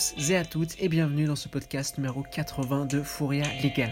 Tous 0.00 0.14
et 0.30 0.36
à 0.36 0.46
toutes 0.46 0.80
et 0.80 0.88
bienvenue 0.88 1.26
dans 1.26 1.36
ce 1.36 1.48
podcast 1.48 1.98
numéro 1.98 2.22
80 2.22 2.86
de 2.86 3.02
Fouria 3.02 3.44
Liga. 3.60 3.90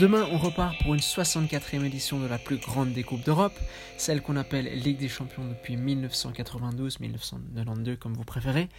Demain, 0.00 0.26
on 0.32 0.38
repart 0.38 0.74
pour 0.82 0.94
une 0.94 1.00
64e 1.00 1.84
édition 1.84 2.18
de 2.18 2.26
la 2.26 2.38
plus 2.38 2.56
grande 2.56 2.94
des 2.94 3.02
Coupes 3.02 3.22
d'Europe, 3.22 3.52
celle 3.98 4.22
qu'on 4.22 4.36
appelle 4.36 4.64
Ligue 4.78 4.96
des 4.96 5.10
Champions 5.10 5.46
depuis 5.46 5.76
1992-1992 5.76 7.98
comme 7.98 8.14
vous 8.14 8.24
préférez. 8.24 8.70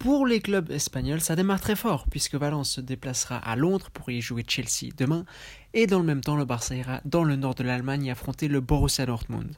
Pour 0.00 0.26
les 0.26 0.40
clubs 0.40 0.70
espagnols, 0.70 1.20
ça 1.20 1.36
démarre 1.36 1.60
très 1.60 1.76
fort 1.76 2.06
puisque 2.10 2.34
Valence 2.34 2.70
se 2.70 2.80
déplacera 2.80 3.36
à 3.36 3.54
Londres 3.54 3.90
pour 3.90 4.08
y 4.08 4.22
jouer 4.22 4.46
Chelsea 4.48 4.90
demain 4.96 5.26
et 5.74 5.86
dans 5.86 5.98
le 5.98 6.06
même 6.06 6.22
temps 6.22 6.36
le 6.36 6.46
Barça 6.46 6.74
ira 6.74 7.02
dans 7.04 7.22
le 7.22 7.36
nord 7.36 7.54
de 7.54 7.64
l'Allemagne 7.64 8.06
y 8.06 8.10
affronter 8.10 8.48
le 8.48 8.62
Borussia 8.62 9.04
Dortmund. 9.04 9.54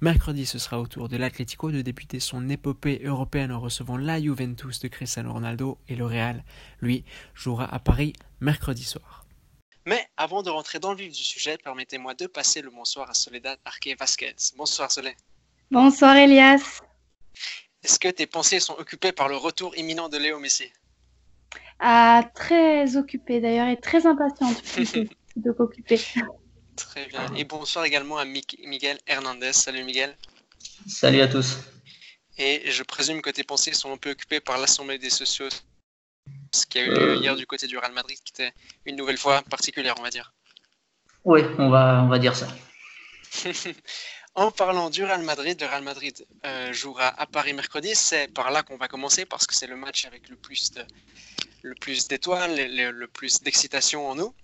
Mercredi, 0.00 0.46
ce 0.46 0.58
sera 0.58 0.80
au 0.80 0.88
tour 0.88 1.08
de 1.08 1.16
l'Atlético 1.16 1.70
de 1.70 1.80
débuter 1.80 2.18
son 2.18 2.48
épopée 2.48 3.02
européenne 3.04 3.52
en 3.52 3.60
recevant 3.60 3.96
la 3.96 4.20
Juventus 4.20 4.80
de 4.80 4.88
Cristiano 4.88 5.32
Ronaldo 5.32 5.78
et 5.86 5.94
le 5.94 6.06
Real, 6.06 6.42
lui, 6.80 7.04
jouera 7.32 7.72
à 7.72 7.78
Paris 7.78 8.14
mercredi 8.40 8.82
soir. 8.82 9.24
Mais 9.86 10.04
avant 10.16 10.42
de 10.42 10.50
rentrer 10.50 10.80
dans 10.80 10.90
le 10.90 10.98
vif 10.98 11.12
du 11.12 11.22
sujet, 11.22 11.56
permettez-moi 11.56 12.14
de 12.14 12.26
passer 12.26 12.62
le 12.62 12.70
bonsoir 12.70 13.08
à 13.08 13.14
Soledad 13.14 13.60
Arque 13.64 13.94
Vasquez. 13.96 14.34
Bonsoir 14.56 14.90
Soledad. 14.90 15.14
Bonsoir 15.70 16.16
Elias. 16.16 16.80
Est-ce 17.84 17.98
que 17.98 18.08
tes 18.08 18.26
pensées 18.26 18.60
sont 18.60 18.74
occupées 18.78 19.12
par 19.12 19.28
le 19.28 19.36
retour 19.36 19.76
imminent 19.76 20.08
de 20.08 20.16
Léo 20.16 20.38
Messi? 20.38 20.72
Ah, 21.78 22.24
Très 22.34 22.96
occupée 22.96 23.40
d'ailleurs 23.40 23.68
et 23.68 23.78
très 23.78 24.06
impatiente 24.06 24.62
de 25.36 25.52
s'occuper. 25.52 26.00
Très 26.76 27.06
bien. 27.06 27.26
Et 27.36 27.44
bonsoir 27.44 27.84
également 27.84 28.16
à 28.16 28.24
Miguel 28.24 28.98
Hernandez. 29.06 29.52
Salut 29.52 29.84
Miguel. 29.84 30.16
Salut 30.86 31.20
à 31.20 31.28
tous. 31.28 31.58
Et 32.38 32.70
je 32.70 32.82
présume 32.82 33.20
que 33.20 33.30
tes 33.30 33.44
pensées 33.44 33.74
sont 33.74 33.92
un 33.92 33.98
peu 33.98 34.12
occupées 34.12 34.40
par 34.40 34.58
l'Assemblée 34.58 34.98
des 34.98 35.10
socios, 35.10 35.50
ce 36.52 36.66
qui 36.66 36.78
a 36.78 36.84
eu 36.84 36.88
lieu 36.88 37.10
euh. 37.10 37.16
hier 37.16 37.36
du 37.36 37.46
côté 37.46 37.66
du 37.66 37.76
Real 37.76 37.92
Madrid, 37.92 38.18
qui 38.24 38.32
était 38.32 38.52
une 38.86 38.96
nouvelle 38.96 39.18
fois 39.18 39.42
particulière, 39.42 39.94
on 39.98 40.02
va 40.02 40.10
dire. 40.10 40.32
Oui, 41.24 41.42
on 41.58 41.68
va, 41.68 42.02
on 42.02 42.08
va 42.08 42.18
dire 42.18 42.34
ça. 42.34 42.48
En 44.36 44.50
parlant 44.50 44.90
du 44.90 45.04
Real 45.04 45.22
Madrid, 45.22 45.60
le 45.60 45.66
Real 45.66 45.84
Madrid 45.84 46.26
euh, 46.44 46.72
jouera 46.72 47.06
à 47.06 47.26
Paris 47.26 47.52
mercredi. 47.52 47.94
C'est 47.94 48.26
par 48.26 48.50
là 48.50 48.64
qu'on 48.64 48.76
va 48.76 48.88
commencer 48.88 49.24
parce 49.24 49.46
que 49.46 49.54
c'est 49.54 49.68
le 49.68 49.76
match 49.76 50.06
avec 50.06 50.28
le 50.28 50.34
plus 50.34 50.72
le 51.62 51.74
plus 51.76 52.08
d'étoiles, 52.08 52.54
le, 52.56 53.06
plus 53.06 53.42
d'excitation 53.42 54.08
en 54.08 54.16
nous. 54.16 54.34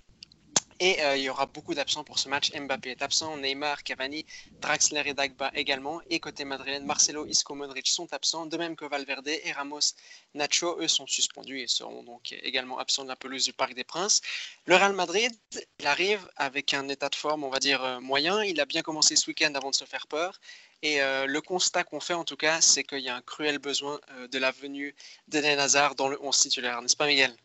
Et 0.83 1.03
euh, 1.03 1.15
il 1.15 1.25
y 1.25 1.29
aura 1.29 1.45
beaucoup 1.45 1.75
d'absents 1.75 2.05
pour 2.05 2.19
ce 2.19 2.31
match. 2.31 2.51
Mbappé 2.55 2.93
est 2.93 3.03
absent, 3.03 3.37
Neymar, 3.37 3.83
Cavani, 3.83 4.25
Draxler 4.63 5.03
et 5.05 5.13
Dagba 5.13 5.51
également. 5.55 6.01
Et 6.09 6.21
côté 6.21 6.47
madrilène, 6.47 6.87
Marcelo, 6.87 7.27
Isco, 7.27 7.55
Modric 7.55 7.87
sont 7.87 8.11
absents, 8.15 8.47
de 8.47 8.57
même 8.57 8.77
que 8.77 8.87
Valverde 8.87 9.29
et 9.29 9.53
Ramos, 9.53 9.93
Nacho, 10.33 10.81
eux 10.81 10.89
sont 10.89 11.07
suspendus 11.07 11.61
et 11.61 11.67
seront 11.67 12.03
donc 12.03 12.33
également 12.43 12.79
absents 12.79 13.03
de 13.05 13.09
la 13.09 13.17
pelouse 13.17 13.45
du 13.45 13.53
Parc 13.53 13.75
des 13.75 13.85
Princes. 13.85 14.23
Le 14.65 14.75
Real 14.75 14.95
Madrid, 14.95 15.31
il 15.81 15.87
arrive 15.87 16.27
avec 16.37 16.73
un 16.73 16.89
état 16.89 17.11
de 17.11 17.15
forme, 17.15 17.45
on 17.45 17.51
va 17.51 17.59
dire, 17.59 17.85
euh, 17.85 18.01
moyen. 18.01 18.43
Il 18.43 18.59
a 18.59 18.65
bien 18.65 18.81
commencé 18.81 19.17
ce 19.17 19.27
week-end 19.29 19.55
avant 19.55 19.69
de 19.69 19.75
se 19.75 19.85
faire 19.85 20.07
peur. 20.07 20.41
Et 20.81 21.03
euh, 21.03 21.27
le 21.27 21.43
constat 21.43 21.85
qu'on 21.85 22.01
fait 22.01 22.15
en 22.15 22.25
tout 22.25 22.37
cas, 22.37 22.63
c'est 22.63 22.85
qu'il 22.85 23.01
y 23.01 23.11
a 23.11 23.17
un 23.17 23.21
cruel 23.21 23.59
besoin 23.59 24.01
de 24.33 24.39
la 24.39 24.51
venue 24.51 24.95
d'Eden 25.29 25.59
Hazard 25.59 25.95
dans 25.95 26.09
le 26.09 26.19
11 26.23 26.39
titulaire, 26.39 26.81
n'est-ce 26.81 26.97
pas 26.97 27.07
Miguel? 27.07 27.37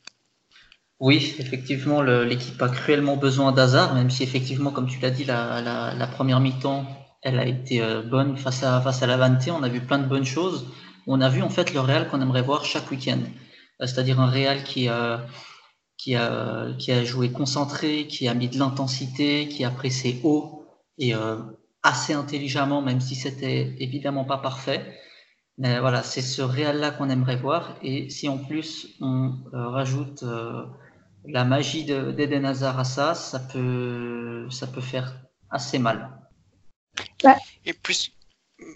Oui, 1.02 1.36
effectivement, 1.40 2.02
l'équipe 2.02 2.62
a 2.62 2.70
cruellement 2.70 3.18
besoin 3.18 3.52
d'hasard, 3.52 3.94
même 3.96 4.10
si 4.10 4.24
effectivement, 4.24 4.72
comme 4.72 4.88
tu 4.88 5.00
l'as 5.02 5.10
dit, 5.12 5.26
la, 5.26 6.10
première 6.14 6.40
mi-temps, 6.40 6.86
elle 7.22 7.38
a 7.40 7.46
été 7.46 7.82
euh, 7.82 8.02
bonne 8.02 8.38
face 8.38 8.64
à, 8.64 8.80
face 8.82 9.02
la 9.02 9.18
Vanté. 9.18 9.52
On 9.52 9.64
a 9.64 9.68
vu 9.68 9.82
plein 9.82 10.00
de 10.00 10.06
bonnes 10.08 10.26
choses. 10.26 10.68
On 11.08 11.22
a 11.22 11.30
vu 11.30 11.42
en 11.42 11.50
fait 11.50 11.74
le 11.74 11.80
Real 11.82 12.08
qu'on 12.08 12.22
aimerait 12.22 12.44
voir 12.44 12.64
chaque 12.66 12.90
week-end. 12.92 13.20
Euh, 13.82 13.88
c'est-à-dire 13.88 14.20
un 14.22 14.30
Real 14.30 14.64
qui 14.64 14.88
a 14.88 15.26
joué 17.04 17.32
concentré, 17.32 18.08
qui 18.08 18.28
a 18.28 18.34
mis 18.34 18.48
de 18.48 18.58
l'intensité, 18.58 19.48
qui 19.50 19.66
a 19.66 19.72
pressé 19.72 20.22
haut 20.24 20.66
et 20.98 21.14
euh, 21.14 21.38
assez 21.84 22.14
intelligemment, 22.14 22.82
même 22.82 23.02
si 23.02 23.16
c'était 23.16 23.76
évidemment 23.80 24.24
pas 24.24 24.38
parfait. 24.38 24.86
Mais 25.58 25.80
voilà, 25.80 26.04
c'est 26.04 26.22
ce 26.22 26.42
Real-là 26.42 26.92
qu'on 26.92 27.10
aimerait 27.10 27.38
voir. 27.38 27.76
Et 27.82 28.10
si 28.10 28.30
en 28.30 28.38
plus 28.38 28.96
on 29.02 29.34
rajoute 29.52 30.24
la 31.28 31.46
magie 31.46 31.86
d'Eden 31.86 32.46
Hazard 32.46 32.80
à 32.80 32.84
ça, 32.84 33.16
ça 33.16 33.40
peut, 33.40 34.48
ça 34.50 34.68
peut 34.68 34.82
faire 34.82 35.16
assez 35.50 35.80
mal. 35.80 36.10
Et 37.66 37.74
plus. 37.74 38.12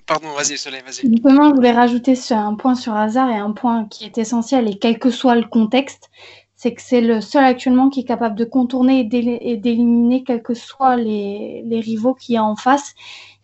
Pardon, 0.05 0.27
vas-y, 0.33 0.57
Soleil, 0.57 0.81
vas-y. 0.81 1.09
Justement, 1.09 1.49
je 1.49 1.55
voulais 1.55 1.71
rajouter 1.71 2.15
un 2.31 2.55
point 2.55 2.75
sur 2.75 2.93
Hazard 2.95 3.29
et 3.29 3.37
un 3.37 3.51
point 3.51 3.85
qui 3.85 4.05
est 4.05 4.17
essentiel, 4.17 4.67
et 4.67 4.77
quel 4.77 4.99
que 4.99 5.09
soit 5.09 5.35
le 5.35 5.45
contexte, 5.45 6.09
c'est 6.55 6.73
que 6.73 6.81
c'est 6.81 6.99
le 6.99 7.21
seul 7.21 7.45
actuellement 7.45 7.89
qui 7.89 8.01
est 8.01 8.05
capable 8.05 8.35
de 8.35 8.43
contourner 8.43 8.99
et 8.99 9.55
d'éliminer 9.57 10.25
quels 10.25 10.43
que 10.43 10.53
soient 10.53 10.97
les, 10.97 11.63
les 11.65 11.79
rivaux 11.79 12.13
qu'il 12.13 12.35
y 12.35 12.37
a 12.37 12.43
en 12.43 12.57
face. 12.57 12.93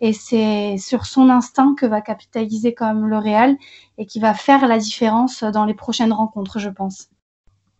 Et 0.01 0.11
c'est 0.11 0.75
sur 0.77 1.05
son 1.05 1.29
instinct 1.29 1.75
que 1.77 1.85
va 1.85 2.01
capitaliser 2.01 2.73
quand 2.73 2.87
même 2.93 3.07
le 3.07 3.17
Real 3.17 3.55
et 3.97 4.05
qui 4.05 4.19
va 4.19 4.33
faire 4.33 4.67
la 4.67 4.77
différence 4.77 5.43
dans 5.43 5.63
les 5.63 5.73
prochaines 5.73 6.11
rencontres, 6.11 6.59
je 6.59 6.69
pense 6.69 7.07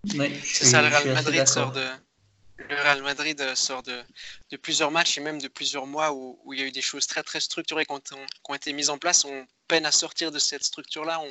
c'est 0.07 0.66
ça, 0.66 0.81
le 0.81 0.88
Real 0.88 1.13
Madrid 1.13 1.47
sort 1.47 1.71
de. 1.71 1.88
Le 2.57 2.75
Real 2.75 3.01
Madrid 3.03 3.39
euh, 3.41 3.53
sort 3.53 3.83
de, 3.83 4.01
de, 4.49 4.57
plusieurs 4.57 4.89
matchs 4.89 5.17
et 5.17 5.21
même 5.21 5.41
de 5.41 5.49
plusieurs 5.49 5.85
mois 5.85 6.13
où, 6.13 6.39
où, 6.45 6.53
il 6.53 6.59
y 6.59 6.63
a 6.63 6.66
eu 6.66 6.71
des 6.71 6.81
choses 6.81 7.05
très 7.05 7.21
très 7.21 7.41
structurées 7.41 7.85
qui 7.85 7.91
ont, 7.91 7.99
qui 7.99 8.16
ont, 8.47 8.55
été 8.55 8.71
mises 8.71 8.89
en 8.89 8.97
place. 8.97 9.25
On 9.25 9.45
peine 9.67 9.85
à 9.85 9.91
sortir 9.91 10.31
de 10.31 10.39
cette 10.39 10.63
structure-là. 10.63 11.21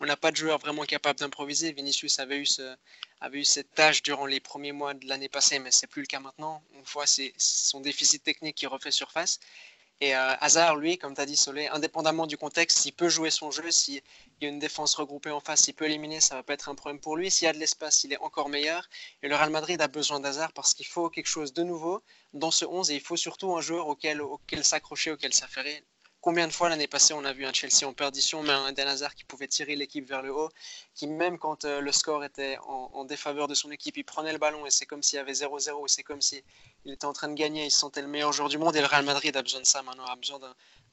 On 0.00 0.06
n'a 0.06 0.16
pas 0.16 0.30
de 0.30 0.36
joueur 0.36 0.58
vraiment 0.58 0.84
capable 0.84 1.18
d'improviser. 1.18 1.72
Vinicius 1.72 2.18
avait 2.18 2.38
eu, 2.38 2.46
ce, 2.46 2.74
avait 3.20 3.40
eu 3.40 3.44
cette 3.44 3.74
tâche 3.74 4.02
durant 4.02 4.26
les 4.26 4.40
premiers 4.40 4.72
mois 4.72 4.94
de 4.94 5.06
l'année 5.06 5.28
passée, 5.28 5.58
mais 5.58 5.70
c'est 5.70 5.86
plus 5.86 6.02
le 6.02 6.06
cas 6.06 6.20
maintenant. 6.20 6.62
On 6.74 6.82
voit 6.82 7.06
c'est 7.06 7.34
son 7.36 7.80
déficit 7.80 8.22
technique 8.22 8.56
qui 8.56 8.66
refait 8.66 8.90
surface. 8.90 9.38
Et 10.00 10.16
euh, 10.16 10.34
Hazard, 10.40 10.76
lui, 10.76 10.96
comme 10.96 11.14
tu 11.14 11.20
as 11.20 11.26
dit, 11.26 11.36
Solé, 11.36 11.66
indépendamment 11.66 12.26
du 12.26 12.38
contexte, 12.38 12.78
s'il 12.78 12.94
peut 12.94 13.10
jouer 13.10 13.30
son 13.30 13.50
jeu, 13.50 13.70
s'il 13.70 14.00
y 14.44 14.46
a 14.46 14.52
une 14.52 14.58
défense 14.58 14.94
regroupée 14.94 15.30
en 15.30 15.40
face, 15.40 15.62
s'il 15.62 15.74
peut 15.74 15.86
éliminer, 15.86 16.20
ça 16.20 16.34
va 16.34 16.42
pas 16.42 16.54
être 16.54 16.68
un 16.68 16.74
problème 16.74 17.00
pour 17.00 17.16
lui. 17.16 17.30
S'il 17.30 17.46
y 17.46 17.48
a 17.48 17.52
de 17.52 17.58
l'espace, 17.58 18.04
il 18.04 18.12
est 18.12 18.18
encore 18.18 18.48
meilleur. 18.48 18.88
Et 19.22 19.28
le 19.28 19.36
Real 19.36 19.50
Madrid 19.50 19.80
a 19.80 19.88
besoin 19.88 20.20
d'Hazard 20.20 20.52
parce 20.52 20.74
qu'il 20.74 20.86
faut 20.86 21.10
quelque 21.10 21.26
chose 21.26 21.52
de 21.52 21.62
nouveau 21.62 22.02
dans 22.32 22.50
ce 22.50 22.64
11 22.64 22.90
et 22.90 22.94
il 22.94 23.00
faut 23.00 23.16
surtout 23.16 23.54
un 23.56 23.60
joueur 23.60 23.88
auquel, 23.88 24.20
auquel 24.20 24.64
s'accrocher, 24.64 25.10
auquel 25.10 25.34
s'affairer. 25.34 25.84
Combien 26.22 26.46
de 26.46 26.52
fois 26.52 26.68
l'année 26.68 26.86
passée 26.86 27.14
on 27.14 27.24
a 27.24 27.32
vu 27.32 27.46
un 27.46 27.52
Chelsea 27.52 27.86
en 27.88 27.94
perdition, 27.94 28.42
mais 28.42 28.50
un 28.50 28.72
Den 28.72 28.86
Hazard 28.86 29.14
qui 29.14 29.24
pouvait 29.24 29.48
tirer 29.48 29.74
l'équipe 29.74 30.06
vers 30.06 30.20
le 30.20 30.30
haut, 30.30 30.50
qui 30.94 31.06
même 31.06 31.38
quand 31.38 31.64
euh, 31.64 31.80
le 31.80 31.92
score 31.92 32.22
était 32.24 32.58
en, 32.66 33.06
défaveur 33.06 33.48
de 33.48 33.54
son 33.54 33.70
équipe, 33.70 33.96
il 33.96 34.04
prenait 34.04 34.32
le 34.32 34.38
ballon 34.38 34.66
et 34.66 34.70
c'est 34.70 34.84
comme 34.84 35.02
s'il 35.02 35.16
y 35.16 35.20
avait 35.20 35.32
0-0, 35.32 35.88
c'est 35.88 36.02
comme 36.02 36.20
s'il 36.20 36.42
était 36.84 37.06
en 37.06 37.14
train 37.14 37.28
de 37.28 37.34
gagner, 37.34 37.64
il 37.64 37.70
se 37.70 37.78
sentait 37.78 38.02
le 38.02 38.08
meilleur 38.08 38.34
joueur 38.34 38.50
du 38.50 38.58
monde 38.58 38.76
et 38.76 38.80
le 38.80 38.86
Real 38.86 39.02
Madrid 39.02 39.34
a 39.34 39.40
besoin 39.40 39.60
de 39.62 39.66
ça 39.66 39.82
maintenant, 39.82 40.04
a 40.04 40.16
besoin 40.16 40.38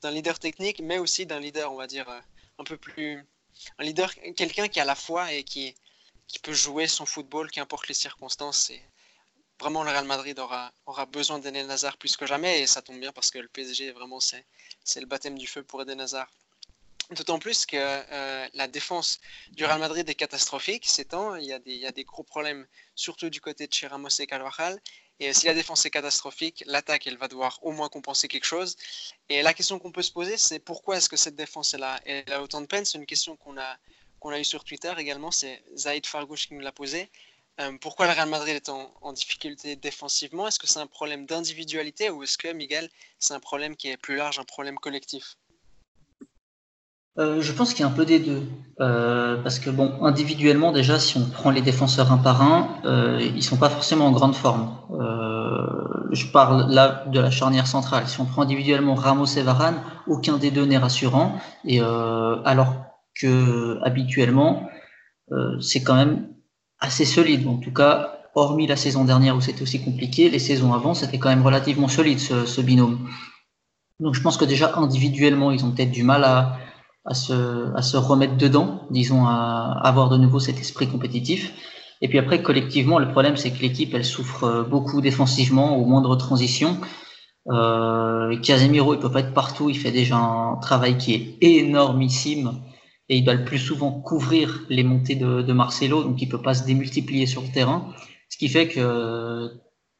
d'un 0.01 0.11
leader 0.11 0.39
technique, 0.39 0.79
mais 0.79 0.97
aussi 0.97 1.25
d'un 1.25 1.41
leader, 1.41 1.73
on 1.73 1.75
va 1.75 1.87
dire, 1.87 2.07
euh, 2.09 2.21
un 2.59 2.63
peu 2.63 2.77
plus... 2.77 3.25
Un 3.79 3.83
leader, 3.83 4.13
quelqu'un 4.35 4.67
qui 4.67 4.79
a 4.79 4.85
la 4.85 4.95
foi 4.95 5.31
et 5.33 5.43
qui, 5.43 5.75
peut 6.43 6.53
jouer 6.53 6.87
son 6.87 7.05
football, 7.05 7.49
qu'importe 7.51 7.87
les 7.87 7.93
circonstances. 7.93 8.71
Vraiment 9.59 9.83
le 9.83 9.89
Real 9.89 10.05
Madrid 10.05 10.37
aura, 10.39 10.71
besoin 11.11 11.39
d'Eden 11.39 11.69
Hazard 11.71 11.97
plus 11.97 12.15
que 12.15 12.27
jamais 12.27 12.61
et 12.61 12.67
ça 12.67 12.81
tombe 12.81 12.99
bien 12.99 13.11
parce 13.11 13.31
que 13.31 13.39
le 13.39 13.47
PSG 13.47 13.91
vraiment 13.91 14.19
c'est, 14.19 14.45
c'est 14.83 14.99
le 14.99 15.07
baptême 15.07 15.35
du 15.37 15.47
feu 15.47 15.63
pour 15.63 15.81
Eden 15.81 15.99
Hazard. 15.99 16.29
D'autant 17.11 17.39
plus 17.39 17.65
que 17.65 17.77
euh, 17.77 18.47
la 18.53 18.67
défense 18.67 19.19
du 19.51 19.65
Real 19.65 19.79
Madrid 19.79 20.07
est 20.07 20.15
catastrophique 20.15 20.85
ces 20.85 21.05
temps. 21.05 21.35
Il 21.35 21.45
y, 21.45 21.53
a 21.53 21.59
des, 21.59 21.73
il 21.73 21.79
y 21.79 21.85
a 21.87 21.91
des 21.91 22.03
gros 22.03 22.23
problèmes, 22.23 22.67
surtout 22.95 23.29
du 23.29 23.39
côté 23.39 23.65
de 23.65 23.73
chez 23.73 23.87
Ramos 23.87 24.09
et 24.19 24.27
Carvajal. 24.27 24.79
Et 25.19 25.33
si 25.33 25.47
la 25.47 25.53
défense 25.53 25.85
est 25.85 25.89
catastrophique, 25.89 26.63
l'attaque, 26.67 27.07
elle 27.07 27.17
va 27.17 27.27
devoir 27.27 27.59
au 27.63 27.71
moins 27.71 27.89
compenser 27.89 28.27
quelque 28.27 28.45
chose. 28.45 28.75
Et 29.29 29.41
la 29.41 29.53
question 29.53 29.79
qu'on 29.79 29.91
peut 29.91 30.03
se 30.03 30.11
poser, 30.11 30.37
c'est 30.37 30.59
pourquoi 30.59 30.97
est-ce 30.97 31.09
que 31.09 31.17
cette 31.17 31.35
défense 31.35 31.73
est 31.73 31.79
là? 31.79 31.99
Elle 32.05 32.31
a 32.31 32.43
autant 32.43 32.61
de 32.61 32.67
peine? 32.67 32.85
C'est 32.85 32.97
une 32.99 33.07
question 33.07 33.35
qu'on 33.35 33.57
a, 33.57 33.77
qu'on 34.19 34.29
a 34.29 34.39
eue 34.39 34.43
sur 34.43 34.63
Twitter 34.63 34.93
également. 34.97 35.31
C'est 35.31 35.63
Zaid 35.75 36.05
Fargouche 36.05 36.47
qui 36.47 36.53
nous 36.53 36.61
l'a 36.61 36.71
posée. 36.71 37.09
Euh, 37.59 37.75
pourquoi 37.81 38.05
le 38.05 38.13
Real 38.13 38.29
Madrid 38.29 38.55
est 38.55 38.69
en, 38.69 39.13
difficulté 39.13 39.75
défensivement? 39.75 40.47
Est-ce 40.47 40.59
que 40.59 40.67
c'est 40.67 40.79
un 40.79 40.87
problème 40.87 41.25
d'individualité 41.25 42.11
ou 42.11 42.21
est-ce 42.21 42.37
que, 42.37 42.49
Miguel, 42.49 42.89
c'est 43.17 43.33
un 43.33 43.39
problème 43.39 43.75
qui 43.75 43.89
est 43.89 43.97
plus 43.97 44.15
large, 44.15 44.37
un 44.37 44.43
problème 44.43 44.77
collectif? 44.77 45.37
Euh, 47.19 47.41
je 47.41 47.51
pense 47.51 47.73
qu'il 47.73 47.81
y 47.81 47.83
a 47.83 47.91
un 47.91 47.95
peu 47.95 48.05
des 48.05 48.19
deux. 48.19 48.43
Euh, 48.79 49.41
parce 49.41 49.59
que, 49.59 49.69
bon, 49.69 50.03
individuellement, 50.03 50.71
déjà, 50.71 50.99
si 50.99 51.17
on 51.17 51.25
prend 51.25 51.49
les 51.49 51.61
défenseurs 51.61 52.11
un 52.11 52.17
par 52.17 52.41
un, 52.41 52.67
ils 53.19 53.35
ne 53.35 53.41
sont 53.41 53.57
pas 53.57 53.69
forcément 53.69 54.07
en 54.07 54.11
grande 54.11 54.35
forme. 54.35 54.69
je 56.11 56.25
parle 56.27 56.71
là 56.71 57.03
de 57.07 57.19
la 57.19 57.31
charnière 57.31 57.67
centrale. 57.67 58.07
Si 58.07 58.19
on 58.21 58.25
prend 58.25 58.43
individuellement 58.43 58.95
Ramos 58.95 59.25
et 59.25 59.41
Varane, 59.41 59.81
aucun 60.07 60.37
des 60.37 60.51
deux 60.51 60.65
n'est 60.65 60.77
rassurant. 60.77 61.39
Et 61.65 61.81
alors 61.81 62.75
que, 63.19 63.79
habituellement, 63.83 64.69
c'est 65.59 65.83
quand 65.83 65.95
même 65.95 66.27
assez 66.79 67.05
solide. 67.05 67.47
En 67.47 67.57
tout 67.57 67.73
cas, 67.73 68.17
hormis 68.37 68.67
la 68.67 68.75
saison 68.75 69.03
dernière 69.03 69.35
où 69.35 69.41
c'était 69.41 69.63
aussi 69.63 69.83
compliqué, 69.83 70.29
les 70.29 70.39
saisons 70.39 70.73
avant, 70.73 70.93
c'était 70.93 71.17
quand 71.17 71.29
même 71.29 71.41
relativement 71.41 71.87
solide 71.87 72.19
ce, 72.19 72.61
binôme. 72.61 73.09
Donc 73.99 74.13
je 74.13 74.21
pense 74.21 74.37
que 74.37 74.45
déjà 74.45 74.75
individuellement, 74.75 75.51
ils 75.51 75.65
ont 75.65 75.71
peut-être 75.71 75.91
du 75.91 76.03
mal 76.03 76.23
à, 76.23 76.57
à 77.07 77.13
se, 77.13 77.97
remettre 77.97 78.37
dedans, 78.37 78.81
disons, 78.91 79.25
à 79.25 79.79
avoir 79.83 80.09
de 80.09 80.17
nouveau 80.17 80.39
cet 80.39 80.59
esprit 80.59 80.87
compétitif. 80.87 81.53
Et 82.01 82.07
puis 82.07 82.19
après, 82.19 82.43
collectivement, 82.43 82.99
le 82.99 83.09
problème, 83.09 83.37
c'est 83.37 83.51
que 83.51 83.61
l'équipe, 83.61 83.93
elle 83.93 84.05
souffre 84.05 84.67
beaucoup 84.69 85.01
défensivement 85.01 85.77
au 85.77 85.85
moindre 85.85 86.15
transition. 86.15 86.77
Euh, 87.49 88.37
Casemiro, 88.39 88.93
il 88.93 88.99
peut 88.99 89.11
pas 89.11 89.21
être 89.21 89.33
partout, 89.33 89.69
il 89.69 89.77
fait 89.77 89.91
déjà 89.91 90.17
un 90.17 90.57
travail 90.57 90.97
qui 90.97 91.13
est 91.13 91.37
énormissime 91.41 92.61
et 93.09 93.17
il 93.17 93.23
doit 93.23 93.35
le 93.35 93.45
plus 93.45 93.59
souvent 93.59 93.91
couvrir 93.91 94.65
les 94.69 94.83
montées 94.83 95.15
de, 95.15 95.53
Marcelo, 95.53 96.03
donc 96.03 96.21
il 96.21 96.27
peut 96.27 96.41
pas 96.41 96.53
se 96.53 96.65
démultiplier 96.65 97.25
sur 97.25 97.41
le 97.41 97.47
terrain. 97.47 97.93
Ce 98.29 98.37
qui 98.37 98.49
fait 98.49 98.67
que 98.67 99.49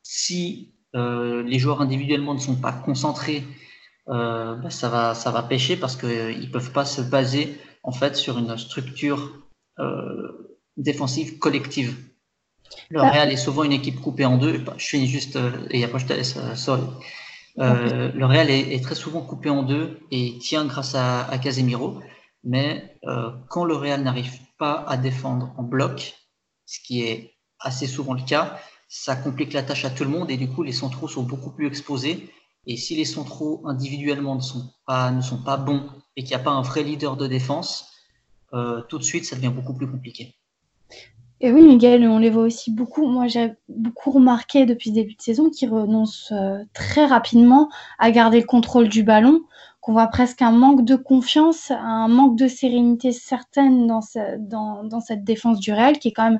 si 0.03 0.73
euh, 0.95 1.41
les 1.43 1.57
joueurs 1.57 1.81
individuellement 1.81 2.33
ne 2.33 2.39
sont 2.39 2.55
pas 2.55 2.73
concentrés, 2.73 3.43
euh, 4.09 4.55
bah, 4.55 4.69
ça 4.69 4.89
va 4.89 5.13
ça 5.13 5.31
va 5.31 5.43
pêcher 5.43 5.75
parce 5.75 5.95
qu'ils 5.95 6.09
euh, 6.09 6.51
peuvent 6.51 6.71
pas 6.71 6.85
se 6.85 7.01
baser 7.01 7.59
en 7.83 7.91
fait 7.91 8.15
sur 8.15 8.37
une 8.37 8.57
structure 8.57 9.31
euh, 9.79 10.57
défensive 10.77 11.39
collective. 11.39 11.95
Le 12.89 12.99
bah, 12.99 13.09
Real 13.09 13.31
est 13.31 13.37
souvent 13.37 13.63
une 13.63 13.73
équipe 13.73 13.99
coupée 13.99 14.25
en 14.25 14.37
deux. 14.37 14.63
Je 14.77 14.85
finis 14.85 15.07
juste 15.07 15.37
et 15.71 15.83
après 15.83 15.99
je 15.99 16.05
te 16.05 16.13
laisse. 16.13 16.37
Sorry. 16.55 16.83
Le 17.57 18.25
Real 18.25 18.49
est, 18.49 18.75
est, 18.75 18.83
très 18.83 18.95
souvent 18.95 19.21
coupé 19.21 19.49
en 19.49 19.63
deux 19.63 19.99
et 20.11 20.37
tient 20.39 20.65
grâce 20.65 20.95
à, 20.95 21.25
à 21.25 21.37
Casemiro. 21.37 22.01
Mais 22.43 22.99
quand 23.49 23.65
le 23.65 23.75
Real 23.75 24.03
n'arrive 24.03 24.31
pas 24.57 24.85
à 24.87 24.95
défendre 24.97 25.53
en 25.57 25.63
bloc, 25.63 26.13
ce 26.65 26.79
qui 26.79 27.03
est 27.03 27.33
assez 27.59 27.87
souvent 27.87 28.13
le 28.13 28.21
cas, 28.21 28.59
ça 28.87 29.15
complique 29.15 29.53
la 29.53 29.63
tâche 29.63 29.85
à 29.85 29.89
tout 29.89 30.03
le 30.03 30.09
monde 30.09 30.29
et 30.31 30.37
du 30.37 30.47
coup 30.49 30.63
les 30.63 30.71
centraux 30.71 31.07
sont 31.07 31.23
beaucoup 31.23 31.51
plus 31.51 31.67
exposés. 31.67 32.29
Et 32.67 32.75
si 32.77 32.95
les 32.95 33.05
centraux 33.05 33.61
individuellement 33.65 34.35
ne 34.35 34.41
sont 34.41 34.69
pas, 34.85 35.09
ne 35.09 35.65
bons 35.65 35.89
et 36.15 36.21
qu'il 36.21 36.35
n'y 36.35 36.41
a 36.41 36.43
pas 36.43 36.51
un 36.51 36.61
vrai 36.61 36.83
leader 36.83 37.15
de 37.15 37.25
défense, 37.25 37.93
euh, 38.53 38.81
tout 38.89 38.97
de 38.97 39.03
suite 39.03 39.25
ça 39.25 39.35
devient 39.35 39.53
beaucoup 39.55 39.73
plus 39.73 39.89
compliqué. 39.89 40.35
Et 41.39 41.51
oui, 41.51 41.61
Miguel, 41.61 42.07
on 42.07 42.17
les 42.17 42.31
voit 42.31 42.43
aussi 42.43 42.71
beaucoup. 42.71 43.05
Moi, 43.05 43.27
j'ai 43.27 43.53
beaucoup 43.69 44.09
remarqué 44.09 44.65
depuis 44.65 44.89
le 44.89 44.95
début 44.95 45.13
de 45.13 45.21
saison 45.21 45.51
qu'ils 45.51 45.69
renoncent 45.69 46.31
euh, 46.31 46.63
très 46.73 47.05
rapidement 47.05 47.69
à 47.99 48.09
garder 48.09 48.39
le 48.39 48.47
contrôle 48.47 48.89
du 48.89 49.03
ballon, 49.03 49.41
qu'on 49.79 49.93
voit 49.93 50.07
presque 50.07 50.41
un 50.41 50.51
manque 50.51 50.83
de 50.83 50.95
confiance, 50.95 51.69
un 51.69 52.07
manque 52.07 52.37
de 52.37 52.47
sérénité 52.47 53.11
certaine 53.11 53.85
dans, 53.85 54.01
cette 54.99 55.23
défense 55.23 55.59
du 55.59 55.71
Real, 55.71 55.99
qui 55.99 56.07
est 56.07 56.11
quand 56.11 56.31
même 56.31 56.39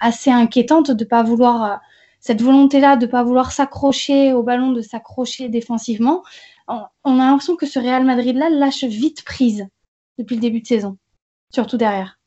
assez 0.00 0.30
inquiétante 0.30 0.90
de 0.90 1.04
pas 1.04 1.22
vouloir 1.22 1.64
euh, 1.64 1.76
cette 2.20 2.42
volonté-là 2.42 2.96
de 2.96 3.06
pas 3.06 3.22
vouloir 3.22 3.52
s'accrocher 3.52 4.32
au 4.32 4.42
ballon, 4.42 4.72
de 4.72 4.82
s'accrocher 4.82 5.48
défensivement. 5.48 6.22
On, 6.68 7.18
a 7.18 7.24
l'impression 7.24 7.56
que 7.56 7.66
ce 7.66 7.78
Real 7.78 8.04
Madrid-là 8.04 8.50
lâche 8.50 8.84
vite 8.84 9.24
prise 9.24 9.66
depuis 10.18 10.34
le 10.34 10.42
début 10.42 10.60
de 10.60 10.66
saison, 10.66 10.98
surtout 11.52 11.76
derrière. 11.76 12.18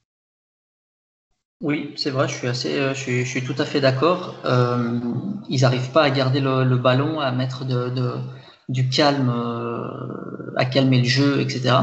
Oui, 1.61 1.93
c'est 1.95 2.09
vrai, 2.09 2.27
je 2.27 2.33
suis 2.33 2.47
assez, 2.47 2.75
euh, 2.79 2.95
je 2.95 3.23
suis, 3.23 3.43
tout 3.43 3.53
à 3.59 3.65
fait 3.65 3.81
d'accord. 3.81 4.33
Euh, 4.45 4.99
ils 5.47 5.61
n'arrivent 5.61 5.91
pas 5.91 6.01
à 6.01 6.09
garder 6.09 6.39
le, 6.39 6.75
ballon, 6.77 7.19
à 7.19 7.31
mettre 7.31 7.65
du 8.67 8.89
calme, 8.89 9.29
euh, 9.29 10.55
à 10.57 10.65
calmer 10.65 10.99
le 10.99 11.05
jeu, 11.05 11.39
etc. 11.39 11.75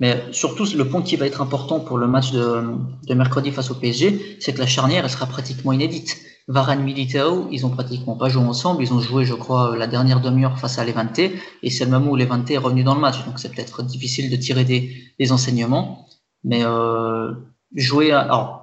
Mais 0.00 0.24
surtout, 0.32 0.64
le 0.74 0.88
point 0.88 1.02
qui 1.02 1.14
va 1.14 1.26
être 1.26 1.42
important 1.42 1.78
pour 1.78 1.98
le 1.98 2.08
match 2.08 2.32
de, 2.32 2.64
de 3.06 3.14
mercredi 3.14 3.52
face 3.52 3.70
au 3.70 3.76
PSG, 3.76 4.38
c'est 4.40 4.52
que 4.52 4.58
la 4.58 4.66
charnière, 4.66 5.04
elle 5.04 5.10
sera 5.10 5.26
pratiquement 5.26 5.72
inédite. 5.72 6.16
Varane 6.50 6.82
Militao, 6.82 7.46
ils 7.52 7.64
ont 7.64 7.70
pratiquement 7.70 8.16
pas 8.16 8.28
joué 8.28 8.42
ensemble. 8.42 8.82
Ils 8.82 8.92
ont 8.92 9.00
joué, 9.00 9.24
je 9.24 9.34
crois, 9.34 9.76
la 9.76 9.86
dernière 9.86 10.20
demi-heure 10.20 10.58
face 10.58 10.78
à 10.78 10.84
Levante, 10.84 11.18
et 11.18 11.70
c'est 11.70 11.84
le 11.84 11.92
moment 11.92 12.10
où 12.10 12.16
Levante 12.16 12.50
est 12.50 12.58
revenu 12.58 12.82
dans 12.82 12.96
le 12.96 13.00
match. 13.00 13.24
Donc 13.24 13.38
c'est 13.38 13.54
peut-être 13.54 13.84
difficile 13.84 14.30
de 14.30 14.36
tirer 14.36 14.64
des, 14.64 15.32
enseignements. 15.32 16.06
Mais 16.42 16.64
euh, 16.64 17.32
jouer, 17.76 18.10
à, 18.10 18.20
alors 18.20 18.60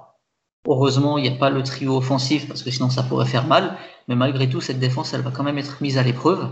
Heureusement, 0.66 1.16
il 1.16 1.22
n'y 1.22 1.28
a 1.28 1.38
pas 1.38 1.48
le 1.48 1.62
trio 1.62 1.96
offensif 1.96 2.46
parce 2.46 2.62
que 2.62 2.70
sinon 2.70 2.90
ça 2.90 3.02
pourrait 3.02 3.24
faire 3.24 3.46
mal. 3.46 3.78
Mais 4.06 4.16
malgré 4.16 4.50
tout, 4.50 4.60
cette 4.60 4.78
défense, 4.78 5.14
elle 5.14 5.22
va 5.22 5.30
quand 5.30 5.44
même 5.44 5.56
être 5.56 5.80
mise 5.80 5.96
à 5.96 6.02
l'épreuve. 6.02 6.46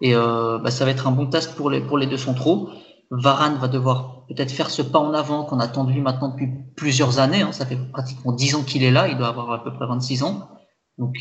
Et 0.00 0.14
euh, 0.14 0.58
bah, 0.58 0.70
ça 0.70 0.86
va 0.86 0.90
être 0.90 1.06
un 1.06 1.10
bon 1.10 1.26
test 1.26 1.54
pour 1.54 1.68
les, 1.68 1.82
pour 1.82 1.98
les 1.98 2.06
deux 2.06 2.16
centraux. 2.16 2.70
Varane 3.10 3.56
va 3.56 3.68
devoir 3.68 4.24
peut-être 4.28 4.52
faire 4.52 4.70
ce 4.70 4.80
pas 4.80 4.98
en 4.98 5.12
avant 5.12 5.44
qu'on 5.44 5.58
attend 5.60 5.84
de 5.84 5.92
lui 5.92 6.00
maintenant 6.00 6.28
depuis 6.28 6.48
plusieurs 6.76 7.18
années. 7.18 7.42
Hein. 7.42 7.52
Ça 7.52 7.66
fait 7.66 7.76
pratiquement 7.92 8.32
10 8.32 8.54
ans 8.54 8.62
qu'il 8.62 8.84
est 8.84 8.90
là. 8.90 9.08
Il 9.08 9.18
doit 9.18 9.28
avoir 9.28 9.52
à 9.52 9.62
peu 9.62 9.72
près 9.72 9.86
26 9.86 10.22
ans. 10.22 10.48
Donc, 10.98 11.16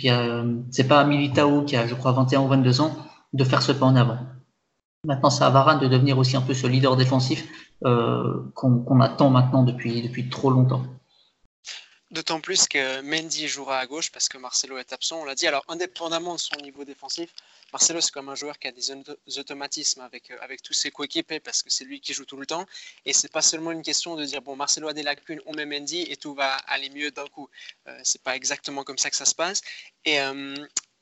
c'est 0.71 0.87
pas 0.87 1.03
Militao 1.05 1.63
qui 1.63 1.75
a, 1.75 1.87
je 1.87 1.95
crois, 1.95 2.11
21 2.11 2.41
ou 2.41 2.47
22 2.47 2.81
ans 2.81 2.95
de 3.33 3.43
faire 3.43 3.61
ce 3.61 3.71
pas 3.71 3.85
en 3.85 3.95
avant. 3.95 4.17
Maintenant, 5.03 5.29
c'est 5.29 5.43
à 5.43 5.49
Varane 5.49 5.79
de 5.79 5.87
devenir 5.87 6.17
aussi 6.17 6.35
un 6.35 6.41
peu 6.41 6.53
ce 6.53 6.67
leader 6.67 6.97
défensif 6.97 7.47
euh, 7.85 8.41
qu'on 8.55 8.83
qu 8.83 9.03
attend 9.03 9.29
maintenant 9.29 9.63
depuis 9.63 10.29
trop 10.29 10.49
longtemps. 10.49 10.83
D'autant 12.09 12.39
plus 12.39 12.67
que 12.67 13.01
Mendy 13.01 13.47
jouera 13.47 13.79
à 13.79 13.85
gauche 13.85 14.11
parce 14.11 14.29
que 14.29 14.37
Marcelo 14.37 14.77
est 14.77 14.93
absent, 14.93 15.19
on 15.21 15.25
l'a 15.25 15.35
dit. 15.35 15.45
Alors, 15.45 15.63
indépendamment 15.67 16.35
de 16.35 16.39
son 16.39 16.55
niveau 16.61 16.85
défensif, 16.85 17.33
Marcelo, 17.73 17.99
c'est 18.01 18.11
comme 18.11 18.29
un 18.29 18.35
joueur 18.35 18.59
qui 18.59 18.67
a 18.67 18.71
des 18.71 18.91
automatismes 19.39 20.01
avec, 20.01 20.31
euh, 20.31 20.37
avec 20.41 20.61
tous 20.61 20.73
ses 20.73 20.91
coéquipiers 20.91 21.39
parce 21.39 21.63
que 21.63 21.69
c'est 21.69 21.83
lui 21.83 21.99
qui 21.99 22.13
joue 22.13 22.25
tout 22.25 22.37
le 22.37 22.45
temps. 22.45 22.65
Et 23.05 23.13
c'est 23.13 23.31
pas 23.31 23.41
seulement 23.41 23.71
une 23.71 23.81
question 23.81 24.15
de 24.15 24.25
dire, 24.25 24.41
bon, 24.41 24.55
Marcelo 24.55 24.87
a 24.87 24.93
des 24.93 25.03
lacunes, 25.03 25.41
on 25.45 25.53
met 25.53 25.65
Mendy 25.65 26.01
et 26.03 26.15
tout 26.15 26.33
va 26.33 26.55
aller 26.67 26.89
mieux 26.89 27.11
d'un 27.11 27.27
coup. 27.27 27.49
Euh, 27.87 27.99
c'est 28.03 28.21
pas 28.21 28.35
exactement 28.35 28.83
comme 28.83 28.97
ça 28.97 29.09
que 29.09 29.15
ça 29.15 29.25
se 29.25 29.35
passe. 29.35 29.61
Et 30.05 30.19
euh, 30.21 30.55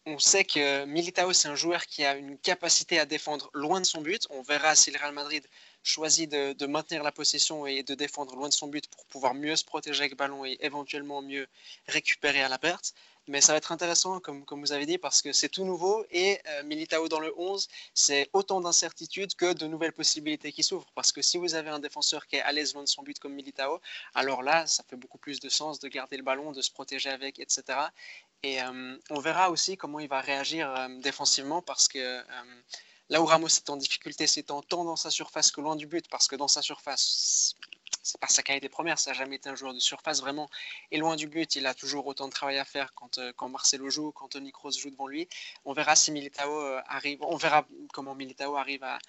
on 0.07 0.19
sait 0.19 0.43
que 0.43 0.85
Militao, 0.85 1.33
c'est 1.33 1.47
un 1.47 1.55
joueur 1.55 1.85
qui 1.85 2.03
a 2.03 2.15
une 2.15 2.37
capacité 2.37 2.99
à 2.99 3.05
défendre 3.05 3.49
loin 3.53 3.81
de 3.81 3.85
son 3.85 4.01
but. 4.01 4.27
On 4.29 4.41
verra 4.41 4.75
si 4.75 4.91
le 4.91 4.99
Real 4.99 5.13
Madrid 5.13 5.45
choisit 5.83 6.29
de, 6.31 6.53
de, 6.53 6.65
maintenir 6.65 7.03
la 7.03 7.11
possession 7.11 7.67
et 7.67 7.83
de 7.83 7.93
défendre 7.93 8.35
loin 8.35 8.49
de 8.49 8.53
son 8.53 8.67
but 8.67 8.87
pour 8.87 9.05
pouvoir 9.05 9.35
mieux 9.35 9.55
se 9.55 9.63
protéger 9.63 10.01
avec 10.01 10.11
le 10.11 10.17
ballon 10.17 10.45
et 10.45 10.57
éventuellement 10.61 11.21
mieux 11.21 11.47
récupérer 11.87 12.41
à 12.41 12.49
la 12.49 12.57
perte. 12.57 12.93
Mais 13.27 13.41
ça 13.41 13.53
va 13.53 13.57
être 13.57 13.71
intéressant, 13.71 14.19
comme, 14.19 14.45
comme 14.45 14.61
vous 14.61 14.71
avez 14.71 14.85
dit, 14.85 14.97
parce 14.97 15.21
que 15.21 15.33
c'est 15.33 15.49
tout 15.49 15.65
nouveau 15.65 16.05
et 16.11 16.39
euh, 16.47 16.63
Militao 16.63 17.07
dans 17.07 17.19
le 17.19 17.33
11, 17.37 17.67
c'est 17.93 18.29
autant 18.33 18.61
d'incertitudes 18.61 19.33
que 19.35 19.53
de 19.53 19.65
nouvelles 19.65 19.93
possibilités 19.93 20.51
qui 20.51 20.63
s'ouvrent. 20.63 20.91
Parce 20.93 21.11
que 21.11 21.21
si 21.21 21.37
vous 21.37 21.55
avez 21.55 21.69
un 21.69 21.79
défenseur 21.79 22.27
qui 22.27 22.35
est 22.35 22.41
à 22.41 22.51
l'aise 22.51 22.73
loin 22.73 22.83
de 22.83 22.87
son 22.87 23.01
but 23.01 23.17
comme 23.19 23.33
Militao, 23.33 23.81
alors 24.13 24.43
là, 24.43 24.67
ça 24.67 24.83
fait 24.87 24.95
beaucoup 24.95 25.17
plus 25.17 25.39
de 25.39 25.49
sens 25.49 25.79
de 25.79 25.87
garder 25.87 26.17
le 26.17 26.23
ballon, 26.23 26.51
de 26.51 26.61
se 26.61 26.71
protéger 26.71 27.09
avec, 27.09 27.39
etc. 27.39 27.63
Et 28.43 28.61
euh, 28.61 28.97
on 29.09 29.19
verra 29.19 29.49
aussi 29.49 29.75
comment 29.75 29.99
il 29.99 30.07
va 30.07 30.21
réagir 30.21 30.69
euh, 30.69 30.87
défensivement 31.01 31.61
parce 31.61 31.87
que 31.87 32.23
Là 33.09 33.21
où 33.21 33.25
Ramos 33.25 33.47
est 33.47 33.69
en 33.69 33.77
difficulté, 33.77 34.25
c'est 34.25 34.49
en 34.49 34.63
tant 34.63 34.83
dans 34.83 34.95
sa 34.95 35.11
surface 35.11 35.51
que 35.51 35.61
loin 35.61 35.75
du 35.75 35.85
but, 35.85 36.07
parce 36.09 36.27
que 36.27 36.35
dans 36.35 36.47
sa 36.47 36.63
surface, 36.63 37.55
c'est 38.05 38.19
pas 38.19 38.27
sa 38.27 38.43
qualité 38.43 38.69
première, 38.69 38.99
ça 38.99 39.11
n'a 39.11 39.17
jamais 39.17 39.37
été 39.37 39.49
un 39.49 39.55
joueur 39.55 39.73
de 39.73 39.79
surface 39.79 40.21
vraiment. 40.21 40.47
Et 40.91 40.97
loin 40.97 41.15
du 41.15 41.27
but, 41.27 41.55
il 41.55 41.65
a 41.65 41.73
toujours 41.73 42.05
autant 42.05 42.27
de 42.27 42.33
travail 42.33 42.59
à 42.59 42.65
faire 42.65 42.93
quand, 42.93 43.17
euh, 43.17 43.33
quand 43.35 43.49
Marcelo 43.49 43.89
joue, 43.89 44.11
quand 44.11 44.29
Tony 44.29 44.51
Kroos 44.51 44.71
joue 44.71 44.91
devant 44.91 45.07
lui. 45.07 45.27
On 45.65 45.73
verra 45.73 45.95
euh, 45.97 46.81
comment 47.91 48.13
Militao 48.13 48.55
arrive 48.55 48.83
à, 48.83 48.99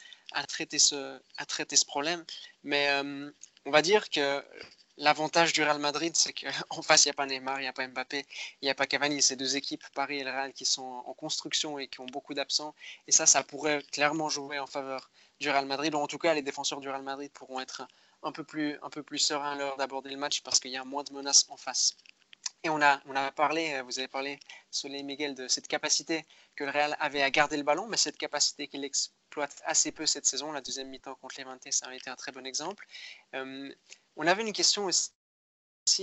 traiter, 0.47 0.79
ce, 0.79 1.85
problème. 1.85 2.25
Mais 2.65 2.89
euh, 2.89 3.31
on 3.67 3.71
va 3.71 3.83
dire 3.83 4.09
que 4.11 4.43
L'avantage 4.99 5.53
du 5.53 5.63
Real 5.63 5.79
Madrid, 5.79 6.17
c'est 6.17 6.33
qu'en 6.33 6.81
face, 6.83 7.05
il 7.05 7.09
n'y 7.09 7.11
a 7.11 7.15
pas 7.15 7.27
Neymar, 7.27 7.59
il 7.59 7.65
n'y 7.65 7.69
a 7.69 7.73
pas 7.75 7.87
Mbappé, 7.87 8.25
il 8.63 8.65
n'y 8.65 8.71
a 8.71 8.75
pas 8.75 8.87
Cavani. 8.87 9.21
C'est 9.21 9.37
deux 9.37 9.55
équipes, 9.57 9.85
Paris 9.93 10.21
et 10.21 10.25
le 10.25 10.31
Real, 10.31 10.55
qui 10.55 10.65
sont 10.65 11.03
en 11.05 11.13
construction 11.13 11.79
et 11.79 11.87
qui 11.87 12.01
ont 12.01 12.07
beaucoup 12.07 12.33
d'absents. 12.33 12.75
Et 13.07 13.13
ça, 13.13 13.27
ça 13.27 13.43
pourrait 13.43 13.83
clairement 13.93 14.31
jouer 14.31 14.59
en 14.59 14.67
faveur 14.67 15.11
du 15.39 15.51
Real 15.51 15.67
Madrid. 15.67 15.95
En 15.95 16.07
tout 16.07 16.17
cas, 16.17 16.33
les 16.33 16.41
défenseurs 16.41 16.81
du 16.81 16.89
Real 16.89 17.03
Madrid 17.03 17.31
pourront 17.31 17.61
être 17.61 17.87
un 18.27 18.33
peu 18.33 18.45
plus, 18.45 18.79
un 18.83 18.91
peu 18.91 19.03
plus 19.03 19.19
sereins 19.19 19.53
à 19.53 19.55
l'heure 19.57 19.77
d'aborder 19.77 20.11
le 20.11 20.17
match 20.17 20.43
parce 20.43 20.59
qu'il 20.61 20.73
y 20.73 20.77
a 20.77 20.85
moins 20.85 21.05
de 21.05 21.13
menaces 21.13 21.47
en 21.49 21.57
face. 21.57 21.97
Et 22.63 22.69
on 22.69 22.83
a, 22.83 23.01
on 23.07 23.15
a 23.15 23.31
parlé, 23.31 23.81
vous 23.83 23.99
avez 23.99 24.09
parlé, 24.09 24.41
Soleil 24.71 25.05
Miguel, 25.05 25.35
de 25.35 25.47
cette 25.47 25.69
capacité 25.69 26.27
que 26.57 26.65
le 26.65 26.71
Real 26.71 26.97
avait 26.99 27.23
à 27.23 27.31
garder 27.31 27.57
le 27.57 27.63
ballon, 27.63 27.87
mais 27.87 27.97
cette 27.97 28.17
capacité 28.19 28.67
qu'il 28.67 28.85
exploite 28.85 29.63
assez 29.65 29.93
peu 29.93 30.05
cette 30.05 30.27
saison. 30.27 30.51
La 30.51 30.61
deuxième 30.61 30.89
mi-temps 30.89 31.15
contre 31.17 31.37
les 31.39 31.45
20, 31.45 31.71
ça 31.71 31.87
a 31.87 31.95
été 31.95 32.11
un 32.11 32.17
très 32.17 32.33
bon 32.33 32.45
exemple. 32.45 32.85
Euh, 33.35 33.73
on 34.17 34.27
avait 34.27 34.43
une 34.43 34.53
question 34.53 34.87
aussi 34.87 35.13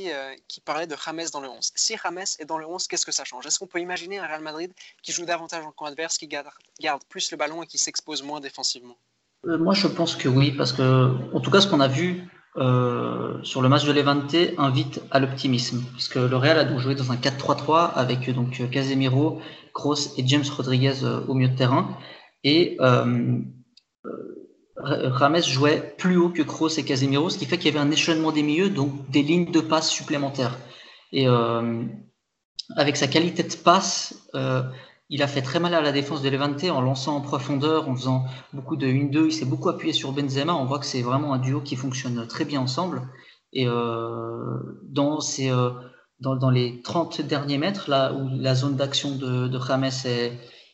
euh, 0.09 0.35
qui 0.47 0.61
parlait 0.61 0.87
de 0.87 0.95
James 1.05 1.27
dans 1.33 1.41
le 1.41 1.49
11. 1.49 1.73
Si 1.75 1.97
James 2.01 2.25
est 2.39 2.45
dans 2.45 2.57
le 2.57 2.65
11, 2.65 2.87
qu'est-ce 2.87 3.05
que 3.05 3.11
ça 3.11 3.25
change? 3.25 3.45
Est-ce 3.45 3.59
qu'on 3.59 3.67
peut 3.67 3.81
imaginer 3.81 4.19
un 4.19 4.27
Real 4.27 4.41
Madrid 4.41 4.73
qui 5.01 5.11
joue 5.11 5.25
davantage 5.25 5.65
en 5.65 5.73
camp 5.73 5.85
adverse, 5.85 6.17
qui 6.17 6.27
garde, 6.27 6.49
garde 6.79 7.03
plus 7.09 7.29
le 7.31 7.35
ballon 7.37 7.63
et 7.63 7.67
qui 7.67 7.77
s'expose 7.77 8.23
moins 8.23 8.39
défensivement? 8.39 8.97
Euh, 9.47 9.57
Moi, 9.57 9.73
je 9.73 9.87
pense 9.87 10.15
que 10.15 10.27
oui, 10.27 10.51
parce 10.51 10.73
que, 10.73 11.11
en 11.33 11.39
tout 11.39 11.51
cas, 11.51 11.61
ce 11.61 11.67
qu'on 11.67 11.79
a 11.79 11.87
vu 11.87 12.23
euh, 12.57 13.37
sur 13.43 13.61
le 13.61 13.69
match 13.69 13.85
de 13.85 13.91
Levante 13.91 14.35
invite 14.57 15.01
à 15.11 15.19
l'optimisme, 15.19 15.83
puisque 15.93 16.15
le 16.15 16.35
Real 16.35 16.57
a 16.59 16.65
donc 16.65 16.79
joué 16.79 16.95
dans 16.95 17.11
un 17.11 17.15
4-3-3 17.15 17.93
avec 17.95 18.29
donc 18.33 18.61
Casemiro, 18.69 19.41
Kroos 19.73 20.15
et 20.17 20.27
James 20.27 20.43
Rodriguez 20.55 21.03
au 21.27 21.33
milieu 21.33 21.49
de 21.49 21.57
terrain. 21.57 21.97
Et 22.43 22.77
Rames 24.83 25.41
jouait 25.41 25.95
plus 25.97 26.17
haut 26.17 26.29
que 26.29 26.41
Kroos 26.41 26.77
et 26.77 26.83
Casemiro, 26.83 27.29
ce 27.29 27.37
qui 27.37 27.45
fait 27.45 27.57
qu'il 27.57 27.73
y 27.73 27.77
avait 27.77 27.85
un 27.85 27.91
échelonnement 27.91 28.31
des 28.31 28.43
milieux, 28.43 28.69
donc 28.69 29.09
des 29.09 29.23
lignes 29.23 29.51
de 29.51 29.61
passe 29.61 29.89
supplémentaires. 29.89 30.57
Et 31.11 31.27
euh, 31.27 31.83
avec 32.75 32.97
sa 32.97 33.07
qualité 33.07 33.43
de 33.43 33.55
passe, 33.55 34.27
euh, 34.35 34.63
il 35.13 35.21
a 35.21 35.27
fait 35.27 35.43
très 35.43 35.59
mal 35.59 35.75
à 35.75 35.81
la 35.81 35.91
défense 35.91 36.23
de 36.23 36.29
Levante 36.29 36.63
en 36.63 36.81
lançant 36.81 37.15
en 37.15 37.21
profondeur, 37.21 37.87
en 37.87 37.95
faisant 37.95 38.25
beaucoup 38.51 38.75
de 38.75 38.87
1-2. 38.87 39.27
Il 39.27 39.31
s'est 39.31 39.45
beaucoup 39.45 39.69
appuyé 39.69 39.93
sur 39.93 40.11
Benzema. 40.11 40.55
On 40.55 40.65
voit 40.65 40.79
que 40.79 40.87
c'est 40.87 41.03
vraiment 41.03 41.35
un 41.35 41.37
duo 41.37 41.61
qui 41.61 41.75
fonctionne 41.75 42.25
très 42.25 42.45
bien 42.45 42.61
ensemble. 42.61 43.03
Et 43.53 43.67
euh, 43.67 44.57
dans, 44.81 45.19
ces, 45.19 45.51
euh, 45.51 45.69
dans, 46.19 46.35
dans, 46.35 46.49
les 46.49 46.81
30 46.81 47.21
derniers 47.21 47.59
mètres, 47.59 47.91
là 47.91 48.11
où 48.11 48.27
la 48.27 48.55
zone 48.55 48.75
d'action 48.75 49.15
de, 49.15 49.47
de 49.47 49.59
James 49.67 49.83
est, 49.83 50.33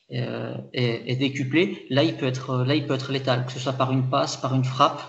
est, 0.10 1.12
est, 1.12 1.16
décuplée, 1.18 1.86
là 1.90 2.06
il, 2.06 2.16
peut 2.16 2.26
être, 2.26 2.64
là 2.64 2.76
il 2.76 2.88
peut 2.88 2.94
être 2.94 3.12
létal, 3.12 3.46
que 3.46 3.52
ce 3.52 3.60
soit 3.60 3.74
par 3.74 3.92
une 3.92 4.10
passe, 4.10 4.38
par 4.38 4.56
une 4.56 4.64
frappe. 4.64 5.02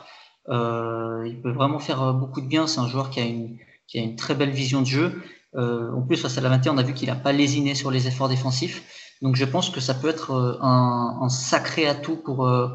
Euh, 0.48 1.24
il 1.28 1.40
peut 1.40 1.52
vraiment 1.52 1.78
faire 1.78 2.14
beaucoup 2.14 2.40
de 2.40 2.48
bien. 2.48 2.66
C'est 2.66 2.80
un 2.80 2.88
joueur 2.88 3.10
qui 3.10 3.20
a 3.20 3.24
une, 3.24 3.58
qui 3.86 4.00
a 4.00 4.02
une 4.02 4.16
très 4.16 4.34
belle 4.34 4.50
vision 4.50 4.80
de 4.80 4.86
jeu. 4.86 5.22
Euh, 5.56 5.92
en 5.92 6.02
plus, 6.02 6.16
face 6.16 6.36
à 6.36 6.40
la 6.40 6.48
21, 6.48 6.74
on 6.74 6.78
a 6.78 6.82
vu 6.82 6.94
qu'il 6.94 7.08
n'a 7.08 7.14
pas 7.14 7.32
lésiné 7.32 7.76
sur 7.76 7.92
les 7.92 8.08
efforts 8.08 8.28
défensifs. 8.28 8.82
Donc 9.22 9.36
je 9.36 9.44
pense 9.44 9.70
que 9.70 9.80
ça 9.80 9.94
peut 9.94 10.08
être 10.08 10.30
euh, 10.32 10.58
un, 10.62 11.28
sacré 11.28 11.86
atout 11.86 12.16
pour, 12.16 12.46
euh, 12.46 12.68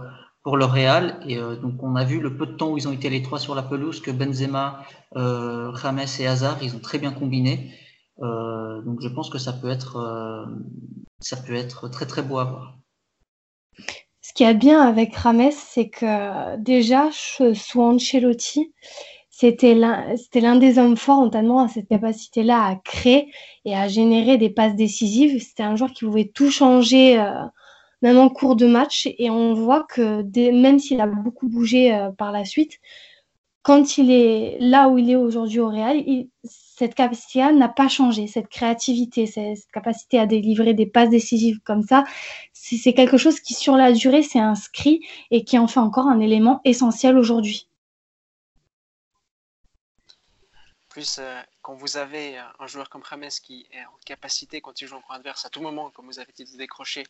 pour 0.44 0.58
le 0.58 0.66
Real. 0.66 1.20
Et 1.28 1.38
euh, 1.38 1.56
donc 1.56 1.82
on 1.82 1.96
a 1.96 2.04
vu 2.04 2.20
le 2.20 2.38
peu 2.38 2.46
de 2.46 2.54
temps 2.54 2.72
où 2.72 2.78
ils 2.78 2.88
ont 2.88 2.92
été 2.92 3.10
les 3.10 3.22
trois 3.22 3.40
sur 3.40 3.56
la 3.56 3.64
pelouse 3.64 4.00
que 4.02 4.12
Benzema, 4.12 4.84
euh, 5.16 5.76
James 5.82 6.00
et 6.20 6.28
Hazard, 6.28 6.62
ils 6.62 6.76
ont 6.76 6.80
très 6.80 7.00
bien 7.00 7.12
combiné. 7.12 7.74
Donc 8.18 9.02
je 9.02 9.10
pense 9.10 9.30
que 9.30 9.38
ça 9.38 9.52
peut 9.52 9.70
être 9.70 10.48
ça 11.20 11.36
peut 11.36 11.56
être 11.56 11.90
très 11.90 12.06
très 12.06 12.22
beau 12.22 12.38
à 12.38 12.46
voir. 12.46 12.78
Ce 14.22 14.32
qui 14.34 14.44
est 14.44 14.54
bien 14.54 14.82
avec 14.82 15.16
Rames, 15.16 15.52
c'est 15.52 15.90
que 15.90 16.56
déjà 16.58 17.10
sous 17.12 17.82
Ancelotti, 17.82 18.74
c'était 19.38 19.76
l'un 19.76 20.56
des 20.56 20.80
hommes 20.80 20.96
forts, 20.96 21.22
notamment 21.22 21.60
à 21.60 21.68
cette 21.68 21.90
capacité-là 21.90 22.64
à 22.68 22.76
créer 22.78 23.34
et 23.66 23.76
à 23.76 23.90
générer 23.90 24.38
des 24.38 24.50
passes 24.50 24.78
décisives. 24.78 25.44
C'était 25.44 25.64
un 25.64 25.76
joueur 25.76 25.92
qui 25.92 26.06
pouvait 26.06 26.32
tout 26.34 26.50
changer, 26.50 27.20
euh, 27.20 27.44
même 28.02 28.18
en 28.18 28.30
cours 28.30 28.56
de 28.56 28.66
match. 28.66 29.10
Et 29.18 29.30
on 29.30 29.54
voit 29.54 29.86
que 29.90 30.24
même 30.52 30.80
s'il 30.80 31.02
a 31.02 31.08
beaucoup 31.08 31.50
bougé 31.50 31.94
euh, 31.94 32.12
par 32.12 32.32
la 32.32 32.46
suite, 32.46 32.80
quand 33.62 33.98
il 33.98 34.10
est 34.10 34.56
là 34.62 34.88
où 34.88 34.98
il 34.98 35.12
est 35.12 35.18
aujourd'hui 35.18 35.60
au 35.60 35.68
Real, 35.68 36.02
cette 36.46 36.96
capacité 36.96 37.52
n'a 37.52 37.68
pas 37.68 37.90
changé. 37.90 38.28
Cette 38.28 38.48
créativité, 38.48 39.26
cette 39.26 39.70
capacité 39.74 40.18
à 40.18 40.28
délivrer 40.28 40.74
des 40.74 40.86
passes 40.86 41.10
décisives 41.10 41.60
comme 41.66 41.82
ça, 41.82 42.06
c'est 42.54 42.94
quelque 42.94 43.18
chose 43.18 43.42
qui, 43.42 43.54
sur 43.54 43.76
la 43.76 43.92
durée, 43.92 44.24
s'est 44.24 44.40
inscrit 44.40 45.02
et 45.30 45.44
qui 45.44 45.60
en 45.60 45.68
fait 45.68 45.82
encore 45.82 46.08
un 46.08 46.22
élément 46.22 46.62
essentiel 46.64 47.18
aujourd'hui. 47.18 47.68
Plus, 50.96 51.18
euh, 51.20 51.42
quand 51.62 51.74
vous 51.74 51.98
avez 51.98 52.40
euh, 52.40 52.44
un 52.58 52.68
joueur 52.68 52.90
comme 52.90 53.04
Rames 53.04 53.28
qui 53.44 53.68
est 53.74 53.84
en 53.84 53.98
capacité, 54.06 54.62
quand 54.62 54.80
il 54.80 54.88
joue 54.88 54.96
en 54.96 55.02
camp 55.02 55.16
adverse, 55.16 55.44
à 55.44 55.50
tout 55.50 55.60
moment, 55.60 55.90
comme 55.90 56.06
vous 56.06 56.20
avez 56.20 56.32
dit, 56.32 56.46
de 56.46 56.58
décrocher 56.58 57.04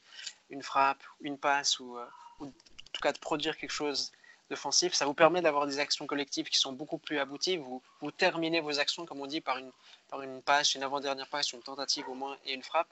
une 0.50 0.64
frappe, 0.64 1.04
une 1.22 1.38
passe, 1.38 1.80
ou, 1.80 1.96
euh, 1.96 2.06
en 2.40 2.48
tout 2.48 3.02
cas 3.04 3.12
de 3.12 3.20
produire 3.20 3.56
quelque 3.56 3.70
chose 3.70 4.12
d'offensif, 4.50 4.96
ça 4.96 5.06
vous 5.06 5.14
permet 5.14 5.44
d'avoir 5.44 5.68
des 5.68 5.78
actions 5.78 6.08
collectives 6.08 6.48
qui 6.50 6.58
sont 6.58 6.74
beaucoup 6.74 6.98
plus 6.98 7.20
abouties. 7.20 7.58
Vous, 7.58 7.84
vous 8.02 8.10
terminez 8.10 8.60
vos 8.60 8.80
actions, 8.80 9.06
comme 9.06 9.22
on 9.22 9.28
dit, 9.28 9.40
par 9.40 9.60
une, 9.60 9.72
par 10.10 10.24
une 10.24 10.42
passe, 10.42 10.74
une 10.74 10.82
avant-dernière 10.82 11.28
passe, 11.28 11.54
une 11.54 11.62
tentative 11.62 12.10
au 12.10 12.16
moins, 12.16 12.36
et 12.44 12.56
une 12.56 12.64
frappe. 12.64 12.92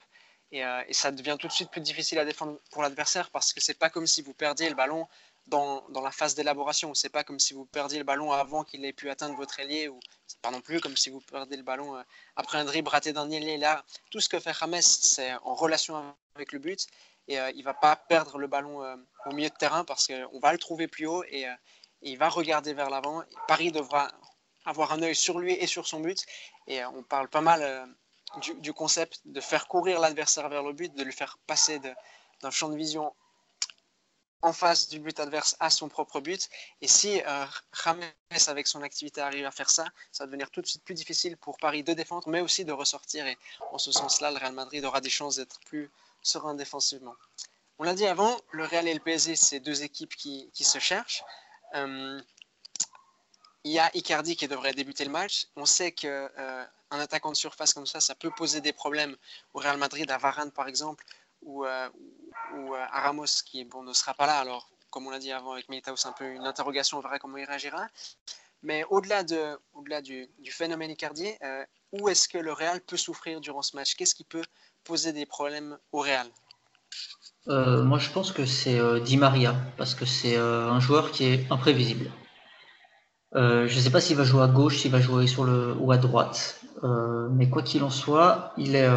Et, 0.52 0.60
et, 0.60 0.92
ça 0.92 1.10
devient 1.10 1.36
tout 1.40 1.48
de 1.48 1.52
suite 1.52 1.72
plus 1.72 1.80
difficile 1.80 2.20
à 2.20 2.24
défendre 2.24 2.60
pour 2.70 2.82
l'adversaire 2.82 3.30
parce 3.30 3.52
que 3.52 3.60
c'est 3.60 3.78
pas 3.78 3.90
comme 3.90 4.06
si 4.06 4.22
vous 4.22 4.34
perdiez 4.34 4.68
le 4.68 4.76
ballon 4.76 5.08
dans, 5.46 5.84
la 6.02 6.10
phase 6.10 6.34
d'élaboration. 6.34 6.94
C'est 6.94 7.08
pas 7.08 7.24
comme 7.24 7.38
si 7.38 7.54
vous 7.54 7.64
perdiez 7.66 7.98
le 7.98 8.04
ballon 8.04 8.32
avant 8.32 8.64
qu'il 8.64 8.84
ait 8.84 8.92
pu 8.92 9.10
atteindre 9.10 9.36
votre 9.36 9.60
ailier, 9.60 9.88
ou 9.88 10.00
c'est 10.26 10.40
pas 10.40 10.50
non 10.50 10.60
plus 10.60 10.80
comme 10.80 10.96
si 10.96 11.10
vous 11.10 11.20
perdez 11.20 11.56
le 11.56 11.62
ballon 11.62 11.96
euh, 11.96 12.02
après 12.36 12.58
un 12.58 12.64
dribble 12.64 12.88
raté 12.88 13.12
d'un 13.12 13.30
ailier. 13.30 13.56
Là, 13.56 13.84
tout 14.10 14.20
ce 14.20 14.28
que 14.28 14.38
fait 14.38 14.52
James, 14.58 14.80
c'est 14.80 15.34
en 15.44 15.54
relation 15.54 16.14
avec 16.34 16.52
le 16.52 16.58
but, 16.58 16.86
et 17.28 17.38
euh, 17.38 17.50
il 17.54 17.62
va 17.62 17.74
pas 17.74 17.96
perdre 17.96 18.38
le 18.38 18.46
ballon 18.46 18.82
euh, 18.82 18.96
au 19.26 19.32
milieu 19.32 19.48
de 19.48 19.54
terrain 19.54 19.84
parce 19.84 20.06
qu'on 20.06 20.38
va 20.40 20.52
le 20.52 20.58
trouver 20.58 20.88
plus 20.88 21.06
haut 21.06 21.24
et, 21.24 21.42
et 21.42 22.10
il 22.10 22.18
va 22.18 22.28
regarder 22.28 22.74
vers 22.74 22.90
l'avant. 22.90 23.22
Paris 23.48 23.72
devra 23.72 24.10
avoir 24.64 24.92
un 24.92 25.02
œil 25.02 25.14
sur 25.14 25.38
lui 25.38 25.52
et 25.52 25.66
sur 25.66 25.86
son 25.86 26.00
but, 26.00 26.24
et 26.66 26.84
on 26.84 27.02
parle 27.02 27.28
pas 27.28 27.42
mal 27.42 27.94
du, 28.40 28.54
du, 28.54 28.72
concept 28.72 29.20
de 29.26 29.40
faire 29.40 29.68
courir 29.68 30.00
l'adversaire 30.00 30.48
vers 30.48 30.62
le 30.62 30.72
but, 30.72 30.94
de 30.94 31.04
lui 31.04 31.12
faire 31.12 31.38
passer 31.46 31.78
d'un 31.78 32.50
champ 32.50 32.68
de 32.68 32.76
vision 32.76 33.14
en 34.44 34.52
face 34.52 34.88
du 34.88 35.00
but 35.00 35.18
adverse 35.20 35.56
à 35.58 35.70
son 35.70 35.88
propre 35.88 36.20
but. 36.20 36.50
Et 36.82 36.86
si 36.86 37.22
euh, 37.26 37.46
James, 37.84 38.02
avec 38.46 38.66
son 38.66 38.82
activité, 38.82 39.22
arrive 39.22 39.46
à 39.46 39.50
faire 39.50 39.70
ça, 39.70 39.86
ça 40.12 40.24
va 40.24 40.26
devenir 40.26 40.50
tout 40.50 40.60
de 40.60 40.66
suite 40.66 40.84
plus 40.84 40.94
difficile 40.94 41.38
pour 41.38 41.56
Paris 41.56 41.82
de 41.82 41.94
défendre, 41.94 42.28
mais 42.28 42.42
aussi 42.42 42.66
de 42.66 42.72
ressortir. 42.72 43.26
Et 43.26 43.38
en 43.72 43.78
ce 43.78 43.90
sens-là, 43.90 44.30
le 44.30 44.36
Real 44.36 44.52
Madrid 44.52 44.84
aura 44.84 45.00
des 45.00 45.08
chances 45.08 45.36
d'être 45.36 45.58
plus 45.60 45.90
serein 46.20 46.54
défensivement. 46.54 47.14
On 47.78 47.84
l'a 47.84 47.94
dit 47.94 48.06
avant, 48.06 48.38
le 48.50 48.64
Real 48.64 48.86
et 48.86 48.92
le 48.92 49.00
PSG, 49.00 49.34
c'est 49.34 49.60
deux 49.60 49.82
équipes 49.82 50.14
qui, 50.14 50.50
qui 50.52 50.64
se 50.64 50.78
cherchent. 50.78 51.24
Euh, 51.74 52.20
il 53.64 53.72
y 53.72 53.78
a 53.78 53.90
Icardi 53.96 54.36
qui 54.36 54.46
devrait 54.46 54.74
débuter 54.74 55.06
le 55.06 55.10
match. 55.10 55.48
On 55.56 55.64
sait 55.64 55.90
qu'un 55.92 56.28
euh, 56.38 56.64
attaquant 56.90 57.32
de 57.32 57.36
surface 57.36 57.72
comme 57.72 57.86
ça, 57.86 58.02
ça 58.02 58.14
peut 58.14 58.30
poser 58.30 58.60
des 58.60 58.74
problèmes 58.74 59.16
au 59.54 59.60
Real 59.60 59.78
Madrid, 59.78 60.10
à 60.10 60.18
Varane 60.18 60.50
par 60.50 60.68
exemple, 60.68 61.02
ou, 61.44 61.64
euh, 61.64 61.88
ou 62.56 62.74
à 62.74 63.00
Ramos 63.00 63.42
qui 63.44 63.64
bon, 63.64 63.82
ne 63.82 63.92
sera 63.92 64.14
pas 64.14 64.26
là. 64.26 64.38
Alors, 64.38 64.70
comme 64.90 65.06
on 65.06 65.10
l'a 65.10 65.18
dit 65.18 65.32
avant 65.32 65.52
avec 65.52 65.68
Militao, 65.68 65.96
c'est 65.96 66.08
un 66.08 66.12
peu 66.12 66.24
une 66.24 66.46
interrogation, 66.46 66.98
on 66.98 67.00
verra 67.00 67.18
comment 67.18 67.36
il 67.36 67.44
réagira. 67.44 67.86
Mais 68.62 68.84
au-delà 68.90 69.24
de, 69.24 69.58
au-delà 69.74 70.00
du, 70.00 70.28
phénomène 70.50 70.90
Icardi, 70.90 71.28
euh, 71.42 71.64
où 71.92 72.08
est-ce 72.08 72.28
que 72.28 72.38
le 72.38 72.52
Real 72.52 72.80
peut 72.80 72.96
souffrir 72.96 73.40
durant 73.40 73.62
ce 73.62 73.76
match? 73.76 73.94
Qu'est-ce 73.94 74.14
qui 74.14 74.24
peut 74.24 74.44
poser 74.84 75.12
des 75.12 75.26
problèmes 75.26 75.76
au 75.92 76.00
Real? 76.00 76.26
Euh, 77.48 77.82
Moi, 77.82 77.98
je 77.98 78.10
pense 78.10 78.32
que 78.32 78.46
c'est 78.46 78.78
euh, 78.78 79.00
Di 79.00 79.16
Maria, 79.16 79.54
parce 79.76 79.94
que 79.94 80.06
c'est 80.06 80.36
euh, 80.36 80.70
un 80.70 80.80
joueur 80.80 81.10
qui 81.10 81.24
est 81.24 81.46
imprévisible. 81.50 82.10
Euh, 83.34 83.66
je 83.66 83.76
ne 83.76 83.80
sais 83.80 83.90
pas 83.90 84.00
s'il 84.00 84.16
va 84.16 84.24
jouer 84.24 84.42
à 84.42 84.46
gauche, 84.46 84.78
s'il 84.78 84.92
va 84.92 85.00
jouer 85.00 85.26
sur 85.26 85.44
le 85.44 85.74
ou 85.78 85.90
à 85.90 85.98
droite, 85.98 86.60
mais 87.32 87.48
quoi 87.50 87.62
qu'il 87.62 87.82
en 87.82 87.90
soit, 87.90 88.52
il 88.58 88.76
est 88.76 88.88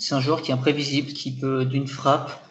c'est 0.00 0.14
un 0.14 0.20
joueur 0.20 0.42
qui 0.42 0.50
est 0.50 0.54
imprévisible, 0.54 1.12
qui 1.12 1.36
peut 1.36 1.64
d'une 1.64 1.86
frappe, 1.86 2.42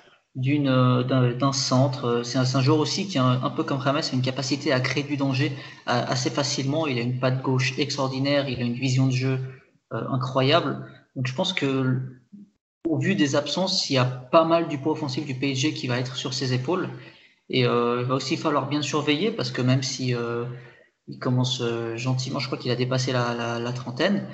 euh, 0.47 1.33
d'un 1.33 1.51
centre. 1.51 2.05
Euh, 2.05 2.23
c'est 2.23 2.37
un, 2.37 2.61
joueur 2.61 2.79
aussi 2.79 3.07
qui 3.07 3.17
a 3.17 3.23
un, 3.23 3.49
peu 3.49 3.63
comme 3.63 3.79
Rames, 3.79 3.97
a 3.97 4.13
une 4.15 4.21
capacité 4.21 4.71
à 4.71 4.79
créer 4.79 5.03
du 5.03 5.17
danger 5.17 5.51
assez 5.85 6.29
facilement. 6.29 6.87
Il 6.87 6.97
a 6.97 7.01
une 7.01 7.19
patte 7.19 7.41
gauche 7.41 7.77
extraordinaire, 7.77 8.47
il 8.47 8.59
a 8.59 8.63
une 8.63 8.73
vision 8.73 9.07
de 9.07 9.11
jeu 9.11 9.39
euh, 9.93 10.07
incroyable. 10.09 10.85
Donc 11.15 11.27
je 11.27 11.33
pense 11.33 11.53
que 11.53 11.99
au 12.87 12.97
vu 12.97 13.15
des 13.15 13.35
absences, 13.35 13.89
il 13.89 13.93
y 13.93 13.97
a 13.97 14.05
pas 14.05 14.45
mal 14.45 14.67
du 14.67 14.77
poids 14.77 14.93
offensif 14.93 15.25
du 15.25 15.35
PSG 15.35 15.73
qui 15.73 15.87
va 15.87 15.99
être 15.99 16.15
sur 16.15 16.33
ses 16.33 16.53
épaules. 16.53 16.89
Et 17.49 17.65
euh, 17.65 18.01
il 18.01 18.07
va 18.07 18.15
aussi 18.15 18.37
falloir 18.37 18.67
bien 18.67 18.81
surveiller 18.81 19.31
parce 19.31 19.51
que 19.51 19.61
même 19.61 19.83
si 19.83 20.15
euh, 20.15 20.45
il 21.07 21.19
commence 21.19 21.63
gentiment, 21.95 22.39
je 22.39 22.45
crois 22.45 22.57
qu'il 22.57 22.71
a 22.71 22.75
dépassé 22.75 23.11
la, 23.11 23.73
trentaine. 23.73 24.27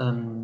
Euh, 0.00 0.41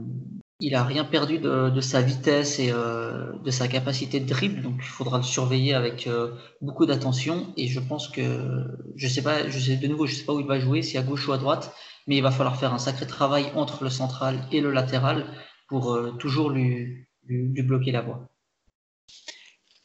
il 0.60 0.74
a 0.74 0.82
rien 0.82 1.04
perdu 1.04 1.38
de, 1.38 1.80
sa 1.80 2.02
vitesse 2.02 2.58
et 2.58 2.70
euh, 2.72 3.32
de 3.44 3.50
sa 3.50 3.68
capacité 3.68 4.18
de 4.18 4.26
dribble, 4.26 4.62
donc 4.62 4.76
il 4.78 4.88
faudra 4.88 5.18
le 5.18 5.22
surveiller 5.22 5.74
avec 5.74 6.06
euh, 6.06 6.34
beaucoup 6.60 6.84
d'attention. 6.84 7.52
Et 7.56 7.68
je 7.68 7.78
pense 7.78 8.08
que, 8.08 8.64
je 8.96 9.08
sais 9.08 9.22
pas, 9.22 9.48
je 9.48 9.58
sais 9.58 9.76
de 9.76 9.86
nouveau, 9.86 10.06
je 10.06 10.16
sais 10.16 10.24
pas 10.24 10.32
où 10.32 10.40
il 10.40 10.46
va 10.46 10.58
jouer, 10.58 10.82
si 10.82 10.98
à 10.98 11.02
gauche 11.02 11.28
ou 11.28 11.32
à 11.32 11.38
droite, 11.38 11.72
mais 12.06 12.16
il 12.16 12.22
va 12.22 12.32
falloir 12.32 12.58
faire 12.58 12.74
un 12.74 12.78
sacré 12.78 13.06
travail 13.06 13.52
entre 13.54 13.84
le 13.84 13.90
central 13.90 14.48
et 14.50 14.60
le 14.60 14.72
latéral 14.72 15.26
pour 15.68 15.94
euh, 15.94 16.12
toujours 16.18 16.50
lui, 16.50 17.06
lui, 17.24 17.44
lui 17.44 17.62
bloquer 17.62 17.92
la 17.92 18.00
voie. 18.00 18.28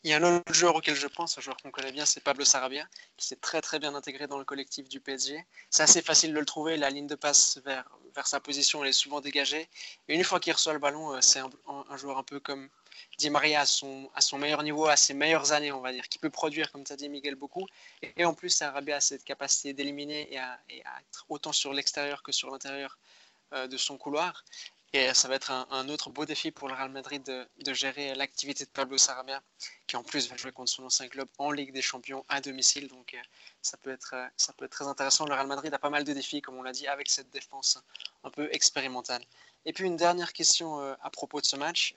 Il 0.05 0.09
y 0.09 0.13
a 0.13 0.17
un 0.17 0.37
autre 0.37 0.53
joueur 0.53 0.75
auquel 0.75 0.95
je 0.95 1.07
pense, 1.07 1.37
un 1.37 1.41
joueur 1.41 1.55
qu'on 1.57 1.71
connaît 1.71 1.93
bien, 1.93 2.05
c'est 2.05 2.21
Pablo 2.21 2.43
Sarabia, 2.43 2.85
qui 3.15 3.27
s'est 3.27 3.37
très 3.37 3.61
très 3.61 3.79
bien 3.79 3.95
intégré 3.95 4.27
dans 4.27 4.37
le 4.37 4.43
collectif 4.43 4.89
du 4.89 4.99
PSG. 4.99 5.45
C'est 5.69 5.83
assez 5.83 6.01
facile 6.01 6.33
de 6.33 6.39
le 6.39 6.45
trouver, 6.45 6.75
la 6.75 6.89
ligne 6.89 7.07
de 7.07 7.15
passe 7.15 7.61
vers, 7.63 7.85
vers 8.15 8.27
sa 8.27 8.39
position, 8.39 8.83
elle 8.83 8.89
est 8.89 8.93
souvent 8.93 9.21
dégagée. 9.21 9.67
Et 10.07 10.15
une 10.15 10.23
fois 10.23 10.39
qu'il 10.39 10.53
reçoit 10.53 10.73
le 10.73 10.79
ballon, 10.79 11.13
euh, 11.13 11.21
c'est 11.21 11.39
un, 11.39 11.97
joueur 11.97 12.17
un 12.17 12.23
peu 12.23 12.39
comme 12.39 12.69
Di 13.17 13.29
Maria 13.29 13.61
à 13.61 13.65
son, 13.65 14.09
meilleur 14.37 14.63
niveau, 14.63 14.87
à 14.87 14.95
ses 14.95 15.13
meilleures 15.13 15.51
années, 15.51 15.71
on 15.71 15.81
va 15.81 15.91
dire, 15.91 16.07
qui 16.09 16.19
peut 16.19 16.29
produire, 16.29 16.71
comme 16.71 16.83
as 16.89 16.95
dit 16.95 17.09
Miguel, 17.09 17.35
beaucoup. 17.35 17.67
Et, 18.01 18.13
et 18.17 18.25
en 18.25 18.33
plus, 18.33 18.49
Sarabia 18.49 18.97
a 18.97 19.01
cette 19.01 19.23
capacité 19.23 19.73
d'éliminer 19.73 20.31
et, 20.31 20.37
et, 20.69 20.85
à 20.85 20.99
être 21.01 21.25
autant 21.29 21.53
sur 21.53 21.73
l'extérieur 21.73 22.23
que 22.23 22.31
sur 22.31 22.51
l'intérieur 22.51 22.97
euh, 23.53 23.67
de 23.67 23.77
son 23.77 23.97
couloir. 23.97 24.43
Et 24.95 25.11
ça 25.15 25.27
va 25.27 25.33
être 25.33 25.49
un, 25.49 25.89
autre 25.89 26.11
beau 26.11 26.23
défi 26.23 26.51
pour 26.51 26.67
le 26.67 26.75
Real 26.75 26.91
Madrid 26.91 27.23
de, 27.23 27.73
gérer 27.73 28.13
l'activité 28.13 28.63
de 28.63 28.69
Pablo 28.69 28.99
Sarabia, 28.99 29.41
qui 29.87 29.95
en 29.95 30.03
plus 30.03 30.29
va 30.29 30.37
jouer 30.37 30.51
contre 30.51 30.71
son 30.71 30.83
ancien 30.83 31.07
club 31.07 31.27
en 31.39 31.49
Ligue 31.49 31.73
des 31.73 31.81
Champions 31.81 32.23
à 32.29 32.41
domicile. 32.41 32.87
Donc 32.89 33.15
euh, 33.15 33.17
ça 33.63 33.75
peut, 33.77 33.89
être, 33.89 34.13
euh, 34.13 34.27
ça 34.37 34.53
peut 34.53 34.65
être 34.65 34.71
très 34.71 34.85
intéressant. 34.85 35.25
Le 35.25 35.33
Real 35.33 35.47
Madrid 35.47 35.73
a 35.73 35.79
pas 35.79 35.89
mal 35.89 36.03
de 36.03 36.13
défis, 36.13 36.43
comme 36.43 36.57
on 36.57 36.61
l'a 36.61 36.73
dit, 36.73 36.85
avec 36.85 37.09
cette 37.09 37.31
défense 37.31 37.79
un 38.23 38.29
peu 38.29 38.47
expérimentale. 38.51 39.23
Et 39.65 39.73
puis 39.73 39.85
une 39.85 39.97
dernière 39.97 40.31
question 40.31 40.79
euh, 40.79 40.93
à 41.01 41.09
propos 41.09 41.41
de 41.41 41.47
ce 41.47 41.55
match. 41.55 41.95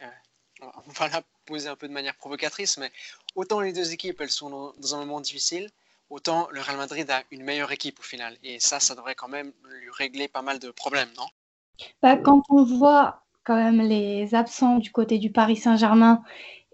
on 0.62 0.93
va 0.93 1.09
la 1.09 1.23
poser 1.45 1.69
un 1.69 1.76
peu 1.76 1.88
de 1.88 1.93
manière 1.93 2.17
provocatrice, 2.17 2.79
mais 2.79 2.91
autant 3.35 3.61
les 3.61 3.75
deux 3.75 3.93
équipes, 3.93 4.23
elles 4.23 4.31
sont 4.31 4.73
dans 4.79 4.95
un 4.95 5.00
moment 5.00 5.21
difficile, 5.21 5.71
autant 6.09 6.49
le 6.50 6.62
Real 6.62 6.79
Madrid 6.79 7.11
a 7.11 7.25
une 7.31 7.45
meilleure 7.45 7.73
équipe 7.73 8.00
au 8.00 8.05
final. 8.05 8.38
Et 8.43 8.59
ça, 8.59 8.81
ça 8.81 8.95
devrait 8.95 9.15
quand 9.15 9.29
même 9.29 9.53
lui 9.65 9.91
régler 9.91 10.29
pas 10.29 10.41
mal 10.41 10.59
de 10.59 10.71
problèmes, 10.71 11.12
non? 11.19 11.29
Bah, 12.02 12.16
quand 12.16 12.42
on 12.50 12.64
voit 12.64 13.23
quand 13.45 13.56
même 13.56 13.80
les 13.80 14.35
absents 14.35 14.78
du 14.78 14.90
côté 14.90 15.18
du 15.18 15.30
Paris 15.30 15.56
Saint-Germain 15.56 16.23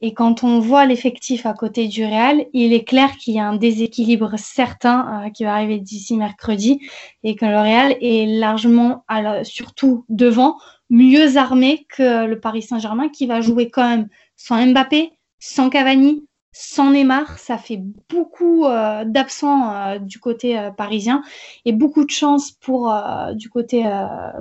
Et 0.01 0.15
quand 0.15 0.43
on 0.43 0.59
voit 0.59 0.87
l'effectif 0.87 1.47
à 1.47 1.55
côté 1.55 1.87
du 1.87 2.05
Real, 2.05 2.47
il 2.53 2.73
est 2.73 2.85
clair 2.85 3.17
qu'il 3.19 3.35
y 3.35 3.39
a 3.39 3.47
un 3.47 3.57
déséquilibre 3.57 4.39
certain 4.39 5.27
euh, 5.27 5.31
qui 5.31 5.45
va 5.45 5.55
arriver 5.55 5.79
d'ici 5.79 6.17
mercredi 6.17 6.81
et 7.23 7.37
que 7.37 7.45
le 7.47 7.59
Real 7.59 7.97
est 8.01 8.27
largement, 8.27 9.05
surtout 9.45 10.05
devant, 10.09 10.57
mieux 10.91 11.37
armé 11.37 11.87
que 11.89 12.27
le 12.27 12.41
Paris 12.41 12.63
Saint-Germain 12.63 13.09
qui 13.09 13.27
va 13.27 13.41
jouer 13.41 13.71
quand 13.71 13.89
même 13.89 14.09
sans 14.37 14.67
Mbappé, 14.67 15.13
sans 15.39 15.71
Cavani, 15.71 16.27
sans 16.53 16.91
Neymar. 16.91 17.39
Ça 17.39 17.59
fait 17.59 17.81
beaucoup 18.09 18.67
euh, 18.67 19.05
d'absents 19.05 19.75
euh, 19.75 19.99
du 19.99 20.19
côté 20.19 20.71
parisien 20.77 21.23
et 21.65 21.73
beaucoup 21.73 22.05
de 22.05 22.11
chance 22.11 22.53
pour 22.53 22.93
du 23.35 23.49
côté 23.49 23.83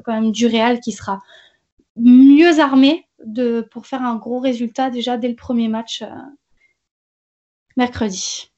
quand 0.05 0.13
même 0.13 0.31
du 0.31 0.47
Real 0.47 0.79
qui 0.79 0.91
sera 0.91 1.21
mieux 1.95 2.59
armé 2.59 3.07
de, 3.25 3.61
pour 3.71 3.87
faire 3.87 4.01
un 4.01 4.15
gros 4.15 4.39
résultat 4.39 4.89
déjà 4.89 5.17
dès 5.17 5.27
le 5.27 5.35
premier 5.35 5.67
match 5.67 6.01
euh, 6.01 6.09
mercredi. 7.77 8.51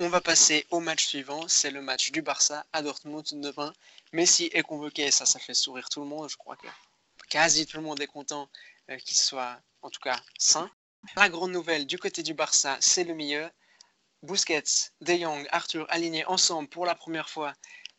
On 0.00 0.08
va 0.08 0.20
passer 0.20 0.66
au 0.70 0.80
match 0.80 1.06
suivant, 1.06 1.46
c'est 1.46 1.70
le 1.70 1.80
match 1.80 2.10
du 2.10 2.20
Barça 2.20 2.66
à 2.72 2.82
Dortmund 2.82 3.24
demain. 3.34 3.72
Messi 4.12 4.50
est 4.52 4.62
convoqué, 4.62 5.10
ça, 5.10 5.24
ça 5.24 5.38
fait 5.38 5.54
sourire 5.54 5.88
tout 5.88 6.00
le 6.00 6.06
monde. 6.06 6.28
Je 6.28 6.36
crois 6.36 6.56
que 6.56 6.66
quasi 7.28 7.64
tout 7.64 7.76
le 7.76 7.84
monde 7.84 8.00
est 8.00 8.08
content 8.08 8.48
euh, 8.90 8.96
qu'il 8.96 9.16
soit, 9.16 9.60
en 9.82 9.90
tout 9.90 10.00
cas, 10.00 10.20
sain. 10.38 10.68
La 11.16 11.28
grande 11.28 11.52
nouvelle 11.52 11.86
du 11.86 11.98
côté 11.98 12.22
du 12.22 12.34
Barça, 12.34 12.76
c'est 12.80 13.04
le 13.04 13.14
milieu. 13.14 13.48
Busquets, 14.22 14.90
De 15.00 15.14
Jong, 15.14 15.46
Arthur 15.50 15.86
alignés 15.90 16.24
ensemble 16.26 16.68
pour 16.68 16.86
la 16.86 16.94
première 16.94 17.28
fois 17.28 17.52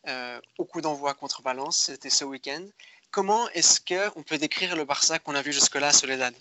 euh, 0.08 0.40
au 0.58 0.64
coup 0.64 0.80
d'envoi 0.80 1.14
contre 1.14 1.42
Valence. 1.42 1.76
C'était 1.86 2.10
ce 2.10 2.24
week-end. 2.24 2.64
Comment 3.10 3.48
est-ce 3.50 3.80
qu'on 3.80 4.22
peut 4.22 4.38
décrire 4.38 4.76
le 4.76 4.84
Barça 4.84 5.18
qu'on 5.18 5.34
a 5.34 5.42
vu 5.42 5.52
jusque-là, 5.52 5.92
Soledad? 5.92 6.34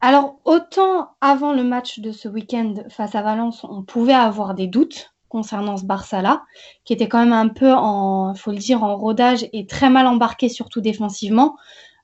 Alors, 0.00 0.40
autant 0.44 1.16
avant 1.20 1.52
le 1.52 1.64
match 1.64 2.00
de 2.00 2.12
ce 2.12 2.28
week-end 2.28 2.74
face 2.88 3.14
à 3.14 3.22
Valence, 3.22 3.64
on 3.64 3.82
pouvait 3.82 4.12
avoir 4.12 4.54
des 4.54 4.66
doutes 4.66 5.12
concernant 5.28 5.76
ce 5.76 5.84
Barça-là, 5.84 6.44
qui 6.84 6.92
était 6.92 7.08
quand 7.08 7.18
même 7.18 7.32
un 7.32 7.48
peu 7.48 7.72
en, 7.72 8.34
faut 8.34 8.50
le 8.50 8.58
dire, 8.58 8.82
en 8.82 8.96
rodage 8.96 9.48
et 9.52 9.66
très 9.66 9.90
mal 9.90 10.06
embarqué, 10.06 10.48
surtout 10.48 10.80
défensivement, 10.80 11.56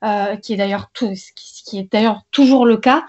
euh, 0.05 0.37
qui 0.37 0.53
est 0.53 0.57
d'ailleurs 0.57 0.91
qui 0.93 1.79
est 1.79 1.91
d'ailleurs 1.91 2.23
toujours 2.31 2.67
le 2.67 2.77
cas. 2.77 3.05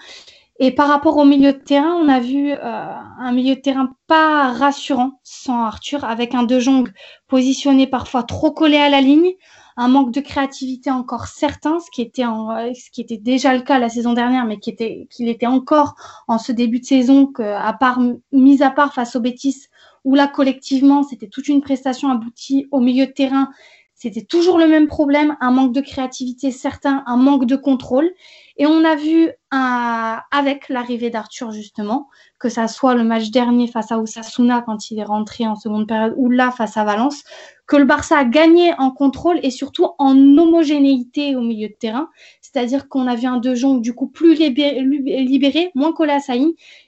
Et 0.60 0.72
par 0.72 0.88
rapport 0.88 1.18
au 1.18 1.26
milieu 1.26 1.52
de 1.52 1.58
terrain, 1.58 1.94
on 1.96 2.08
a 2.08 2.22
vu 2.22 2.54
euh, 2.54 2.58
un 2.62 3.32
milieu 3.34 3.56
de 3.56 3.60
terrain 3.60 3.94
pas 4.08 4.54
rassurant 4.54 5.20
sans 5.24 5.64
Arthur, 5.66 6.06
avec 6.06 6.34
un 6.34 6.44
De 6.44 6.60
Jong 6.60 6.90
positionné 7.28 7.88
parfois 7.88 8.24
trop 8.24 8.52
collé 8.52 8.78
à 8.78 8.88
la 8.88 9.02
ligne, 9.02 9.34
un 9.76 9.90
manque 9.90 10.12
de 10.12 10.22
créativité 10.22 10.90
encore 10.90 11.28
certain, 11.28 11.80
ce 11.80 11.92
qui 11.92 12.02
était, 12.02 12.24
en, 12.24 12.52
ce 12.74 12.90
qui 12.90 13.02
était 13.02 13.18
déjà 13.18 13.54
le 13.54 13.62
cas 13.62 13.80
la 13.80 13.90
saison 13.90 14.14
dernière, 14.14 14.46
mais 14.46 14.58
qui 14.58 14.70
était, 14.70 15.08
qu'il 15.12 15.28
était 15.28 15.46
encore 15.46 15.96
en 16.30 16.38
ce 16.38 16.54
début 16.54 16.80
de 16.80 16.86
saison, 16.86 17.30
à 17.38 17.74
part, 17.74 18.00
mis 18.32 18.64
à 18.64 18.72
part 18.72 18.94
face 18.94 19.18
aux 19.18 19.20
bêtises, 19.20 19.68
où 20.06 20.16
là, 20.16 20.28
collectivement, 20.28 21.04
c'était 21.04 21.28
toute 21.28 21.50
une 21.50 21.62
prestation 21.62 22.10
aboutie 22.10 22.68
au 22.72 22.80
milieu 22.80 23.08
de 23.08 23.12
terrain. 23.12 23.50
C'était 23.98 24.24
toujours 24.24 24.58
le 24.58 24.68
même 24.68 24.88
problème, 24.88 25.38
un 25.40 25.52
manque 25.52 25.74
de 25.74 25.80
créativité 25.80 26.52
certain, 26.52 27.02
un 27.08 27.16
manque 27.16 27.46
de 27.46 27.56
contrôle. 27.56 28.12
Et 28.58 28.66
on 28.66 28.84
a 28.84 28.96
vu 28.96 29.32
avec 29.52 30.68
l'arrivée 30.68 31.10
d'Arthur, 31.10 31.52
justement, 31.52 32.10
que 32.38 32.50
ça 32.50 32.68
soit 32.68 32.94
le 32.94 33.06
match 33.06 33.30
dernier 33.32 33.68
face 33.68 33.94
à 33.94 34.00
Osasuna 34.00 34.62
quand 34.66 34.92
il 34.92 35.00
est 35.00 35.06
rentré 35.06 35.48
en 35.48 35.56
seconde 35.56 35.88
période 35.88 36.14
ou 36.18 36.30
là 36.30 36.52
face 36.52 36.76
à 36.76 36.84
Valence, 36.84 37.24
que 37.68 37.78
le 37.78 37.86
Barça 37.86 38.18
a 38.18 38.26
gagné 38.26 38.74
en 38.78 38.92
contrôle 38.92 39.40
et 39.44 39.50
surtout 39.50 39.88
en 39.98 40.16
homogénéité 40.38 41.38
au 41.38 41.42
milieu 41.42 41.70
de 41.70 41.74
terrain. 41.74 42.10
C'est-à-dire 42.42 42.90
qu'on 42.90 43.08
a 43.08 43.16
vu 43.16 43.28
un 43.28 43.38
De 43.38 43.56
Jong 43.56 43.82
du 43.82 43.94
coup 43.94 44.08
plus 44.08 44.36
libéré, 44.36 45.72
moins 45.74 45.94
collé 45.94 46.12
à 46.12 46.20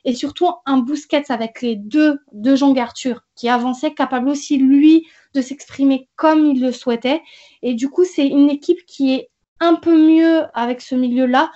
et 0.03 0.13
surtout 0.13 0.49
un 0.65 0.77
Busquets 0.79 1.31
avec 1.31 1.61
les 1.61 1.77
deux 1.77 2.19
De 2.33 2.55
Jong 2.55 2.77
Arthur 2.77 3.23
qui 3.35 3.47
avançait, 3.47 3.93
capable 3.93 4.27
aussi 4.27 4.57
lui 4.57 5.05
de 5.33 5.41
s'exprimer 5.41 6.09
comme 6.15 6.45
il 6.45 6.61
le 6.61 6.71
souhaitait. 6.71 7.21
Et 7.61 7.73
du 7.73 7.89
coup, 7.89 8.03
c'est 8.03 8.27
une 8.27 8.49
équipe 8.49 8.85
qui 8.85 9.13
est 9.13 9.29
un 9.59 9.75
peu 9.75 9.97
mieux 9.97 10.43
avec 10.53 10.81
ce 10.81 10.95
milieu-là, 10.95 11.51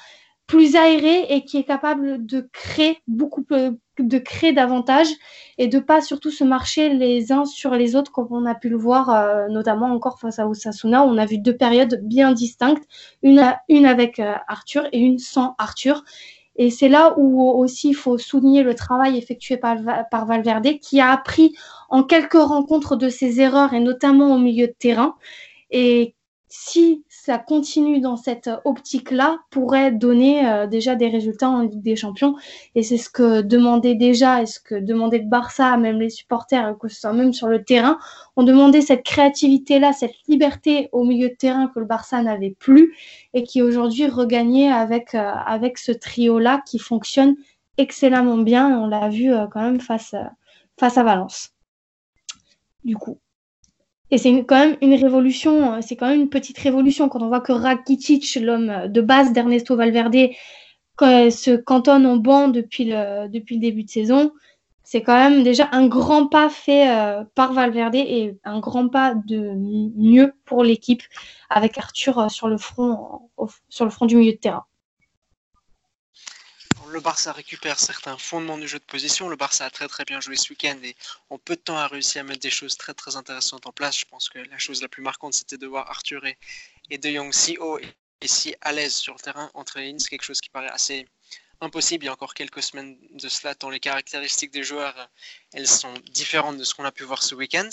plus 0.51 0.75
aéré 0.75 1.27
et 1.29 1.45
qui 1.45 1.57
est 1.57 1.63
capable 1.63 2.25
de 2.25 2.49
créer 2.51 2.97
beaucoup 3.07 3.45
de 3.99 4.17
créer 4.17 4.51
davantage 4.51 5.07
et 5.57 5.67
de 5.67 5.79
pas 5.79 6.01
surtout 6.01 6.29
se 6.29 6.43
marcher 6.43 6.89
les 6.89 7.31
uns 7.31 7.45
sur 7.45 7.71
les 7.71 7.95
autres 7.95 8.11
comme 8.11 8.27
on 8.31 8.45
a 8.45 8.53
pu 8.53 8.67
le 8.67 8.75
voir 8.75 9.09
euh, 9.11 9.47
notamment 9.47 9.85
encore 9.85 10.19
face 10.19 10.39
à 10.39 10.47
Osasuna 10.47 11.03
on 11.05 11.17
a 11.17 11.25
vu 11.25 11.37
deux 11.37 11.55
périodes 11.55 12.01
bien 12.03 12.33
distinctes 12.33 12.83
une, 13.23 13.41
une 13.69 13.85
avec 13.85 14.19
euh, 14.19 14.33
Arthur 14.49 14.89
et 14.91 14.99
une 14.99 15.19
sans 15.19 15.55
Arthur 15.57 16.03
et 16.61 16.69
c'est 16.69 16.89
là 16.89 17.15
où 17.17 17.41
aussi 17.41 17.89
il 17.89 17.95
faut 17.95 18.19
souligner 18.19 18.61
le 18.61 18.75
travail 18.75 19.17
effectué 19.17 19.57
par, 19.57 19.77
Valverde 20.27 20.77
qui 20.79 20.99
a 21.01 21.09
appris 21.09 21.55
en 21.89 22.03
quelques 22.03 22.33
rencontres 22.33 22.95
de 22.95 23.09
ses 23.09 23.41
erreurs 23.41 23.73
et 23.73 23.79
notamment 23.79 24.35
au 24.35 24.37
milieu 24.37 24.67
de 24.67 24.75
terrain 24.77 25.15
et 25.71 26.13
si 26.53 27.05
ça 27.07 27.37
continue 27.37 28.01
dans 28.01 28.17
cette 28.17 28.49
optique-là, 28.65 29.39
pourrait 29.51 29.93
donner 29.93 30.45
euh, 30.45 30.67
déjà 30.67 30.95
des 30.95 31.07
résultats 31.07 31.49
en 31.49 31.61
Ligue 31.61 31.81
des 31.81 31.95
Champions. 31.95 32.35
Et 32.75 32.83
c'est 32.83 32.97
ce 32.97 33.09
que 33.09 33.41
demandait 33.41 33.95
déjà, 33.95 34.41
et 34.41 34.45
ce 34.45 34.59
que 34.59 34.75
demandait 34.75 35.19
le 35.19 35.29
Barça, 35.29 35.77
même 35.77 36.01
les 36.01 36.09
supporters, 36.09 36.77
que 36.77 36.89
ce 36.89 36.99
soit 36.99 37.13
même 37.13 37.31
sur 37.31 37.47
le 37.47 37.63
terrain, 37.63 37.97
on 38.35 38.43
demandait 38.43 38.81
cette 38.81 39.03
créativité-là, 39.03 39.93
cette 39.93 40.15
liberté 40.27 40.89
au 40.91 41.05
milieu 41.05 41.29
de 41.29 41.35
terrain 41.35 41.71
que 41.73 41.79
le 41.79 41.85
Barça 41.85 42.21
n'avait 42.21 42.55
plus 42.59 42.97
et 43.33 43.43
qui 43.43 43.61
aujourd'hui 43.61 44.07
regagnait 44.07 44.69
avec, 44.69 45.15
euh, 45.15 45.31
avec 45.45 45.77
ce 45.77 45.93
trio-là 45.93 46.61
qui 46.65 46.79
fonctionne 46.79 47.35
excellemment 47.77 48.39
bien. 48.39 48.77
On 48.77 48.87
l'a 48.87 49.07
vu 49.07 49.31
euh, 49.31 49.47
quand 49.47 49.61
même 49.61 49.79
face, 49.79 50.15
face 50.77 50.97
à 50.97 51.03
Valence. 51.03 51.51
Du 52.83 52.97
coup. 52.97 53.19
Et 54.11 54.17
c'est 54.17 54.43
quand 54.43 54.59
même 54.59 54.77
une 54.81 54.93
révolution, 54.93 55.75
euh, 55.75 55.79
c'est 55.81 55.95
quand 55.95 56.09
même 56.09 56.21
une 56.21 56.29
petite 56.29 56.57
révolution 56.57 57.07
quand 57.09 57.21
on 57.21 57.29
voit 57.29 57.39
que 57.39 57.53
Rakitic, 57.53 58.35
l'homme 58.35 58.87
de 58.87 59.01
base 59.01 59.31
d'Ernesto 59.31 59.75
Valverde, 59.75 60.31
se 60.99 61.55
cantonne 61.55 62.05
en 62.05 62.17
banc 62.17 62.49
depuis 62.49 62.85
le, 62.85 63.27
début 63.27 63.83
de 63.83 63.89
saison. 63.89 64.31
C'est 64.83 65.01
quand 65.01 65.15
même 65.15 65.43
déjà 65.43 65.69
un 65.71 65.87
grand 65.87 66.27
pas 66.27 66.49
fait 66.49 66.89
euh, 66.89 67.23
par 67.35 67.53
Valverde 67.53 67.95
et 67.95 68.37
un 68.43 68.59
grand 68.59 68.89
pas 68.89 69.15
de 69.15 69.53
mieux 69.55 70.33
pour 70.45 70.63
l'équipe 70.63 71.01
avec 71.49 71.77
Arthur 71.77 72.19
euh, 72.19 72.27
sur 72.27 72.49
le 72.49 72.57
front 72.57 73.29
du 74.07 74.17
milieu 74.17 74.33
de 74.33 74.37
terrain 74.37 74.65
le 76.91 76.99
Barça 76.99 77.31
récupère 77.31 77.79
certains 77.79 78.17
fondements 78.17 78.57
du 78.57 78.67
jeu 78.67 78.77
de 78.77 78.83
position. 78.83 79.29
Le 79.29 79.35
Barça 79.35 79.65
a 79.65 79.69
très 79.69 79.87
très 79.87 80.03
bien 80.03 80.19
joué 80.19 80.35
ce 80.35 80.49
week-end 80.49 80.77
et 80.83 80.95
en 81.29 81.37
peu 81.37 81.55
de 81.55 81.61
temps 81.61 81.77
a 81.77 81.87
réussi 81.87 82.19
à 82.19 82.23
mettre 82.23 82.41
des 82.41 82.49
choses 82.49 82.77
très 82.77 82.93
très 82.93 83.15
intéressantes 83.15 83.65
en 83.65 83.71
place. 83.71 83.97
Je 83.97 84.05
pense 84.05 84.29
que 84.29 84.39
la 84.39 84.57
chose 84.57 84.81
la 84.81 84.89
plus 84.89 85.01
marquante 85.01 85.33
c'était 85.33 85.57
de 85.57 85.67
voir 85.67 85.89
Arthur 85.89 86.25
et, 86.25 86.97
De 86.97 87.09
Jong 87.09 87.31
si 87.33 87.57
haut 87.57 87.79
et 87.79 88.27
si 88.27 88.53
à 88.61 88.73
l'aise 88.73 88.93
sur 88.93 89.13
le 89.13 89.19
terrain 89.19 89.49
entre 89.53 89.79
les 89.79 89.85
lignes. 89.85 89.99
C'est 89.99 90.09
quelque 90.09 90.25
chose 90.25 90.41
qui 90.41 90.49
paraît 90.49 90.69
assez 90.69 91.07
impossible 91.61 92.03
il 92.03 92.07
y 92.07 92.09
a 92.09 92.13
encore 92.13 92.33
quelques 92.33 92.61
semaines 92.61 92.97
de 93.11 93.29
cela, 93.29 93.55
tant 93.55 93.69
les 93.69 93.79
caractéristiques 93.79 94.51
des 94.51 94.63
joueurs 94.63 95.09
elles 95.53 95.67
sont 95.67 95.93
différentes 96.11 96.57
de 96.57 96.63
ce 96.63 96.73
qu'on 96.73 96.85
a 96.85 96.91
pu 96.91 97.03
voir 97.03 97.23
ce 97.23 97.35
week-end. 97.35 97.69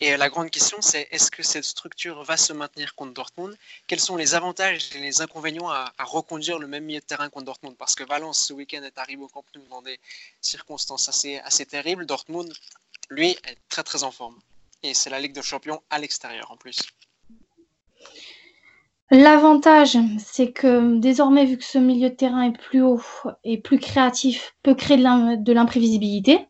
Et 0.00 0.16
la 0.16 0.28
grande 0.28 0.50
question, 0.50 0.78
c'est 0.80 1.06
est-ce 1.12 1.30
que 1.30 1.42
cette 1.42 1.64
structure 1.64 2.24
va 2.24 2.36
se 2.36 2.52
maintenir 2.52 2.94
contre 2.94 3.14
Dortmund? 3.14 3.56
Quels 3.86 4.00
sont 4.00 4.16
les 4.16 4.34
avantages 4.34 4.90
et 4.94 4.98
les 4.98 5.20
inconvénients 5.20 5.70
à, 5.70 5.92
reconduire 6.00 6.58
le 6.58 6.66
même 6.66 6.84
milieu 6.84 7.00
de 7.00 7.04
terrain 7.04 7.28
contre 7.28 7.46
Dortmund? 7.46 7.76
Parce 7.76 7.94
que 7.94 8.02
Valence, 8.02 8.38
ce 8.38 8.52
week-end, 8.52 8.82
est 8.82 8.98
arrivé 8.98 9.22
au 9.22 9.28
Camp 9.28 9.44
Nou 9.54 9.62
dans 9.70 9.82
des 9.82 10.00
circonstances 10.40 11.08
assez, 11.08 11.38
assez 11.38 11.64
terribles. 11.64 12.06
Dortmund, 12.06 12.52
lui, 13.08 13.30
est 13.30 13.58
très 13.68 13.84
très 13.84 14.02
en 14.02 14.10
forme. 14.10 14.38
Et 14.82 14.94
c'est 14.94 15.10
la 15.10 15.20
Ligue 15.20 15.32
de 15.32 15.42
Champions 15.42 15.80
à 15.90 15.98
l'extérieur 15.98 16.50
en 16.50 16.56
plus. 16.56 16.80
L'avantage, 19.10 19.96
c'est 20.18 20.50
que 20.50 20.98
désormais, 20.98 21.44
vu 21.44 21.56
que 21.56 21.64
ce 21.64 21.78
milieu 21.78 22.10
de 22.10 22.14
terrain 22.14 22.42
est 22.42 22.58
plus 22.58 22.82
haut 22.82 23.00
et 23.44 23.58
plus 23.58 23.78
créatif, 23.78 24.54
peut 24.62 24.74
créer 24.74 24.96
de 24.96 25.52
l'imprévisibilité 25.52 26.48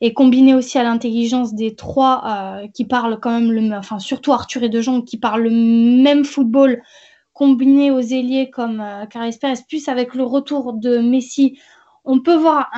et 0.00 0.12
combiné 0.12 0.54
aussi 0.54 0.78
à 0.78 0.82
l'intelligence 0.82 1.54
des 1.54 1.74
trois 1.74 2.22
euh, 2.26 2.68
qui 2.74 2.84
parlent 2.84 3.18
quand 3.20 3.30
même 3.30 3.52
le 3.52 3.76
enfin 3.76 3.98
surtout 3.98 4.32
Arthur 4.32 4.62
et 4.62 4.68
De 4.68 4.80
Jong 4.80 5.04
qui 5.04 5.18
parlent 5.18 5.42
le 5.42 5.50
même 6.02 6.24
football 6.24 6.82
combiné 7.32 7.90
aux 7.90 8.00
ailiers 8.00 8.50
comme 8.50 8.80
euh, 8.80 9.06
Perez 9.06 9.30
plus 9.68 9.88
avec 9.88 10.14
le 10.14 10.24
retour 10.24 10.74
de 10.74 10.98
Messi 10.98 11.58
on 12.04 12.20
peut 12.20 12.36
voir 12.36 12.70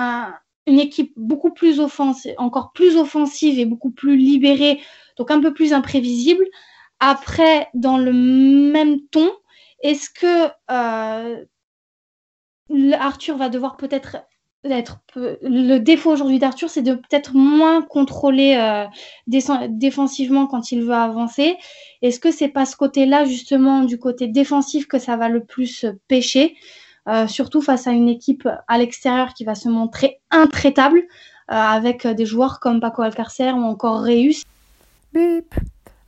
une 0.66 0.78
équipe 0.78 1.12
beaucoup 1.16 1.52
plus 1.52 1.80
offensive 1.80 2.34
encore 2.38 2.72
plus 2.72 2.96
offensive 2.96 3.58
et 3.58 3.64
beaucoup 3.64 3.90
plus 3.90 4.16
libérée 4.16 4.80
donc 5.16 5.30
un 5.30 5.40
peu 5.40 5.52
plus 5.52 5.72
imprévisible. 5.72 6.44
Après 7.00 7.68
dans 7.74 7.98
le 7.98 8.12
même 8.12 9.00
ton 9.10 9.30
est-ce 9.80 10.10
que 10.10 10.48
euh, 10.70 11.44
Arthur 12.98 13.36
va 13.36 13.48
devoir 13.48 13.76
peut-être 13.76 14.18
le 14.64 15.78
défaut 15.78 16.10
aujourd'hui 16.10 16.38
d'Arthur, 16.38 16.68
c'est 16.68 16.82
de 16.82 16.94
peut-être 16.94 17.34
moins 17.34 17.82
contrôler 17.82 18.56
euh, 18.56 18.86
défensivement 19.68 20.46
quand 20.46 20.72
il 20.72 20.82
veut 20.82 20.94
avancer. 20.94 21.56
Est-ce 22.02 22.20
que 22.20 22.30
c'est 22.30 22.48
pas 22.48 22.66
ce 22.66 22.76
côté-là, 22.76 23.24
justement, 23.24 23.84
du 23.84 23.98
côté 23.98 24.26
défensif, 24.26 24.86
que 24.86 24.98
ça 24.98 25.16
va 25.16 25.28
le 25.28 25.44
plus 25.44 25.86
pêcher 26.08 26.56
surtout 27.26 27.62
face 27.62 27.86
à 27.86 27.92
une 27.92 28.06
équipe 28.06 28.46
à 28.68 28.76
l'extérieur 28.76 29.32
qui 29.32 29.42
va 29.44 29.54
se 29.54 29.70
montrer 29.70 30.20
intraitable, 30.30 31.02
avec 31.46 32.06
des 32.06 32.26
joueurs 32.26 32.60
comme 32.60 32.80
Paco 32.80 33.00
Alcacer 33.00 33.52
ou 33.52 33.62
encore 33.62 34.02
Reus. 34.02 34.44
Bip 35.14 35.54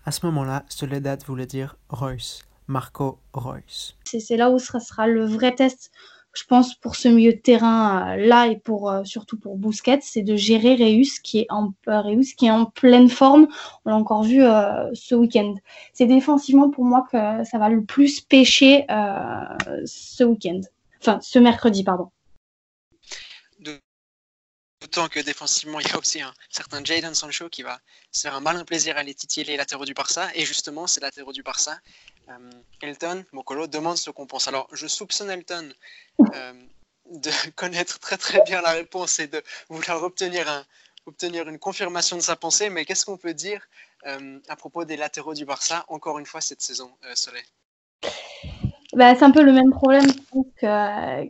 À 0.04 0.12
ce 0.12 0.26
moment-là, 0.26 0.64
Soledad 0.68 1.22
voulait 1.24 1.46
dire 1.46 1.76
Royce, 1.88 2.42
Marco 2.66 3.18
Royce. 3.32 3.94
C'est 4.04 4.36
là 4.36 4.50
où 4.50 4.58
sera, 4.58 4.80
sera 4.80 5.06
le 5.06 5.24
vrai 5.24 5.54
test 5.54 5.90
je 6.33 6.45
pense, 6.45 6.75
pour 6.75 6.97
ce 6.97 7.09
milieu 7.09 7.33
de 7.33 7.38
terrain 7.38 8.14
euh, 8.14 8.16
là 8.16 8.47
et 8.47 8.57
pour 8.57 8.90
euh, 8.90 9.05
surtout 9.05 9.37
pour 9.37 9.57
Bousquet, 9.57 9.99
c'est 10.03 10.23
de 10.23 10.37
gérer 10.37 10.77
Reus 10.77 11.19
qui 11.19 11.40
est 11.40 11.47
en 11.51 11.73
euh, 11.88 12.23
qui 12.37 12.47
est 12.47 12.51
en 12.51 12.66
pleine 12.66 13.09
forme. 13.09 13.49
On 13.85 13.90
l'a 13.90 13.97
encore 13.97 14.23
vu 14.23 14.40
ce 14.95 15.14
week-end. 15.14 15.55
C'est 15.93 16.07
défensivement 16.07 16.71
pour 16.71 16.85
moi 16.85 17.07
que 17.11 17.45
ça 17.45 17.59
va 17.59 17.69
le 17.69 17.85
plus 17.85 18.21
pêcher 18.21 18.85
ce 18.88 20.25
week-end. 20.25 20.61
Enfin, 21.01 21.19
ce 21.21 21.38
mercredi, 21.38 21.83
pardon. 21.83 22.11
D'autant 24.81 25.09
que 25.09 25.21
défensivement, 25.21 25.79
il 25.81 25.88
y 25.88 25.93
a 25.93 25.99
aussi 25.99 26.23
un 26.23 26.33
certain 26.49 26.83
Jadon 26.83 27.14
Sancho 27.14 27.49
qui 27.49 27.62
va 27.62 27.81
se 28.12 28.23
faire 28.23 28.35
un 28.35 28.40
malin 28.40 28.64
plaisir 28.64 28.97
à 28.97 29.01
aller 29.01 29.14
titiller 29.14 29.45
les 29.45 29.57
latéraux 29.57 29.85
du 29.85 29.95
Barça. 29.95 30.29
Et 30.35 30.45
justement, 30.45 30.87
ces 30.87 31.01
latéraux 31.01 31.33
du 31.33 31.43
Barça, 31.43 31.79
euh, 32.31 32.51
Elton 32.83 33.25
Mokolo 33.33 33.66
demande 33.66 33.97
ce 33.97 34.11
qu'on 34.11 34.27
pense. 34.27 34.49
Alors, 34.49 34.69
je 34.73 34.87
soupçonne 34.87 35.31
Elton 35.31 35.69
euh, 36.21 36.53
de 37.11 37.31
connaître 37.57 37.99
très 37.99 38.16
très 38.16 38.43
bien 38.43 38.61
la 38.62 38.73
réponse 38.73 39.19
et 39.19 39.27
de 39.27 39.43
vouloir 39.69 40.03
obtenir, 40.03 40.49
un, 40.49 40.64
obtenir 41.07 41.49
une 41.49 41.59
confirmation 41.59 42.16
de 42.16 42.23
sa 42.23 42.37
pensée, 42.37 42.71
mais 42.71 42.85
qu'est-ce 42.85 43.05
qu'on 43.05 43.16
peut 43.16 43.35
dire 43.35 43.66
euh, 44.07 44.38
à 44.49 44.57
propos 44.57 44.85
des 44.85 44.97
latéraux 44.97 45.35
du 45.35 45.45
Barça, 45.45 45.85
encore 45.88 46.19
une 46.19 46.27
fois 46.27 46.40
cette 46.40 46.62
saison, 46.62 46.90
Soleil 47.14 47.45
bah, 48.93 49.14
c'est 49.14 49.25
un 49.25 49.31
peu 49.31 49.43
le 49.45 49.53
même 49.53 49.71
problème 49.71 50.07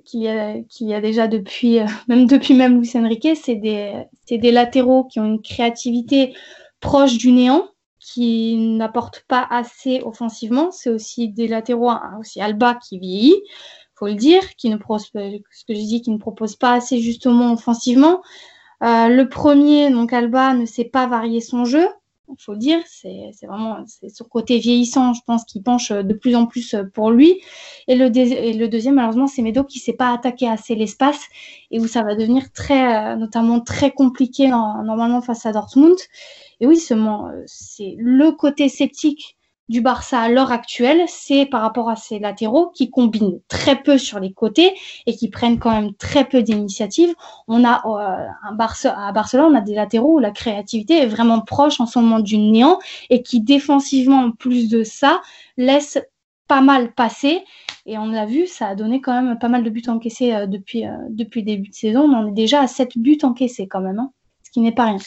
qu'il 0.06 0.20
y, 0.20 0.28
a, 0.94 1.00
déjà 1.02 1.28
depuis, 1.28 1.78
même 2.08 2.26
depuis 2.26 2.54
même 2.54 2.80
Luis 2.80 2.90
Enrique, 2.94 3.28
c'est 3.36 3.56
des 3.56 4.50
latéraux 4.50 5.04
qui 5.04 5.20
ont 5.20 5.26
une 5.26 5.42
créativité 5.42 6.34
proche 6.80 7.18
du 7.18 7.32
néant, 7.32 7.68
qui 8.12 8.56
n'apporte 8.56 9.24
pas 9.28 9.46
assez 9.50 10.02
offensivement. 10.04 10.70
C'est 10.72 10.90
aussi 10.90 11.28
des 11.28 11.46
latéraux, 11.46 11.90
hein, 11.90 12.16
aussi 12.18 12.40
Alba 12.40 12.74
qui 12.74 12.98
vieillit, 12.98 13.42
faut 13.94 14.06
le 14.06 14.14
dire, 14.14 14.56
qui 14.56 14.68
ne 14.68 14.76
propose, 14.76 15.06
ce 15.06 15.64
que 15.64 15.74
je 15.74 15.86
dis, 15.86 16.02
qui 16.02 16.10
ne 16.10 16.18
propose 16.18 16.56
pas 16.56 16.72
assez 16.72 17.00
justement 17.00 17.52
offensivement. 17.52 18.22
Euh, 18.82 19.08
le 19.08 19.28
premier, 19.28 19.90
donc 19.90 20.12
Alba, 20.12 20.54
ne 20.54 20.66
sait 20.66 20.84
pas 20.84 21.06
varier 21.06 21.40
son 21.40 21.64
jeu. 21.64 21.86
Il 22.28 22.42
faut 22.42 22.52
le 22.52 22.58
dire, 22.58 22.78
c'est 22.86 23.32
vraiment 23.42 23.84
sur 24.08 24.28
côté 24.28 24.58
vieillissant, 24.58 25.14
je 25.14 25.20
pense, 25.26 25.44
qu'il 25.44 25.64
penche 25.64 25.90
de 25.90 26.14
plus 26.14 26.36
en 26.36 26.46
plus 26.46 26.76
pour 26.94 27.10
lui. 27.10 27.40
Et 27.88 27.96
le, 27.96 28.06
et 28.16 28.52
le 28.52 28.68
deuxième, 28.68 28.94
malheureusement, 28.94 29.26
c'est 29.26 29.42
Medo 29.42 29.64
qui 29.64 29.80
ne 29.80 29.82
sait 29.82 29.94
pas 29.94 30.12
attaquer 30.12 30.48
assez 30.48 30.76
l'espace 30.76 31.20
et 31.72 31.80
où 31.80 31.88
ça 31.88 32.04
va 32.04 32.14
devenir 32.14 32.52
très, 32.52 33.14
euh, 33.14 33.16
notamment 33.16 33.60
très 33.60 33.90
compliqué 33.90 34.46
normalement 34.46 35.20
face 35.22 35.44
à 35.44 35.52
Dortmund. 35.52 35.96
Et 36.60 36.66
oui, 36.66 36.78
euh, 36.90 37.42
c'est 37.46 37.94
le 37.98 38.32
côté 38.32 38.68
sceptique 38.68 39.36
du 39.70 39.80
Barça 39.80 40.20
à 40.20 40.28
l'heure 40.28 40.50
actuelle, 40.50 41.04
c'est 41.06 41.46
par 41.46 41.62
rapport 41.62 41.88
à 41.88 41.96
ces 41.96 42.18
latéraux 42.18 42.70
qui 42.70 42.90
combinent 42.90 43.38
très 43.46 43.80
peu 43.80 43.98
sur 43.98 44.18
les 44.18 44.32
côtés 44.32 44.74
et 45.06 45.14
qui 45.14 45.30
prennent 45.30 45.60
quand 45.60 45.70
même 45.70 45.94
très 45.94 46.24
peu 46.24 46.42
d'initiatives. 46.42 47.14
On 47.46 47.64
a 47.64 47.80
euh, 47.86 48.26
à 48.42 49.12
Barcelone, 49.12 49.52
on 49.52 49.54
a 49.54 49.60
des 49.60 49.76
latéraux 49.76 50.16
où 50.16 50.18
la 50.18 50.32
créativité 50.32 50.98
est 50.98 51.06
vraiment 51.06 51.40
proche 51.40 51.80
en 51.80 51.86
ce 51.86 52.00
moment 52.00 52.18
du 52.18 52.36
néant 52.36 52.80
et 53.10 53.22
qui 53.22 53.40
défensivement, 53.40 54.24
en 54.24 54.30
plus 54.32 54.68
de 54.68 54.82
ça, 54.82 55.22
laissent 55.56 56.00
pas 56.48 56.62
mal 56.62 56.92
passer. 56.92 57.44
Et 57.86 57.96
on 57.96 58.06
l'a 58.06 58.26
vu, 58.26 58.48
ça 58.48 58.66
a 58.66 58.74
donné 58.74 59.00
quand 59.00 59.22
même 59.22 59.38
pas 59.38 59.48
mal 59.48 59.62
de 59.62 59.70
buts 59.70 59.84
encaissés 59.86 60.34
euh, 60.34 60.46
depuis, 60.46 60.82
depuis 61.10 61.42
le 61.42 61.46
début 61.46 61.70
de 61.70 61.74
saison. 61.74 62.00
On 62.00 62.14
en 62.14 62.26
est 62.26 62.32
déjà 62.32 62.60
à 62.60 62.66
7 62.66 62.98
buts 62.98 63.18
encaissés 63.22 63.68
quand 63.68 63.80
même, 63.80 64.00
hein, 64.00 64.10
ce 64.42 64.50
qui 64.50 64.60
n'est 64.60 64.72
pas 64.72 64.86
rien. 64.86 64.98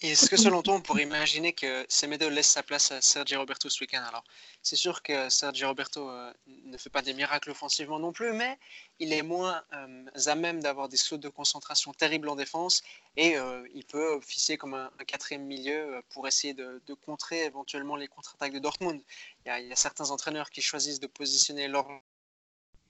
Est-ce 0.00 0.30
que 0.30 0.36
selon 0.36 0.62
toi, 0.62 0.74
on 0.74 0.80
pourrait 0.80 1.02
imaginer 1.02 1.52
que 1.52 1.84
Semedo 1.88 2.28
laisse 2.28 2.46
sa 2.46 2.62
place 2.62 2.92
à 2.92 3.02
Sergi 3.02 3.34
Roberto 3.34 3.68
ce 3.68 3.80
week-end? 3.80 4.04
Alors, 4.06 4.22
c'est 4.62 4.76
sûr 4.76 5.02
que 5.02 5.28
Sergi 5.28 5.64
Roberto 5.64 6.08
euh, 6.08 6.32
ne 6.46 6.78
fait 6.78 6.88
pas 6.88 7.02
des 7.02 7.14
miracles 7.14 7.50
offensivement 7.50 7.98
non 7.98 8.12
plus, 8.12 8.32
mais 8.32 8.60
il 9.00 9.12
est 9.12 9.22
moins 9.22 9.64
euh, 9.72 10.04
à 10.26 10.34
même 10.36 10.62
d'avoir 10.62 10.88
des 10.88 10.96
sauts 10.96 11.16
de 11.16 11.28
concentration 11.28 11.92
terribles 11.92 12.28
en 12.28 12.36
défense 12.36 12.84
et 13.16 13.36
euh, 13.36 13.66
il 13.74 13.84
peut 13.84 14.14
officier 14.14 14.56
comme 14.56 14.74
un, 14.74 14.88
quatrième 15.04 15.44
milieu 15.44 16.00
pour 16.10 16.28
essayer 16.28 16.54
de, 16.54 16.80
contrer 17.04 17.44
éventuellement 17.44 17.96
les 17.96 18.06
contre-attaques 18.06 18.52
de 18.52 18.60
Dortmund. 18.60 19.02
Il 19.44 19.48
y, 19.48 19.50
a, 19.50 19.58
il 19.58 19.66
y, 19.66 19.72
a, 19.72 19.76
certains 19.76 20.12
entraîneurs 20.12 20.50
qui 20.50 20.62
choisissent 20.62 21.00
de 21.00 21.08
positionner 21.08 21.66
leurs 21.66 21.88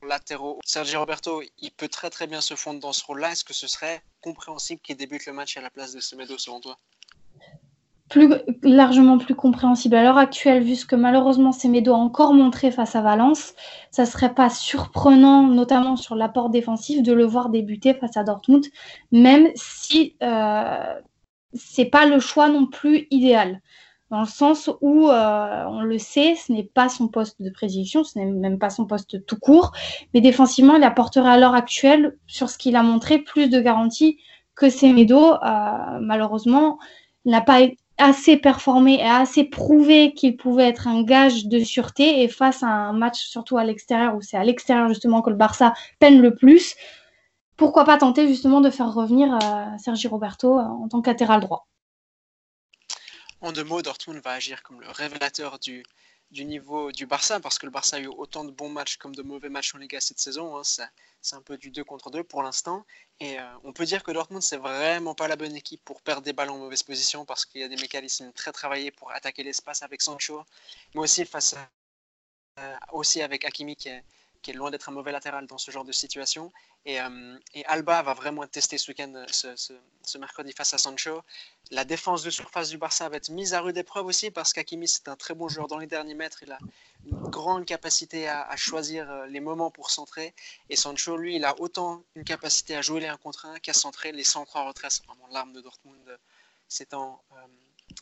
latéraux. 0.03 0.61
Sergi 0.63 0.97
Roberto, 0.97 1.43
il 1.57 1.71
peut 1.73 1.89
très 1.89 2.11
très 2.11 2.27
bien 2.27 2.43
se 2.43 2.55
fondre 2.55 2.81
dans 2.81 2.93
ce 2.93 3.03
rôle-là. 3.05 3.33
Est-ce 3.33 3.45
que 3.45 3.55
ce 3.55 3.67
serait 3.67 4.03
compréhensible 4.21 4.83
qu'il 4.83 4.99
débute 4.99 5.25
le 5.25 5.33
match 5.33 5.57
à 5.57 5.63
la 5.63 5.71
place 5.71 5.93
de 5.93 6.01
Semedo 6.01 6.37
selon 6.37 6.61
toi? 6.61 6.79
Plus, 8.09 8.33
largement 8.63 9.19
plus 9.19 9.35
compréhensible. 9.35 9.97
À 9.97 10.03
l'heure 10.03 10.19
actuelle, 10.19 10.63
vu 10.63 10.75
ce 10.75 10.87
que 10.87 10.97
malheureusement 10.97 11.53
Semedo 11.53 11.93
a 11.93 11.97
encore 11.97 12.35
montré 12.35 12.71
face 12.71 12.97
à 12.97 13.01
Valence, 13.01 13.55
ça 13.91 14.07
serait 14.07 14.35
pas 14.35 14.51
surprenant, 14.51 15.43
notamment 15.47 15.97
sur 15.97 16.15
l'apport 16.15 16.51
défensif, 16.51 17.03
de 17.03 17.13
le 17.13 17.25
voir 17.25 17.51
débuter 17.51 17.95
face 17.95 18.17
à 18.17 18.25
Dortmund, 18.25 18.65
même 19.13 19.49
si 19.55 20.17
euh, 20.23 20.95
c'est 21.55 21.87
pas 21.87 22.07
le 22.07 22.21
choix 22.21 22.49
non 22.49 22.67
plus 22.67 23.07
idéal. 23.11 23.61
Dans 24.11 24.21
le 24.21 24.27
sens 24.27 24.71
où, 24.81 25.09
euh, 25.11 25.65
on 25.69 25.83
le 25.83 25.99
sait, 25.99 26.35
ce 26.35 26.51
n'est 26.51 26.65
pas 26.65 26.89
son 26.89 27.09
poste 27.09 27.43
de 27.43 27.51
prédiction, 27.51 28.05
ce 28.05 28.19
n'est 28.19 28.25
même 28.25 28.59
pas 28.59 28.71
son 28.71 28.87
poste 28.87 29.27
tout 29.27 29.39
court, 29.39 29.73
mais 30.15 30.23
défensivement, 30.23 30.77
il 30.77 30.83
apporterait 30.83 31.29
à 31.29 31.39
l'heure 31.39 31.55
actuelle, 31.55 32.17
sur 32.27 32.49
ce 32.49 32.57
qu'il 32.57 32.77
a 32.77 32.83
montré, 32.83 33.19
plus 33.19 33.51
de 33.51 33.61
garanties 33.61 34.19
que 34.55 34.71
Semedo. 34.71 35.35
Euh, 35.35 35.99
malheureusement, 36.01 36.79
n'a 37.27 37.43
pas 37.43 37.61
assez 37.99 38.37
performé 38.37 38.95
et 38.95 39.09
assez 39.09 39.45
prouvé 39.45 40.15
qu'il 40.15 40.37
pouvait 40.37 40.69
être 40.69 40.87
un 40.87 41.03
gage 41.03 41.47
de 41.47 41.63
sûreté. 41.63 42.23
Et 42.23 42.29
face 42.29 42.63
à 42.63 42.69
un 42.69 42.93
match, 42.93 43.19
surtout 43.19 43.59
à 43.59 43.65
l'extérieur, 43.65 44.15
où 44.15 44.23
c'est 44.23 44.37
à 44.37 44.45
l'extérieur 44.45 44.89
justement 44.89 45.23
que 45.23 45.31
le 45.31 45.37
Barça 45.37 45.75
peine 45.99 46.21
le 46.21 46.35
plus, 46.35 46.75
pourquoi 47.57 47.85
pas 47.85 47.99
tenter 47.99 48.29
justement 48.29 48.61
de 48.61 48.71
faire 48.71 48.93
revenir 48.95 49.35
euh, 49.35 49.67
Sergi 49.79 50.09
Roberto 50.09 50.59
euh, 50.59 50.63
en 50.63 50.89
tant 50.89 51.03
que 51.03 51.11
latéral 51.11 51.41
droit? 51.41 51.67
En 53.41 53.53
deux 53.53 53.65
mots, 53.65 53.83
Dortmund 53.83 54.21
va 54.23 54.33
agir 54.33 54.63
comme 54.63 54.81
le 54.81 54.89
révélateur 54.91 55.59
du, 55.59 55.85
du 56.31 56.45
niveau 56.45 56.93
du 56.93 57.07
Barça, 57.07 57.41
parce 57.41 57.59
que 57.59 57.67
le 57.67 57.73
Barça 57.73 57.97
a 57.97 58.01
eu 58.01 58.07
autant 58.07 58.45
de 58.45 58.51
bons 58.51 58.69
matchs 58.69 58.97
comme 58.99 59.15
de 59.15 59.23
mauvais 59.23 59.49
matchs 59.49 59.75
en 59.75 59.79
Liga 59.79 60.01
cette 60.01 60.21
saison. 60.21 60.59
Hein, 60.59 60.63
c'est 60.65 61.37
un 61.37 61.43
peu 61.43 61.57
du 61.57 61.71
2 61.71 61.85
contre 61.85 62.11
2 62.11 62.23
pour 62.23 62.43
l'instant. 62.43 62.85
Et 63.21 63.39
euh, 63.39 63.45
on 63.65 63.73
peut 63.73 63.87
dire 63.87 64.03
que 64.03 64.11
Dortmund, 64.11 64.43
c'est 64.43 64.59
vraiment 64.59 65.15
pas 65.15 65.29
la 65.29 65.37
bonne 65.37 65.57
équipe 65.57 65.83
pour 65.85 66.03
perdre 66.03 66.23
des 66.23 66.33
ballons 66.33 66.55
en 66.55 66.59
mauvaise 66.59 66.83
position, 66.83 67.25
parce 67.25 67.45
qu'il 67.45 67.61
y 67.61 67.65
a 67.65 67.69
des 67.69 67.77
mécanismes 67.77 68.33
très 68.33 68.53
travaillés 68.53 68.91
pour 68.91 69.11
attaquer 69.13 69.43
l'espace 69.43 69.83
avec 69.83 70.03
Sancho, 70.03 70.45
mais 70.95 71.01
aussi 71.01 71.25
face 71.25 71.55
aussi 72.93 73.23
avec 73.23 73.45
Hakimi 73.45 73.77
qui 73.77 73.89
est, 73.89 74.03
qui 74.43 74.51
est 74.51 74.55
loin 74.55 74.71
d'être 74.71 74.89
un 74.89 74.93
mauvais 74.93 75.13
latéral 75.13 75.47
dans 75.47 75.59
ce 75.59 75.71
genre 75.71 75.85
de 75.85 75.93
situation. 75.93 76.53
Et, 76.85 77.01
euh, 77.01 77.39
Alba 77.67 78.03
va 78.03 78.15
vraiment 78.15 78.47
tester 78.47 78.79
ce 78.79 78.91
week-end, 78.91 79.25
ce, 79.29 80.19
mercredi 80.19 80.53
face 80.53 80.75
à 80.75 80.79
Sancho. 80.79 81.23
La 81.71 81.85
défense 81.85 82.23
de 82.23 82.31
surface 82.31 82.71
du 82.71 82.79
Barça 82.79 83.09
va 83.09 83.17
être 83.17 83.31
mise 83.31 83.55
à 83.55 83.61
rude 83.61 83.77
épreuve 83.77 84.07
aussi 84.07 84.31
parce 84.31 84.53
qu'Akimi, 84.53 84.89
c'est 84.89 85.09
un 85.09 85.17
très 85.17 85.35
bon 85.35 85.49
joueur 85.49 85.69
dans 85.69 85.79
les 85.79 85.87
derniers 85.87 86.15
mètres. 86.15 86.43
Il 86.43 86.53
a 86.53 86.59
une 87.05 87.19
grande 87.29 87.65
capacité 87.67 88.29
à, 88.29 88.57
choisir 88.57 89.11
euh, 89.11 89.27
les 89.27 89.41
moments 89.41 89.71
pour 89.71 89.91
centrer. 89.91 90.35
Et 90.71 90.77
Sancho, 90.77 91.17
lui, 91.17 91.37
il 91.37 91.45
a 91.45 91.61
autant 91.61 92.03
une 92.15 92.25
capacité 92.25 92.77
à 92.77 92.83
jouer 92.83 93.01
les 93.01 93.09
1 93.09 93.17
contre 93.19 93.47
1 93.47 93.59
qu'à 93.59 93.73
centrer 93.73 94.13
les 94.13 94.25
centres 94.25 94.57
en. 94.57 94.73
C'est 94.89 95.05
vraiment 95.07 95.29
l'arme 95.31 95.53
de 95.53 95.61
Dortmund. 95.61 96.19
C'est 96.69 96.93
euh, 96.95 96.99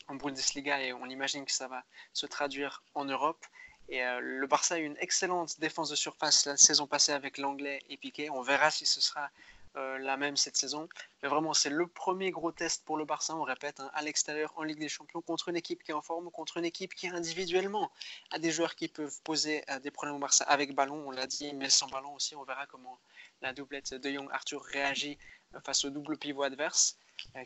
en 0.07 0.15
Bundesliga 0.15 0.81
et 0.81 0.93
on 0.93 1.05
imagine 1.07 1.45
que 1.45 1.51
ça 1.51 1.67
va 1.67 1.83
se 2.13 2.25
traduire 2.25 2.83
en 2.93 3.05
Europe. 3.05 3.45
Et 3.89 4.03
euh, 4.03 4.19
le 4.19 4.47
Barça 4.47 4.75
a 4.75 4.79
eu 4.79 4.85
une 4.85 4.97
excellente 4.99 5.59
défense 5.59 5.89
de 5.89 5.95
surface 5.95 6.45
la 6.45 6.57
saison 6.57 6.87
passée 6.87 7.13
avec 7.13 7.37
l'anglais 7.37 7.81
et 7.89 7.97
Piqué. 7.97 8.29
On 8.29 8.41
verra 8.41 8.69
si 8.69 8.85
ce 8.85 8.99
sera 8.99 9.29
euh, 9.77 9.97
la 9.99 10.17
même 10.17 10.35
cette 10.35 10.57
saison. 10.57 10.89
Mais 11.21 11.29
vraiment, 11.29 11.53
c'est 11.53 11.69
le 11.69 11.87
premier 11.87 12.31
gros 12.31 12.51
test 12.51 12.83
pour 12.83 12.97
le 12.97 13.05
Barça, 13.05 13.35
on 13.35 13.43
répète, 13.43 13.79
hein, 13.79 13.89
à 13.93 14.01
l'extérieur 14.01 14.51
en 14.55 14.63
Ligue 14.63 14.79
des 14.79 14.89
Champions, 14.89 15.21
contre 15.21 15.49
une 15.49 15.55
équipe 15.55 15.83
qui 15.83 15.91
est 15.91 15.93
en 15.93 16.01
forme, 16.01 16.31
contre 16.31 16.57
une 16.57 16.65
équipe 16.65 16.95
qui 16.95 17.07
individuellement 17.07 17.91
a 18.31 18.39
des 18.39 18.51
joueurs 18.51 18.75
qui 18.75 18.87
peuvent 18.87 19.21
poser 19.23 19.63
euh, 19.69 19.79
des 19.79 19.91
problèmes 19.91 20.15
au 20.15 20.19
Barça 20.19 20.43
avec 20.45 20.73
ballon, 20.73 21.07
on 21.07 21.11
l'a 21.11 21.27
dit, 21.27 21.53
mais 21.53 21.69
sans 21.69 21.87
ballon 21.87 22.15
aussi. 22.15 22.35
On 22.35 22.43
verra 22.43 22.65
comment 22.65 22.99
la 23.41 23.53
doublette 23.53 23.93
de 23.93 24.09
Young-Arthur 24.09 24.63
réagit 24.63 25.17
face 25.63 25.85
au 25.85 25.89
double 25.91 26.17
pivot 26.17 26.43
adverse, 26.43 26.97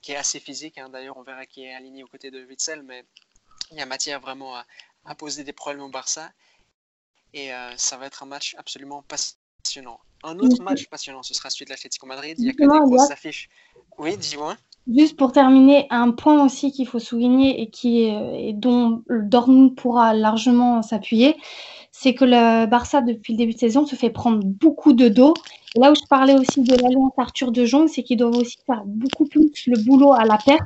qui 0.01 0.13
est 0.13 0.15
assez 0.15 0.39
physique. 0.39 0.77
Hein. 0.77 0.89
D'ailleurs, 0.89 1.17
on 1.17 1.23
verra 1.23 1.45
qui 1.45 1.65
est 1.65 1.73
aligné 1.73 2.03
aux 2.03 2.07
côtés 2.07 2.31
de 2.31 2.43
Witzel, 2.45 2.81
mais 2.81 3.05
il 3.71 3.77
y 3.77 3.81
a 3.81 3.85
matière 3.85 4.19
vraiment 4.19 4.55
à, 4.55 4.65
à 5.05 5.15
poser 5.15 5.43
des 5.43 5.53
problèmes 5.53 5.83
au 5.83 5.89
Barça. 5.89 6.29
Et 7.33 7.53
euh, 7.53 7.71
ça 7.77 7.97
va 7.97 8.07
être 8.07 8.23
un 8.23 8.25
match 8.25 8.55
absolument 8.57 9.03
passionnant. 9.03 9.99
Un 10.23 10.37
autre 10.39 10.61
match 10.61 10.87
passionnant, 10.87 11.23
ce 11.23 11.33
sera 11.33 11.49
celui 11.49 11.65
de 11.65 11.71
l'Atlético 11.71 12.05
Madrid. 12.05 12.35
Il 12.37 12.45
y 12.45 12.49
a 12.49 12.53
que 12.53 12.63
des 12.63 12.67
grosses 12.67 13.11
affiches. 13.11 13.49
Oui, 13.97 14.17
dis-moi. 14.17 14.55
Juste 14.87 15.15
pour 15.15 15.31
terminer, 15.31 15.87
un 15.89 16.11
point 16.11 16.43
aussi 16.43 16.71
qu'il 16.71 16.87
faut 16.87 16.99
souligner 16.99 17.61
et, 17.61 17.69
qui, 17.69 18.01
et 18.01 18.53
dont 18.53 19.03
Dortmund 19.09 19.75
pourra 19.75 20.13
largement 20.13 20.81
s'appuyer, 20.81 21.37
c'est 21.91 22.13
que 22.13 22.25
le 22.25 22.65
Barça, 22.65 23.01
depuis 23.01 23.33
le 23.33 23.37
début 23.37 23.53
de 23.53 23.59
saison, 23.59 23.85
se 23.85 23.95
fait 23.95 24.09
prendre 24.09 24.43
beaucoup 24.43 24.93
de 24.93 25.07
dos. 25.07 25.33
là 25.75 25.91
où 25.91 25.95
je 25.95 26.05
parlais 26.09 26.35
aussi 26.35 26.61
de 26.61 26.75
l'alliance 26.75 27.11
Arthur 27.17 27.51
de 27.51 27.65
Jong, 27.65 27.87
c'est 27.87 28.03
qu'ils 28.03 28.17
doivent 28.17 28.37
aussi 28.37 28.57
faire 28.65 28.83
beaucoup 28.85 29.25
plus 29.25 29.51
le 29.67 29.77
boulot 29.83 30.13
à 30.13 30.25
la 30.25 30.37
perte, 30.37 30.61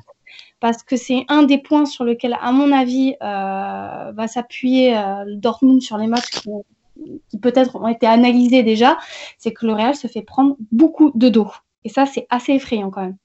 parce 0.65 0.82
que 0.82 0.97
c'est 0.97 1.25
un 1.28 1.43
des 1.43 1.60
points 1.60 1.86
sur 1.86 2.04
lequel, 2.04 2.36
à 2.41 2.51
mon 2.51 2.71
avis, 2.71 3.15
euh, 3.21 4.12
va 4.13 4.28
s'appuyer 4.28 4.97
euh, 4.97 5.23
Dortmund 5.28 5.80
sur 5.80 5.99
les 5.99 6.08
matchs 6.08 6.32
qui, 6.32 7.38
peut-être 7.39 7.75
ont 7.75 7.88
été 7.88 8.08
analysés 8.08 8.63
déjà, 8.63 8.97
c'est 9.38 9.54
que 9.54 9.67
le 9.67 9.73
Real 9.73 9.95
se 9.95 10.08
fait 10.08 10.23
prendre 10.23 10.56
beaucoup 10.71 11.12
de 11.13 11.30
dos. 11.30 11.51
Et 11.84 11.89
ça, 11.89 12.08
c'est 12.08 12.25
assez 12.32 12.54
effrayant 12.54 12.89
quand 12.89 13.01
même. 13.01 13.17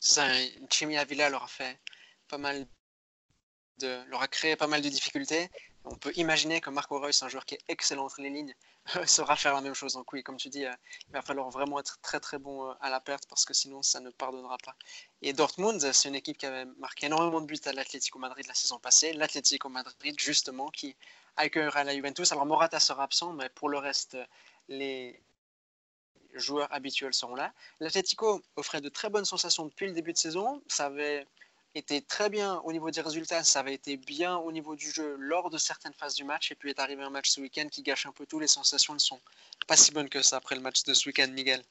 Ça, 0.00 0.24
Chimia 0.70 1.02
Avila 1.02 1.30
leur 1.30 1.44
a 1.44 1.46
fait 1.46 1.78
pas 2.26 2.38
mal 2.38 2.66
de, 3.78 3.96
leur 4.10 4.20
a 4.20 4.26
créé 4.26 4.56
pas 4.56 4.66
mal 4.66 4.82
de 4.82 4.88
difficultés. 4.88 5.48
On 5.84 5.96
peut 5.96 6.12
imaginer 6.16 6.60
que 6.60 6.70
Marco 6.70 6.98
Reus, 6.98 7.22
un 7.22 7.28
joueur 7.28 7.44
qui 7.44 7.54
est 7.56 7.64
excellent 7.68 8.06
entre 8.06 8.20
les 8.22 8.30
lignes, 8.30 8.54
saura 9.06 9.36
faire 9.36 9.54
la 9.54 9.60
même 9.60 9.74
chose. 9.74 9.94
Donc 9.94 10.12
oui, 10.12 10.22
comme 10.22 10.36
tu 10.36 10.48
dis, 10.48 10.64
euh, 10.64 10.72
il 11.08 11.12
va 11.12 11.22
falloir 11.22 11.50
vraiment 11.50 11.78
être 11.78 11.98
très 12.00 12.20
très 12.20 12.38
bon 12.38 12.68
euh, 12.68 12.74
à 12.80 12.90
la 12.90 13.00
perte 13.00 13.26
parce 13.28 13.44
que 13.44 13.52
sinon 13.54 13.82
ça 13.82 14.00
ne 14.00 14.10
pardonnera 14.10 14.56
pas. 14.64 14.74
Et 15.22 15.32
Dortmund, 15.32 15.80
c'est 15.92 16.08
une 16.08 16.14
équipe 16.14 16.38
qui 16.38 16.46
avait 16.46 16.64
marqué 16.78 17.06
énormément 17.06 17.40
de 17.40 17.46
buts 17.46 17.60
à 17.66 17.72
l'Atlético 17.72 18.18
Madrid 18.18 18.46
la 18.46 18.54
saison 18.54 18.78
passée. 18.78 19.12
L'Atlético 19.12 19.68
Madrid, 19.68 20.18
justement, 20.18 20.70
qui 20.70 20.96
accueillera 21.36 21.84
la 21.84 21.94
Juventus. 21.94 22.32
Alors 22.32 22.46
Morata 22.46 22.80
sera 22.80 23.02
absent, 23.04 23.32
mais 23.32 23.48
pour 23.50 23.68
le 23.68 23.78
reste, 23.78 24.16
les, 24.68 25.22
joueurs 26.34 26.72
habituels 26.72 27.14
seront 27.14 27.34
là. 27.34 27.52
L'Atletico 27.80 28.42
offrait 28.56 28.80
de 28.80 28.88
très 28.88 29.08
bonnes 29.08 29.24
sensations 29.24 29.64
depuis 29.66 29.86
le 29.86 29.92
début 29.92 30.12
de 30.12 30.18
saison. 30.18 30.62
Ça 30.68 30.86
avait 30.86 31.26
été 31.74 32.00
très 32.02 32.30
bien 32.30 32.60
au 32.64 32.72
niveau 32.72 32.90
des 32.90 33.00
résultats, 33.00 33.44
ça 33.44 33.60
avait 33.60 33.74
été 33.74 33.96
bien 33.96 34.36
au 34.36 34.52
niveau 34.52 34.76
du 34.76 34.90
jeu 34.90 35.16
lors 35.18 35.50
de 35.50 35.58
certaines 35.58 35.92
phases 35.92 36.14
du 36.14 36.24
match. 36.24 36.50
Et 36.52 36.54
puis 36.54 36.70
est 36.70 36.78
arrivé 36.78 37.02
un 37.02 37.10
match 37.10 37.30
ce 37.30 37.40
week-end 37.40 37.66
qui 37.70 37.82
gâche 37.82 38.06
un 38.06 38.12
peu 38.12 38.26
tout. 38.26 38.38
Les 38.38 38.46
sensations 38.46 38.94
ne 38.94 38.98
sont 38.98 39.20
pas 39.66 39.76
si 39.76 39.92
bonnes 39.92 40.08
que 40.08 40.22
ça 40.22 40.36
après 40.36 40.54
le 40.54 40.60
match 40.60 40.84
de 40.84 40.94
ce 40.94 41.08
week-end, 41.08 41.28
Miguel. 41.32 41.62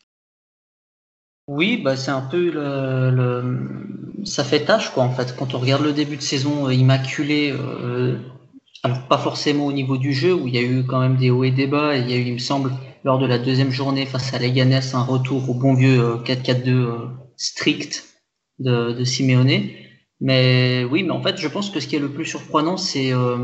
Oui, 1.47 1.77
bah 1.77 1.97
c'est 1.97 2.11
un 2.11 2.21
peu 2.21 2.51
le, 2.51 4.25
ça 4.25 4.45
fait 4.45 4.63
tâche 4.63 4.91
quoi 4.91 5.03
en 5.03 5.13
fait. 5.13 5.35
Quand 5.35 5.53
on 5.53 5.59
regarde 5.59 5.83
le 5.83 5.91
début 5.91 6.15
de 6.15 6.21
saison 6.21 6.67
euh, 6.67 6.73
immaculé, 6.73 7.51
euh, 7.51 8.17
alors 8.83 9.07
pas 9.07 9.17
forcément 9.17 9.65
au 9.65 9.73
niveau 9.73 9.97
du 9.97 10.13
jeu 10.13 10.33
où 10.33 10.47
il 10.47 10.55
y 10.55 10.57
a 10.57 10.61
eu 10.61 10.85
quand 10.85 10.99
même 10.99 11.17
des 11.17 11.29
hauts 11.31 11.43
et 11.43 11.51
des 11.51 11.67
bas. 11.67 11.97
Et 11.97 12.01
il 12.01 12.09
y 12.09 12.13
a 12.13 12.17
eu, 12.17 12.23
il 12.23 12.33
me 12.33 12.39
semble, 12.39 12.71
lors 13.03 13.19
de 13.19 13.25
la 13.25 13.37
deuxième 13.37 13.71
journée 13.71 14.05
face 14.05 14.33
à 14.33 14.39
Leganés 14.39 14.93
un 14.93 15.03
retour 15.03 15.49
au 15.49 15.53
bon 15.53 15.73
vieux 15.73 16.17
4-4-2 16.25 16.69
euh, 16.69 16.71
euh, 16.71 17.07
strict 17.37 18.05
de, 18.59 18.93
de 18.93 19.03
Simeone. 19.03 19.69
Mais 20.21 20.86
oui, 20.89 21.04
mais 21.04 21.12
en 21.12 21.21
fait, 21.21 21.38
je 21.38 21.47
pense 21.47 21.69
que 21.69 21.80
ce 21.80 21.88
qui 21.88 21.95
est 21.95 21.99
le 21.99 22.12
plus 22.12 22.26
surprenant, 22.26 22.78
c'est, 22.78 23.13
euh, 23.13 23.38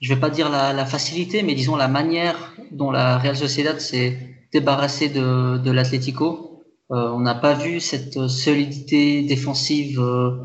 je 0.00 0.12
vais 0.12 0.20
pas 0.20 0.30
dire 0.30 0.48
la, 0.48 0.72
la, 0.72 0.86
facilité, 0.86 1.42
mais 1.42 1.54
disons 1.54 1.76
la 1.76 1.88
manière 1.88 2.54
dont 2.70 2.90
la 2.90 3.18
Real 3.18 3.36
Sociedad 3.36 3.80
s'est 3.80 4.18
débarrassée 4.52 5.08
de, 5.08 5.58
de 5.58 5.70
l'Atlético. 5.70 6.64
Euh, 6.92 7.10
on 7.10 7.20
n'a 7.20 7.34
pas 7.34 7.54
vu 7.54 7.80
cette 7.80 8.26
solidité 8.28 9.22
défensive 9.22 10.00
euh, 10.00 10.36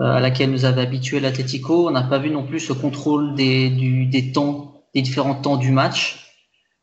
à 0.00 0.20
laquelle 0.20 0.50
nous 0.50 0.64
avait 0.64 0.82
habitué 0.82 1.20
l'Atlético. 1.20 1.88
On 1.88 1.90
n'a 1.90 2.02
pas 2.02 2.18
vu 2.18 2.30
non 2.30 2.44
plus 2.44 2.60
ce 2.60 2.72
contrôle 2.72 3.34
des, 3.34 3.70
du, 3.70 4.06
des 4.06 4.32
temps, 4.32 4.84
des 4.94 5.02
différents 5.02 5.34
temps 5.34 5.56
du 5.56 5.70
match. 5.70 6.32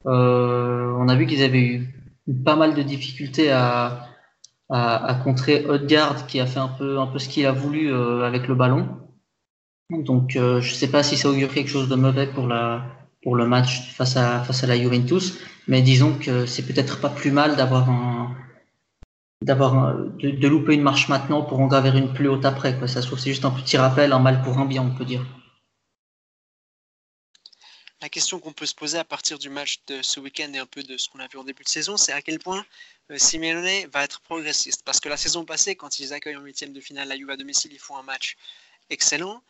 Euh, 0.08 0.94
on 0.98 1.08
a 1.08 1.16
vu 1.16 1.26
qu'ils 1.28 1.44
avaient 1.44 1.60
eu 1.60 1.96
pas 2.46 2.56
mal 2.56 2.76
de 2.76 2.82
difficultés 2.82 3.52
à, 3.52 4.08
à, 4.72 5.20
contrer 5.24 5.66
Odegaard 5.66 6.28
qui 6.28 6.40
a 6.40 6.46
fait 6.46 6.60
un 6.60 6.70
peu, 6.70 7.00
un 7.00 7.08
peu 7.08 7.20
ce 7.20 7.28
qu'il 7.28 7.46
a 7.46 7.52
voulu 7.52 7.94
euh, 7.94 8.26
avec 8.26 8.48
le 8.48 8.56
ballon. 8.56 8.88
Donc 9.90 10.36
euh, 10.36 10.62
je 10.62 10.72
ne 10.72 10.76
sais 10.76 10.90
pas 10.90 11.04
si 11.04 11.18
ça 11.18 11.30
augure 11.30 11.54
quelque 11.54 11.70
chose 11.70 11.90
de 11.90 11.96
mauvais 11.96 12.28
pour, 12.28 12.48
la, 12.48 12.86
pour 13.22 13.36
le 13.36 13.46
match 13.46 13.92
face 13.94 14.16
à, 14.16 14.42
face 14.44 14.64
à 14.64 14.68
la 14.68 14.78
Juventus, 14.78 15.40
mais 15.68 15.82
disons 15.82 16.18
que 16.18 16.46
c'est 16.46 16.66
peut-être 16.66 17.02
pas 17.02 17.10
plus 17.10 17.32
mal 17.32 17.58
d'avoir 17.58 17.90
un, 17.90 18.34
d'avoir 19.42 19.96
de, 19.98 20.48
louper 20.48 20.76
une 20.76 20.84
marche 20.84 21.10
maintenant 21.10 21.42
pour 21.42 21.60
en 21.60 21.86
une 21.94 22.14
plus 22.14 22.30
haute 22.30 22.46
après. 22.46 22.76
Ça 22.88 23.02
c'est 23.02 23.30
juste 23.30 23.44
un 23.44 23.52
petit 23.52 23.76
rappel, 23.76 24.14
un 24.14 24.20
mal 24.20 24.42
pour 24.42 24.58
un 24.58 24.66
bien, 24.66 24.82
on 24.84 24.96
peut 24.96 25.06
dire 25.06 25.26
la 28.02 28.10
question 28.10 28.40
qu'on 28.40 28.52
peut 28.52 28.66
se 28.66 28.74
poser 28.74 28.98
à 28.98 29.04
partir 29.04 29.38
du 29.38 29.50
match 29.50 29.80
de 29.88 30.02
ce 30.02 30.20
week-end 30.20 30.52
et 30.54 30.58
un 30.58 30.66
peu 30.66 30.82
de 30.82 30.98
ce 30.98 31.08
qu'on 31.08 31.20
a 31.20 31.28
vu 31.28 31.38
en 31.38 31.44
début 31.44 31.64
de 31.64 31.70
saison, 31.70 31.98
c'est 31.98 32.12
à 32.12 32.22
quel 32.22 32.40
point 32.40 32.66
Simeone 33.18 33.88
va 33.92 34.04
être 34.04 34.22
progressiste. 34.22 34.84
Parce 34.84 35.00
que 35.00 35.10
la 35.10 35.18
saison 35.18 35.46
passée, 35.46 35.76
quand 35.76 36.00
ils 36.00 36.14
accueillent 36.14 36.38
en 36.38 36.42
huitième 36.42 36.74
de 36.74 36.80
finale 36.80 37.08
la 37.08 37.18
Juve 37.18 37.30
à 37.30 37.38
domicile, 37.38 37.72
ils 37.74 37.80
font 37.80 37.98
un 37.98 38.04
match 38.04 38.38
excellent. 38.90 39.42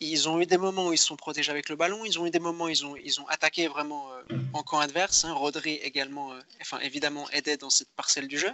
Ils 0.00 0.28
ont 0.28 0.40
eu 0.40 0.46
des 0.46 0.58
moments 0.58 0.88
où 0.88 0.92
ils 0.92 0.98
se 0.98 1.06
sont 1.06 1.16
protégés 1.16 1.50
avec 1.50 1.68
le 1.68 1.74
ballon. 1.74 2.04
Ils 2.04 2.20
ont 2.20 2.26
eu 2.26 2.30
des 2.30 2.38
moments 2.38 2.66
où 2.66 2.68
ils 2.68 2.86
ont, 2.86 2.94
ils 2.96 3.20
ont 3.20 3.26
attaqué 3.26 3.66
vraiment 3.66 4.12
euh, 4.12 4.38
en 4.52 4.62
camp 4.62 4.78
adverse. 4.78 5.24
Hein. 5.24 5.32
Rodri 5.32 5.74
également, 5.74 6.32
euh, 6.32 6.40
enfin 6.60 6.78
évidemment, 6.78 7.28
aidait 7.30 7.56
dans 7.56 7.70
cette 7.70 7.90
parcelle 7.96 8.28
du 8.28 8.38
jeu. 8.38 8.52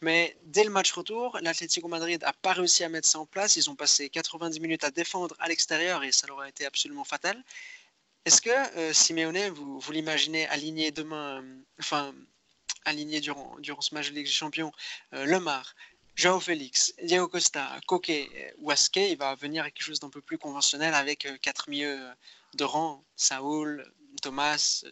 Mais 0.00 0.36
dès 0.44 0.62
le 0.62 0.70
match 0.70 0.92
retour, 0.92 1.36
l'Atlético 1.42 1.88
Madrid 1.88 2.22
n'a 2.22 2.32
pas 2.32 2.52
réussi 2.52 2.84
à 2.84 2.88
mettre 2.88 3.08
ça 3.08 3.18
en 3.18 3.26
place. 3.26 3.56
Ils 3.56 3.68
ont 3.70 3.74
passé 3.74 4.08
90 4.08 4.60
minutes 4.60 4.84
à 4.84 4.92
défendre 4.92 5.34
à 5.40 5.48
l'extérieur 5.48 6.04
et 6.04 6.12
ça 6.12 6.28
leur 6.28 6.40
a 6.40 6.48
été 6.48 6.64
absolument 6.64 7.04
fatal. 7.04 7.42
Est-ce 8.24 8.40
que 8.40 8.78
euh, 8.78 8.92
Simeone, 8.94 9.50
vous, 9.50 9.78
vous 9.78 9.92
l'imaginez 9.92 10.48
aligné 10.48 10.90
demain, 10.90 11.42
euh, 11.42 11.56
enfin 11.78 12.14
aligné 12.84 13.20
durant, 13.20 13.56
durant 13.58 13.80
ce 13.80 13.94
match 13.94 14.10
de 14.10 14.14
Ligue 14.14 14.26
des 14.26 14.32
Champions, 14.32 14.72
euh, 15.12 15.24
Lemar, 15.26 15.74
Joao 16.16 16.40
Félix, 16.40 16.94
Diego 17.02 17.28
Costa, 17.28 17.78
Coquet 17.86 18.54
ou 18.58 18.70
Aske, 18.70 18.96
il 18.96 19.16
va 19.16 19.34
venir 19.34 19.62
avec 19.62 19.74
quelque 19.74 19.86
chose 19.86 20.00
d'un 20.00 20.10
peu 20.10 20.20
plus 20.20 20.38
conventionnel 20.38 20.94
avec 20.94 21.26
quatre 21.42 21.68
milieux 21.68 21.98
de 22.54 22.64
rang, 22.64 23.04
Saoul, 23.16 23.84
Thomas, 24.22 24.84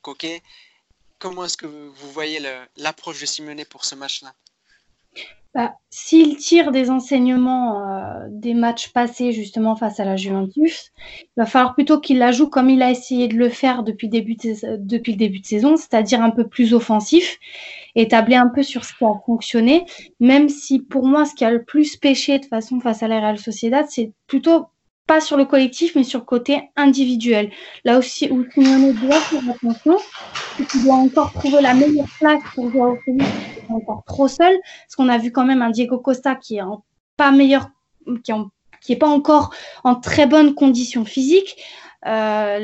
Coquet. 0.00 0.42
Comment 1.18 1.44
est-ce 1.44 1.56
que 1.58 1.66
vous 1.66 2.12
voyez 2.12 2.40
l'approche 2.76 3.20
de 3.20 3.26
Simeone 3.26 3.64
pour 3.66 3.84
ce 3.84 3.94
match-là? 3.94 4.34
Bah, 5.56 5.74
S'il 5.88 6.36
tire 6.36 6.70
des 6.70 6.90
enseignements 6.90 7.80
euh, 7.80 8.26
des 8.28 8.52
matchs 8.52 8.92
passés 8.92 9.32
justement 9.32 9.74
face 9.74 9.98
à 9.98 10.04
la 10.04 10.16
Juventus, 10.16 10.92
il 10.98 11.26
va 11.38 11.46
falloir 11.46 11.74
plutôt 11.74 11.98
qu'il 11.98 12.18
la 12.18 12.30
joue 12.30 12.50
comme 12.50 12.68
il 12.68 12.82
a 12.82 12.90
essayé 12.90 13.26
de 13.26 13.36
le 13.36 13.48
faire 13.48 13.82
depuis, 13.82 14.08
le 14.08 15.16
début 15.16 15.40
de 15.40 15.46
saison, 15.46 15.78
c'est-à-dire 15.78 16.20
un 16.20 16.30
peu 16.30 16.46
plus 16.46 16.74
offensif, 16.74 17.38
établir 17.94 18.42
un 18.42 18.48
peu 18.48 18.62
sur 18.62 18.84
ce 18.84 18.92
qui 18.94 19.04
a 19.04 19.12
fonctionné, 19.24 19.86
même 20.20 20.50
si 20.50 20.80
pour 20.80 21.06
moi 21.06 21.24
ce 21.24 21.34
qui 21.34 21.46
a 21.46 21.50
le 21.50 21.64
plus 21.64 21.96
pêché 21.96 22.38
de 22.38 22.44
façon 22.44 22.78
face 22.78 23.02
à 23.02 23.08
la 23.08 23.18
Real 23.18 23.38
Sociedad, 23.38 23.86
c'est 23.88 24.12
plutôt 24.26 24.66
pas 25.06 25.20
sur 25.20 25.36
le 25.36 25.44
collectif, 25.44 25.94
mais 25.94 26.04
sur 26.04 26.20
le 26.20 26.24
côté 26.24 26.70
individuel. 26.76 27.50
Là 27.84 27.98
aussi, 27.98 28.28
où 28.30 28.44
Simeone 28.52 28.92
doit 28.94 29.20
faire 29.20 29.42
attention, 29.50 29.98
il 30.58 30.82
doit 30.82 30.94
encore 30.94 31.32
trouver 31.32 31.62
la 31.62 31.74
meilleure 31.74 32.08
place 32.18 32.42
pour 32.54 32.70
jouer 32.70 32.80
au 32.80 32.98
Félix, 33.04 33.28
encore 33.68 34.02
trop 34.04 34.28
seul, 34.28 34.54
parce 34.84 34.96
qu'on 34.96 35.08
a 35.08 35.18
vu 35.18 35.30
quand 35.30 35.44
même 35.44 35.62
un 35.62 35.70
Diego 35.70 35.98
Costa 35.98 36.34
qui 36.34 36.56
est 36.56 36.62
en 36.62 36.84
pas 37.16 37.30
meilleur, 37.30 37.68
qui 38.24 38.32
est, 38.32 38.34
qui 38.80 38.92
est 38.92 38.96
pas 38.96 39.08
encore 39.08 39.54
en 39.84 39.94
très 39.94 40.26
bonne 40.26 40.54
condition 40.54 41.04
physique. 41.04 41.56
Euh, 42.06 42.58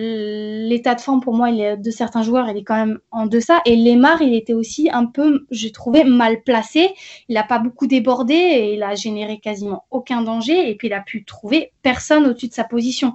l'état 0.68 0.94
de 0.94 1.00
forme 1.00 1.20
pour 1.20 1.34
moi 1.34 1.50
de 1.50 1.90
certains 1.90 2.22
joueurs 2.22 2.48
il 2.48 2.56
est 2.58 2.62
quand 2.62 2.76
même 2.76 3.00
en 3.10 3.26
deçà. 3.26 3.60
Et 3.64 3.74
Lemar 3.74 4.22
il 4.22 4.34
était 4.34 4.52
aussi 4.52 4.88
un 4.92 5.06
peu 5.06 5.46
j'ai 5.50 5.72
trouvé 5.72 6.04
mal 6.04 6.42
placé. 6.42 6.94
Il 7.28 7.34
n'a 7.34 7.42
pas 7.42 7.58
beaucoup 7.58 7.86
débordé 7.86 8.34
et 8.34 8.74
il 8.74 8.82
a 8.82 8.94
généré 8.94 9.38
quasiment 9.38 9.84
aucun 9.90 10.22
danger. 10.22 10.70
Et 10.70 10.76
puis 10.76 10.88
il 10.88 10.94
a 10.94 11.00
pu 11.00 11.24
trouver 11.24 11.72
personne 11.82 12.26
au-dessus 12.26 12.48
de 12.48 12.54
sa 12.54 12.64
position. 12.64 13.14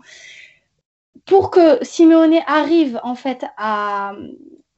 Pour 1.26 1.50
que 1.50 1.84
Simeone 1.84 2.40
arrive 2.46 3.00
en 3.04 3.16
fait 3.16 3.46
à 3.58 4.14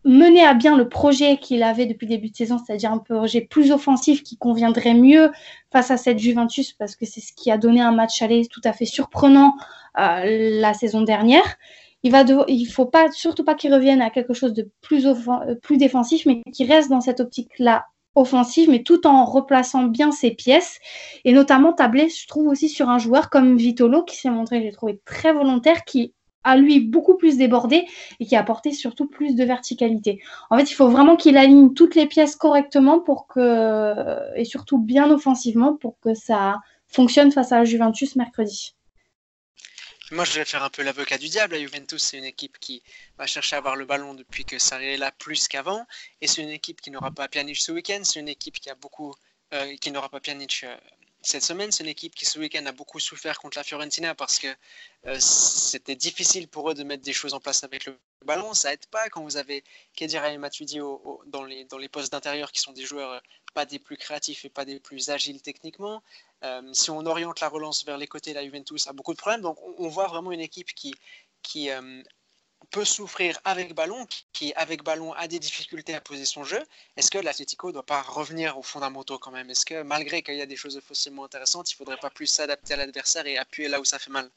mener 0.06 0.46
à 0.46 0.54
bien 0.54 0.78
le 0.78 0.88
projet 0.88 1.38
qu'il 1.38 1.64
avait 1.64 1.86
depuis 1.86 2.06
le 2.06 2.16
début 2.16 2.30
de 2.30 2.36
saison, 2.36 2.58
c'est-à-dire 2.58 2.92
un 2.92 3.00
projet 3.00 3.42
plus 3.42 3.72
offensif 3.72 4.24
qui 4.24 4.38
conviendrait 4.38 4.94
mieux 4.94 5.32
face 5.72 5.92
à 5.92 5.98
cette 5.98 6.20
Juventus, 6.20 6.74
parce 6.74 6.96
que 6.96 7.06
c'est 7.06 7.20
ce 7.20 7.34
qui 7.34 7.52
a 7.52 7.58
donné 7.58 7.82
un 7.82 7.92
match 7.92 8.22
aller 8.22 8.48
tout 8.48 8.62
à 8.64 8.74
fait 8.74 8.86
surprenant 8.86 9.56
la 9.96 10.74
saison 10.74 11.02
dernière. 11.02 11.58
Il 12.04 12.12
va 12.12 12.24
il 12.48 12.66
faut 12.66 12.86
pas 12.86 13.12
surtout 13.12 13.44
pas 13.44 13.56
qu'il 13.56 13.74
revienne 13.74 14.02
à 14.02 14.10
quelque 14.10 14.34
chose 14.34 14.54
de 14.54 14.70
plus, 14.82 15.06
euh, 15.06 15.56
plus 15.62 15.78
défensif, 15.78 16.26
mais 16.26 16.42
qu'il 16.54 16.72
reste 16.72 16.90
dans 16.90 17.02
cette 17.02 17.20
optique-là 17.20 17.86
offensive, 18.16 18.70
mais 18.70 18.84
tout 18.84 19.06
en 19.06 19.26
replaçant 19.26 19.84
bien 19.84 20.12
ses 20.12 20.32
pièces, 20.32 20.80
et 21.26 21.34
notamment 21.34 21.74
tabler, 21.74 22.10
je 22.10 22.28
trouve 22.28 22.48
aussi 22.48 22.70
sur 22.70 22.90
un 22.90 22.98
joueur 22.98 23.30
comme 23.30 23.58
Vitolo, 23.58 24.04
qui 24.04 24.16
s'est 24.16 24.30
montré, 24.30 24.62
j'ai 24.62 24.72
trouvé 24.72 25.00
très 25.06 25.34
volontaire, 25.34 25.84
qui 25.86 26.14
a 26.44 26.56
lui 26.56 26.80
beaucoup 26.80 27.18
plus 27.18 27.38
débordé 27.38 27.86
et 28.20 28.26
qui 28.26 28.36
a 28.36 28.40
apporté 28.40 28.72
surtout 28.72 29.08
plus 29.08 29.36
de 29.36 29.44
verticalité. 29.44 30.22
En 30.50 30.58
fait, 30.58 30.72
il 30.72 30.74
faut 30.74 30.88
vraiment 30.88 31.16
qu'il 31.18 31.38
aligne 31.38 31.74
toutes 31.74 31.96
les 31.96 32.06
pièces 32.06 32.36
correctement 32.36 33.00
pour 33.00 33.28
que, 33.28 33.94
et 34.36 34.46
surtout 34.46 34.78
bien 34.78 35.12
offensivement 35.12 35.76
pour 35.76 36.00
que 36.00 36.14
ça 36.14 36.60
fonctionne 36.88 37.32
face 37.32 37.52
à 37.52 37.60
la 37.60 37.66
Juventus 37.66 38.16
mercredi. 38.16 38.74
Moi, 40.12 40.26
je 40.26 40.34
vais 40.34 40.46
faire 40.46 40.64
un 40.64 40.70
peu 40.70 40.82
l'avocat 40.82 41.18
du 41.18 41.30
diable. 41.30 41.54
La 41.54 41.60
Juventus, 41.60 42.02
c'est 42.02 42.18
une 42.18 42.26
équipe 42.26 42.58
qui 42.60 42.82
va 43.18 43.28
chercher 43.28 43.56
à 43.56 43.60
avoir 43.60 43.76
le 43.76 43.86
ballon 43.86 44.14
depuis 44.16 44.44
que 44.44 44.58
ça 44.58 44.82
est 44.82 44.98
là 44.98 45.12
plus 45.12 45.48
qu'avant. 45.48 45.86
Et 46.22 46.28
c'est 46.28 46.42
une 46.42 46.50
équipe 46.50 46.82
qui 46.82 46.90
n'aura 46.90 47.12
pas 47.12 47.28
Pjanic 47.28 47.58
ce 47.58 47.72
week-end. 47.72 48.02
C'est 48.04 48.20
une 48.20 48.30
équipe 48.30 48.60
qui 48.60 48.70
a 48.70 48.76
beaucoup 48.76 49.14
qui 49.82 49.90
n'aura 49.92 50.10
pas 50.10 50.20
Pjanic 50.20 50.64
cette 51.22 51.44
semaine, 51.44 51.72
c'est 51.72 51.84
une 51.84 51.90
équipe 51.90 52.16
qui 52.16 52.26
ce 52.26 52.40
week-end 52.40 52.66
a 52.66 52.72
beaucoup 52.72 53.00
souffert 53.00 53.40
contre 53.40 53.58
la 53.58 53.64
Fiorentina 53.64 54.16
parce 54.16 54.40
que 54.40 54.48
euh, 55.06 55.20
c'était 55.20 55.96
difficile 55.96 56.48
pour 56.48 56.70
eux 56.70 56.74
de 56.74 56.84
mettre 56.84 57.04
des 57.04 57.14
choses 57.14 57.34
en 57.34 57.40
place 57.40 57.64
avec 57.64 57.86
le 57.86 58.00
ballon. 58.26 58.54
Ça 58.54 58.74
aide 58.74 58.86
pas 58.88 59.10
quand 59.10 59.24
vous 59.24 59.36
avez 59.36 59.64
Kedira 59.96 60.32
et 60.32 60.38
Matuidi 60.38 60.80
dans, 61.28 61.44
les, 61.44 61.66
dans 61.66 61.78
les 61.78 61.90
postes 61.90 62.12
d'intérieur 62.12 62.52
qui 62.52 62.62
sont 62.62 62.72
des 62.72 62.86
joueurs 62.86 63.12
euh, 63.12 63.20
pas 63.54 63.66
des 63.66 63.80
plus 63.80 63.98
créatifs 63.98 64.46
et 64.46 64.50
pas 64.50 64.64
des 64.64 64.80
plus 64.80 65.10
agiles 65.10 65.42
techniquement. 65.42 66.02
Euh, 66.44 66.74
si 66.74 66.90
on 66.90 67.06
oriente 67.06 67.42
la 67.42 67.50
relance 67.50 67.86
vers 67.86 67.98
les 67.98 68.08
côtés, 68.08 68.34
la 68.34 68.44
Juventus 68.44 68.88
a 68.88 68.94
beaucoup 68.94 69.14
de 69.14 69.18
problèmes. 69.18 69.42
Donc 69.42 69.58
on, 69.78 69.88
voit 69.88 70.08
vraiment 70.08 70.32
une 70.32 70.40
équipe 70.40 70.74
qui, 70.74 70.96
qui 71.42 71.70
peut 72.72 72.86
souffrir 72.86 73.40
avec 73.46 73.74
ballon, 73.74 74.06
qui 74.34 74.54
avec 74.54 74.84
ballon 74.84 75.14
a 75.14 75.28
des 75.28 75.40
difficultés 75.40 75.96
à 75.96 76.02
poser 76.02 76.26
son 76.26 76.44
jeu, 76.44 76.62
est-ce 76.98 77.10
que 77.10 77.18
l'Atlético 77.18 77.68
ne 77.68 77.74
doit 77.74 77.86
pas 77.86 78.02
revenir 78.02 78.58
aux 78.58 78.64
fondamentaux 78.64 79.18
quand 79.18 79.32
même? 79.32 79.50
Est-ce 79.50 79.66
que 79.66 79.82
malgré 79.82 80.22
qu'il 80.22 80.36
y 80.36 80.42
a 80.42 80.46
des 80.46 80.56
choses 80.56 80.80
facilement 80.82 81.26
intéressantes, 81.26 81.72
il 81.72 81.76
ne 81.76 81.78
faudrait 81.78 81.98
pas 81.98 82.10
plus 82.10 82.28
s'adapter 82.28 82.74
à 82.74 82.78
l'adversaire 82.78 83.26
et 83.26 83.38
appuyer 83.38 83.70
là 83.70 83.80
où 83.80 83.86
ça 83.86 84.00
fait 84.00 84.12
mal? 84.12 84.30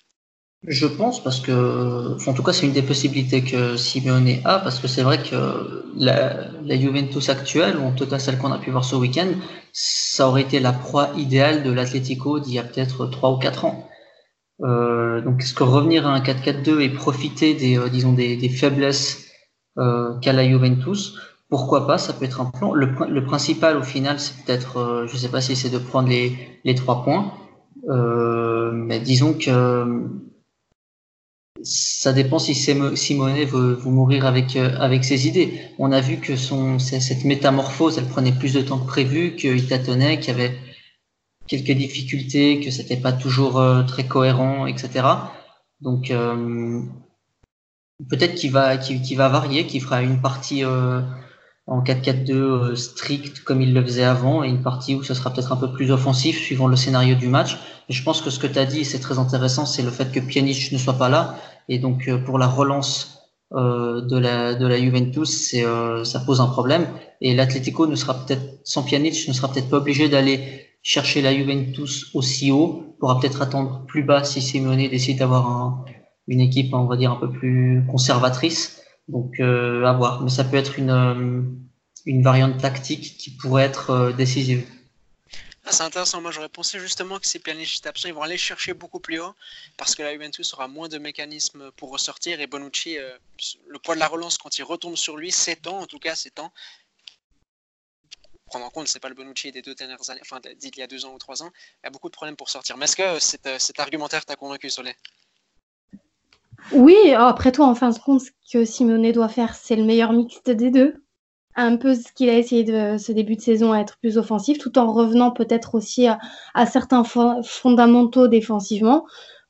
Je 0.67 0.87
pense 0.87 1.23
parce 1.23 1.41
que, 1.41 2.17
en 2.29 2.33
tout 2.35 2.43
cas, 2.43 2.53
c'est 2.53 2.67
une 2.67 2.73
des 2.73 2.83
possibilités 2.83 3.43
que 3.43 3.77
Simeone 3.77 4.39
a, 4.45 4.61
parce 4.61 4.79
que 4.79 4.87
c'est 4.87 5.03
vrai 5.03 5.19
que 5.19 5.85
la, 5.97 6.77
Juventus 6.77 7.29
actuelle, 7.29 7.77
ou 7.79 7.85
en 7.85 7.93
tout 7.93 8.07
cas 8.07 8.21
celle 8.21 8.39
qu'on 8.39 8.53
a 8.53 8.59
pu 8.59 8.71
voir 8.71 8.85
ce 8.85 8.95
week-end, 8.95 9.29
ça 9.73 10.29
aurait 10.29 10.43
été 10.43 10.61
la 10.61 10.73
proie 10.73 11.11
idéale 11.17 11.65
de 11.65 11.73
l'Atlético 11.73 12.39
d'il 12.39 12.55
y 12.55 12.59
a 12.61 12.63
peut-être 12.63 13.07
3 13.07 13.33
ou 13.33 13.39
4 13.39 13.65
ans. 13.65 13.89
Euh, 14.63 15.21
donc, 15.23 15.43
est-ce 15.43 15.55
que 15.55 15.65
revenir 15.65 16.07
à 16.07 16.15
un 16.15 16.21
4-4-2 16.21 16.81
et 16.81 16.91
profiter 16.91 17.55
des, 17.55 17.77
euh, 17.77 17.89
disons, 17.89 18.13
des, 18.13 18.49
faiblesses 18.49 19.27
euh, 19.79 20.17
qu'a 20.21 20.33
la 20.33 20.49
Juventus, 20.49 21.17
pourquoi 21.49 21.87
pas 21.87 21.99
Ça 21.99 22.13
peut 22.13 22.25
être 22.25 22.41
un 22.41 22.47
plan. 22.47 22.73
Le, 22.73 23.25
principal, 23.25 23.77
au 23.77 23.83
final, 23.83 24.21
c'est 24.21 24.45
peut-être, 24.45 24.79
euh, 24.79 25.07
je 25.07 25.17
sais 25.17 25.29
pas 25.29 25.41
si 25.41 25.57
c'est 25.57 25.71
de 25.71 25.79
prendre 25.79 26.09
les, 26.09 26.35
les 26.65 26.75
trois 26.75 27.03
points, 27.03 27.33
euh, 27.91 28.71
mais 28.73 29.01
disons 29.01 29.35
que 29.35 30.07
ça 31.65 32.13
dépend 32.13 32.39
si 32.39 32.55
Simone 32.55 33.45
veut, 33.45 33.75
veut 33.75 33.91
mourir 33.91 34.27
avec 34.27 34.57
avec 34.57 35.05
ses 35.05 35.29
idées. 35.29 35.61
On 35.79 35.93
a 35.93 36.01
vu 36.01 36.17
que 36.19 36.37
son 36.37 36.79
cette 36.79 37.25
métamorphose, 37.25 37.99
elle 37.99 38.07
prenait 38.07 38.33
plus 38.33 38.55
de 38.55 38.63
temps 38.63 38.79
que 38.79 38.87
prévu, 38.87 39.37
qu'il 39.37 39.67
tâtonnait, 39.67 40.19
qu'il 40.19 40.33
y 40.33 40.37
avait 40.37 40.57
quelques 41.47 41.77
difficultés, 41.77 42.61
que 42.61 42.71
c'était 42.71 42.97
pas 42.97 43.13
toujours 43.13 43.59
euh, 43.59 43.83
très 43.83 44.07
cohérent, 44.07 44.67
etc. 44.67 45.07
Donc 45.81 46.11
euh, 46.11 46.81
peut-être 48.09 48.35
qu'il 48.35 48.53
va, 48.53 48.77
qu'il 48.77 49.17
va 49.17 49.29
varier, 49.29 49.67
qu'il 49.67 49.83
fera 49.83 50.03
une 50.03 50.21
partie 50.21 50.65
euh, 50.65 51.01
en 51.67 51.83
4-4-2 51.83 52.75
strict 52.75 53.41
comme 53.45 53.61
il 53.61 53.75
le 53.75 53.83
faisait 53.83 54.05
avant 54.05 54.43
et 54.43 54.49
une 54.49 54.63
partie 54.63 54.95
où 54.95 55.03
ce 55.03 55.15
sera 55.15 55.33
peut-être 55.33 55.53
un 55.53 55.57
peu 55.57 55.73
plus 55.73 55.91
offensif 55.91 56.39
suivant 56.39 56.69
le 56.69 56.77
scénario 56.77 57.15
du 57.15 57.29
match. 57.29 57.59
Et 57.89 57.93
je 57.93 58.03
pense 58.03 58.23
que 58.23 58.31
ce 58.31 58.39
que 58.39 58.47
tu 58.47 58.59
as 58.59 58.65
dit, 58.65 58.85
c'est 58.85 59.01
très 59.01 59.19
intéressant, 59.19 59.67
c'est 59.67 59.83
le 59.83 59.91
fait 59.91 60.11
que 60.11 60.21
Pjanic 60.21 60.73
ne 60.73 60.79
soit 60.79 60.99
pas 60.99 61.09
là. 61.09 61.37
Et 61.69 61.79
donc 61.79 62.11
pour 62.25 62.39
la 62.39 62.47
relance 62.47 63.19
de, 63.53 64.19
la, 64.19 64.55
de 64.55 64.67
la 64.67 64.79
Juventus, 64.79 65.29
c'est, 65.29 65.65
ça 66.05 66.21
pose 66.21 66.41
un 66.41 66.47
problème. 66.47 66.87
Et 67.21 67.35
l'Atlético 67.35 67.87
ne 67.87 67.95
sera 67.95 68.15
peut-être, 68.15 68.43
sans 68.65 68.83
Pjanic, 68.83 69.29
ne 69.29 69.33
sera 69.33 69.53
peut-être 69.53 69.69
pas 69.69 69.77
obligé 69.77 70.09
d'aller 70.09 70.67
chercher 70.83 71.23
la 71.23 71.35
Juventus 71.35 72.11
aussi 72.15 72.51
haut, 72.51 72.97
pourra 72.99 73.21
peut-être 73.21 73.43
attendre 73.43 73.85
plus 73.87 74.03
bas 74.03 74.25
si 74.25 74.41
Simeone 74.41 74.89
décide 74.89 75.19
d'avoir 75.19 75.47
un, 75.47 75.85
une 76.29 76.41
équipe, 76.41 76.73
on 76.75 76.87
va 76.87 76.97
dire, 76.97 77.13
un 77.13 77.17
peu 77.17 77.31
plus 77.31 77.85
conservatrice. 77.91 78.83
Donc, 79.09 79.41
euh, 79.41 79.85
à 79.85 79.93
voir. 79.93 80.23
Mais 80.23 80.31
ça 80.31 80.45
peut 80.45 80.57
être 80.57 80.79
une, 80.79 80.91
euh, 80.91 81.43
une 82.07 82.23
variante 82.23 82.59
tactique 82.59 83.17
qui 83.19 83.31
pourrait 83.31 83.65
être 83.65 83.91
euh, 83.91 84.13
décisive. 84.13 84.65
Ah, 85.65 85.71
c'est 85.71 85.85
intéressant. 85.85 86.21
Moi, 86.21 86.33
j'aurais 86.33 86.49
pensé 86.49 86.81
justement 86.81 87.19
que 87.21 87.27
ces 87.27 87.39
pianistes 87.39 87.87
absents, 87.87 88.09
ils 88.09 88.15
vont 88.15 88.23
aller 88.23 88.37
chercher 88.37 88.75
beaucoup 88.75 88.99
plus 88.99 89.21
haut 89.21 89.35
parce 89.77 89.95
que 89.95 90.03
la 90.03 90.13
Juventus 90.13 90.53
aura 90.55 90.67
moins 90.67 90.89
de 90.89 90.99
mécanismes 90.99 91.71
pour 91.73 91.91
ressortir. 91.91 92.41
Et 92.41 92.47
Bonucci, 92.49 92.99
euh, 92.99 93.17
le 93.69 93.79
poids 93.79 93.95
de 93.95 94.01
la 94.01 94.09
relance, 94.09 94.39
quand 94.39 94.59
il 94.59 94.65
retombe 94.65 94.97
sur 94.97 95.17
lui, 95.17 95.31
s'étend, 95.31 95.79
en 95.79 95.87
tout 95.87 96.01
cas, 96.01 96.17
s'étend 96.17 96.53
prendre 98.53 98.67
en 98.67 98.71
compte, 98.71 98.87
c'est 98.87 99.01
pas 99.01 99.09
le 99.09 99.15
Bonucci 99.15 99.51
des 99.51 99.63
deux 99.63 99.75
dernières 99.75 100.11
années, 100.11 100.21
enfin 100.23 100.39
dit 100.61 100.69
il 100.69 100.79
y 100.79 100.83
a 100.83 100.87
deux 100.87 101.07
ans 101.07 101.15
ou 101.15 101.19
trois 101.19 101.43
ans, 101.43 101.51
il 101.83 101.87
y 101.87 101.89
a 101.89 101.91
beaucoup 101.91 102.09
de 102.09 102.13
problèmes 102.13 102.37
pour 102.37 102.51
sortir. 102.51 102.77
Mais 102.77 102.85
est-ce 102.85 102.97
que 102.97 103.19
cet, 103.19 103.47
euh, 103.47 103.59
cet 103.59 103.81
argumentaire 103.81 104.27
t'a 104.27 104.37
convaincu, 104.37 104.69
Soleil 104.69 104.95
Oui, 106.73 107.15
après 107.15 107.51
tout, 107.51 107.63
en 107.63 107.75
fin 107.75 107.89
de 107.89 107.99
compte, 107.99 108.21
ce 108.21 108.31
que 108.53 108.67
Simone 108.67 109.11
doit 109.11 109.31
faire, 109.31 109.55
c'est 109.55 109.75
le 109.75 109.85
meilleur 109.85 110.13
mixte 110.13 110.51
des 110.51 110.71
deux. 110.71 111.02
Un 111.55 111.77
peu 111.77 111.95
ce 111.95 112.11
qu'il 112.13 112.31
a 112.31 112.39
essayé 112.39 112.65
de 112.65 112.97
ce 112.99 113.13
début 113.13 113.37
de 113.37 113.41
saison 113.41 113.73
à 113.73 113.81
être 113.81 113.99
plus 113.99 114.17
offensif, 114.17 114.59
tout 114.59 114.79
en 114.79 114.93
revenant 114.93 115.31
peut-être 115.31 115.75
aussi 115.75 116.07
à, 116.07 116.67
certains 116.67 117.05
fondamentaux 117.05 118.27
défensivement 118.29 119.05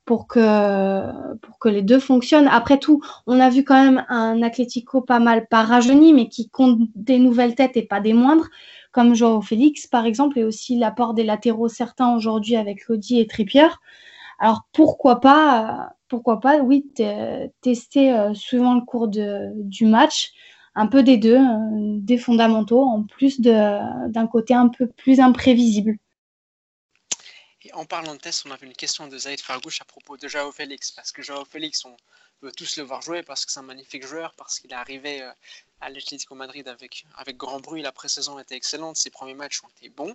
pour 0.04 0.26
que, 0.26 1.36
pour 1.36 1.58
que 1.60 1.68
les 1.68 1.82
deux 1.82 2.00
fonctionnent. 2.00 2.48
Après 2.48 2.78
tout, 2.78 3.00
on 3.26 3.38
a 3.38 3.48
vu 3.50 3.64
quand 3.64 3.80
même 3.82 4.04
un 4.08 4.42
Atlético 4.42 5.00
pas 5.00 5.20
mal 5.20 5.46
pas 5.46 5.62
rajeuni, 5.62 6.12
mais 6.12 6.28
qui 6.28 6.48
compte 6.48 6.80
des 6.96 7.18
nouvelles 7.18 7.54
têtes 7.54 7.76
et 7.76 7.82
pas 7.82 8.00
des 8.00 8.14
moindres 8.14 8.48
comme 8.90 9.14
Joao 9.14 9.40
Félix, 9.40 9.86
par 9.86 10.04
exemple, 10.04 10.38
et 10.38 10.44
aussi 10.44 10.76
l'apport 10.78 11.14
des 11.14 11.24
latéraux 11.24 11.68
certains 11.68 12.14
aujourd'hui 12.14 12.56
avec 12.56 12.86
Lodi 12.88 13.20
et 13.20 13.26
Trippier. 13.26 13.68
Alors 14.38 14.62
pourquoi 14.72 15.20
pas, 15.20 15.94
pourquoi 16.08 16.40
pas, 16.40 16.58
oui, 16.58 16.84
tester 17.62 18.12
euh, 18.12 18.34
suivant 18.34 18.74
le 18.74 18.82
cours 18.82 19.08
du 19.08 19.86
match 19.86 20.32
un 20.74 20.86
peu 20.86 21.02
des 21.02 21.16
deux, 21.16 21.38
euh, 21.38 21.98
des 22.00 22.18
fondamentaux, 22.18 22.82
en 22.82 23.02
plus 23.02 23.40
d'un 23.40 24.26
côté 24.30 24.54
un 24.54 24.68
peu 24.68 24.86
plus 24.86 25.20
imprévisible. 25.20 25.96
Et 27.64 27.72
en 27.74 27.84
parlant 27.84 28.14
de 28.14 28.18
test, 28.18 28.44
on 28.46 28.50
avait 28.50 28.66
une 28.66 28.72
question 28.72 29.06
de 29.06 29.16
Zaid 29.16 29.40
Fargouche 29.40 29.80
à 29.80 29.84
propos 29.84 30.16
de 30.16 30.26
Joao 30.26 30.50
Félix, 30.50 30.90
parce 30.90 31.12
que 31.12 31.22
Joao 31.22 31.44
Félix, 31.44 31.84
on 31.84 31.96
veut 32.40 32.50
tous 32.52 32.76
le 32.76 32.82
voir 32.82 33.02
jouer 33.02 33.22
parce 33.22 33.46
que 33.46 33.52
c'est 33.52 33.60
un 33.60 33.64
magnifique 33.64 34.04
joueur, 34.04 34.34
parce 34.36 34.58
qu'il 34.58 34.72
est 34.72 34.74
arrivé 34.74 35.22
euh, 35.22 35.30
à 35.80 35.88
l'Atlético 35.88 36.34
Madrid 36.34 36.66
avec, 36.66 37.04
avec 37.16 37.36
grand 37.36 37.60
bruit. 37.60 37.82
La 37.82 37.92
pré-saison 37.92 38.38
était 38.38 38.56
excellente, 38.56 38.96
ses 38.96 39.10
premiers 39.10 39.34
matchs 39.34 39.62
ont 39.62 39.68
été 39.78 39.88
bons. 39.90 40.14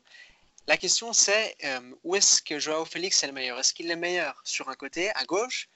La 0.67 0.75
question 0.75 1.13
c'est 1.13 1.55
euh, 1.63 1.79
où 2.03 2.15
est-ce 2.15 2.41
que 2.41 2.59
Joao 2.59 2.83
Félix 2.83 3.23
est 3.23 3.27
le 3.27 3.33
meilleur? 3.33 3.57
Est-ce 3.59 3.73
qu'il 3.73 3.89
est 3.89 3.95
meilleur 3.95 4.41
sur 4.43 4.67
un 4.67 4.75
côté, 4.75 5.09
à 5.11 5.23
gauche 5.23 5.69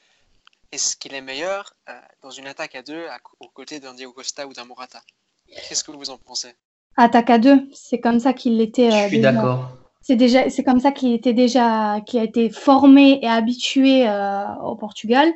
Est-ce 0.71 0.95
qu'il 0.95 1.13
est 1.13 1.21
meilleur 1.21 1.73
euh, 1.89 1.93
dans 2.23 2.29
une 2.29 2.47
attaque 2.47 2.75
à 2.75 2.81
deux, 2.81 3.03
aux 3.39 3.49
côtés 3.49 3.79
d'un 3.79 3.93
Diego 3.93 4.13
Costa 4.13 4.47
ou 4.47 4.53
d'un 4.53 4.65
Morata 4.65 5.01
Qu'est-ce 5.67 5.83
que 5.83 5.91
vous 5.91 6.09
en 6.09 6.17
pensez? 6.17 6.53
Attaque 6.95 7.29
à 7.29 7.37
deux, 7.37 7.67
c'est 7.73 7.99
comme 7.99 8.19
ça 8.19 8.33
qu'il 8.33 8.59
était. 8.61 8.87
Euh, 8.87 9.03
Je 9.03 9.07
suis 9.09 9.19
d'accord. 9.19 9.71
C'est 10.01 10.15
déjà, 10.15 10.49
c'est 10.49 10.63
comme 10.63 10.79
ça 10.79 10.91
qu'il 10.91 11.13
était 11.13 11.33
déjà, 11.33 12.01
qui 12.05 12.17
a 12.17 12.23
été 12.23 12.49
formé 12.49 13.19
et 13.21 13.27
habitué 13.27 14.09
au 14.63 14.75
Portugal. 14.75 15.31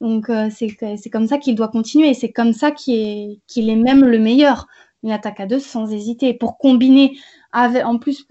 Donc 0.00 0.28
euh, 0.28 0.50
c'est 0.50 1.10
comme 1.10 1.26
ça 1.26 1.38
qu'il 1.38 1.54
doit 1.54 1.68
continuer 1.68 2.10
et 2.10 2.14
c'est 2.14 2.30
comme 2.30 2.52
ça 2.52 2.70
qu'il 2.70 2.94
est, 2.94 3.40
qu'il 3.46 3.70
est 3.70 3.76
même 3.76 4.04
le 4.04 4.18
meilleur. 4.18 4.66
Une 5.02 5.10
attaque 5.10 5.40
à 5.40 5.46
deux 5.46 5.58
sans 5.60 5.90
hésiter. 5.92 6.34
Pour 6.34 6.58
combiner 6.58 7.16
en 7.54 7.98
plus, 7.98 8.26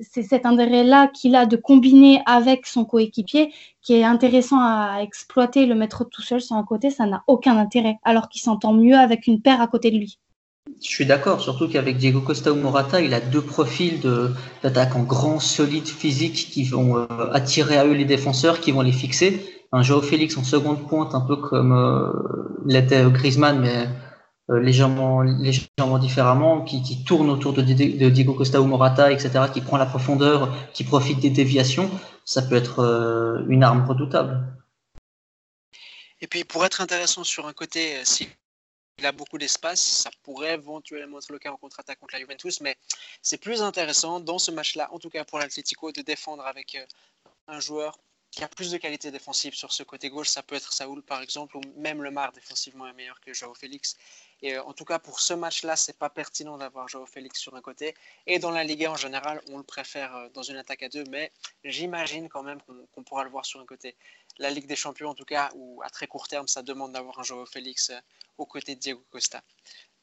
c'est 0.00 0.22
cet 0.22 0.44
intérêt-là 0.44 1.08
qu'il 1.08 1.36
a 1.36 1.46
de 1.46 1.56
combiner 1.56 2.20
avec 2.26 2.66
son 2.66 2.84
coéquipier 2.84 3.52
qui 3.82 3.94
est 3.94 4.04
intéressant 4.04 4.58
à 4.60 4.98
exploiter. 5.02 5.66
Le 5.66 5.74
mettre 5.74 6.04
tout 6.04 6.22
seul 6.22 6.40
sur 6.40 6.56
un 6.56 6.64
côté, 6.64 6.90
ça 6.90 7.06
n'a 7.06 7.22
aucun 7.26 7.56
intérêt, 7.56 7.98
alors 8.02 8.28
qu'il 8.28 8.40
s'entend 8.40 8.72
mieux 8.72 8.96
avec 8.96 9.26
une 9.26 9.40
paire 9.40 9.60
à 9.60 9.68
côté 9.68 9.90
de 9.90 9.96
lui. 9.96 10.18
Je 10.82 10.88
suis 10.88 11.06
d'accord, 11.06 11.40
surtout 11.40 11.68
qu'avec 11.68 11.96
Diego 11.96 12.20
Costa 12.20 12.52
ou 12.52 12.56
Morata, 12.56 13.00
il 13.00 13.14
a 13.14 13.20
deux 13.20 13.40
profils 13.40 14.00
d'attaquants 14.62 15.02
grands, 15.02 15.40
solides, 15.40 15.86
physiques 15.86 16.48
qui 16.50 16.64
vont 16.64 16.98
euh, 16.98 17.06
attirer 17.32 17.78
à 17.78 17.86
eux 17.86 17.94
les 17.94 18.04
défenseurs, 18.04 18.60
qui 18.60 18.72
vont 18.72 18.82
les 18.82 18.92
fixer 18.92 19.58
un 19.72 19.82
Joao 19.82 20.00
Félix 20.00 20.36
en 20.36 20.44
seconde 20.44 20.86
pointe, 20.86 21.14
un 21.14 21.20
peu 21.20 21.36
comme 21.36 21.72
euh, 21.72 22.10
l'était 22.64 23.04
Griezmann, 23.10 23.60
mais 23.60 23.76
euh, 23.76 23.84
légèrement, 24.48 25.22
légèrement 25.22 25.98
différemment, 25.98 26.62
qui, 26.62 26.82
qui 26.82 27.04
tourne 27.04 27.28
autour 27.30 27.52
de, 27.52 27.62
Diego 27.62 28.34
Costa 28.34 28.60
ou 28.60 28.66
Morata, 28.66 29.12
etc., 29.12 29.30
qui 29.52 29.60
prend 29.60 29.76
la 29.76 29.86
profondeur, 29.86 30.54
qui 30.72 30.84
profite 30.84 31.20
des 31.20 31.30
déviations, 31.30 31.90
ça 32.24 32.42
peut 32.42 32.56
être 32.56 32.80
euh, 32.80 33.44
une 33.48 33.62
arme 33.62 33.86
redoutable. 33.86 34.42
Et 36.20 36.26
puis 36.26 36.44
pour 36.44 36.64
être 36.64 36.80
intéressant 36.80 37.24
sur 37.24 37.46
un 37.46 37.52
côté, 37.52 38.04
s'il 38.04 38.28
a 39.04 39.12
beaucoup 39.12 39.38
d'espace, 39.38 39.80
ça 39.80 40.10
pourrait 40.22 40.54
éventuellement 40.54 41.18
être 41.18 41.30
le 41.30 41.38
cas 41.38 41.52
en 41.52 41.56
contre-attaque 41.56 41.98
contre 42.00 42.14
la 42.14 42.20
Juventus, 42.20 42.60
mais 42.60 42.76
c'est 43.22 43.38
plus 43.38 43.62
intéressant 43.62 44.18
dans 44.18 44.38
ce 44.38 44.50
match-là, 44.50 44.88
en 44.92 44.98
tout 44.98 45.10
cas 45.10 45.24
pour 45.24 45.38
l'Atlético, 45.38 45.92
de 45.92 46.02
défendre 46.02 46.44
avec 46.46 46.76
un 47.46 47.60
joueur 47.60 47.98
qui 48.30 48.44
a 48.44 48.48
plus 48.48 48.70
de 48.70 48.76
qualité 48.76 49.10
défensive 49.10 49.54
sur 49.54 49.72
ce 49.72 49.82
côté 49.82 50.10
gauche. 50.10 50.28
Ça 50.28 50.42
peut 50.42 50.56
être 50.56 50.72
Saoul 50.72 51.02
par 51.02 51.22
exemple, 51.22 51.56
ou 51.56 51.60
même 51.76 52.02
le 52.02 52.10
Mar 52.10 52.32
défensivement 52.32 52.86
est 52.86 52.92
meilleur 52.92 53.20
que 53.20 53.32
Joao 53.32 53.54
Félix. 53.54 53.96
Et 54.42 54.54
euh, 54.54 54.62
en 54.64 54.72
tout 54.72 54.84
cas, 54.84 54.98
pour 54.98 55.20
ce 55.20 55.34
match-là, 55.34 55.76
c'est 55.76 55.98
pas 55.98 56.10
pertinent 56.10 56.58
d'avoir 56.58 56.88
Joao 56.88 57.06
Félix 57.06 57.40
sur 57.40 57.54
un 57.54 57.60
côté. 57.60 57.94
Et 58.26 58.38
dans 58.38 58.50
la 58.50 58.64
Ligue 58.64 58.86
en 58.86 58.96
général, 58.96 59.40
on 59.50 59.58
le 59.58 59.64
préfère 59.64 60.14
euh, 60.14 60.28
dans 60.30 60.42
une 60.42 60.56
attaque 60.56 60.82
à 60.82 60.88
deux, 60.88 61.04
mais 61.10 61.32
j'imagine 61.64 62.28
quand 62.28 62.42
même 62.42 62.60
qu'on 62.92 63.02
pourra 63.02 63.24
le 63.24 63.30
voir 63.30 63.44
sur 63.44 63.60
un 63.60 63.66
côté. 63.66 63.96
La 64.38 64.50
Ligue 64.50 64.66
des 64.66 64.76
Champions, 64.76 65.10
en 65.10 65.14
tout 65.14 65.24
cas, 65.24 65.50
ou 65.54 65.82
à 65.82 65.90
très 65.90 66.06
court 66.06 66.28
terme, 66.28 66.46
ça 66.46 66.62
demande 66.62 66.92
d'avoir 66.92 67.18
un 67.18 67.22
Joao 67.22 67.46
Félix 67.46 67.90
euh, 67.90 67.98
aux 68.36 68.46
côtés 68.46 68.74
de 68.74 68.80
Diego 68.80 69.04
Costa. 69.10 69.42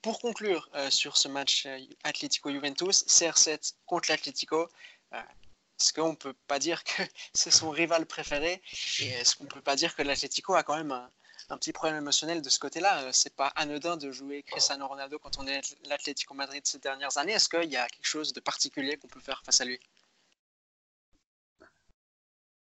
pour 0.01 0.19
conclure 0.19 0.69
sur 0.89 1.17
ce 1.17 1.27
match 1.29 1.65
Atlético-Juventus, 2.03 3.05
CR7 3.07 3.75
contre 3.85 4.11
l'Atlético, 4.11 4.67
est-ce 5.13 5.93
qu'on 5.93 6.11
ne 6.11 6.15
peut 6.15 6.35
pas 6.47 6.59
dire 6.59 6.83
que 6.83 7.01
c'est 7.33 7.51
son 7.51 7.69
rival 7.69 8.05
préféré? 8.05 8.61
Et 8.99 9.07
est-ce 9.07 9.35
qu'on 9.35 9.45
ne 9.45 9.49
peut 9.49 9.61
pas 9.61 9.75
dire 9.75 9.95
que 9.95 10.01
l'Atlético 10.01 10.53
a 10.53 10.63
quand 10.63 10.75
même 10.75 10.91
un, 10.91 11.09
petit 11.57 11.71
problème 11.71 11.97
émotionnel 11.97 12.41
de 12.41 12.49
ce 12.49 12.59
côté-là 12.59 13.03
euh, 13.03 13.09
C'est 13.11 13.35
pas 13.35 13.47
anodin 13.55 13.97
de 13.97 14.11
jouer 14.11 14.43
Cristiano 14.43 14.87
Ronaldo 14.87 15.19
quand 15.19 15.39
on 15.39 15.47
est 15.47 15.61
l'Atlético 15.87 16.33
Madrid 16.33 16.61
ces 16.65 16.79
dernières 16.79 17.17
années. 17.17 17.33
Est-ce 17.33 17.49
qu'il 17.49 17.69
y 17.71 17.77
a 17.77 17.87
quelque 17.87 18.07
chose 18.07 18.33
de 18.33 18.39
particulier 18.39 18.97
qu'on 18.97 19.07
peut 19.07 19.19
faire 19.19 19.41
face 19.45 19.61
à 19.61 19.65
lui? 19.65 19.79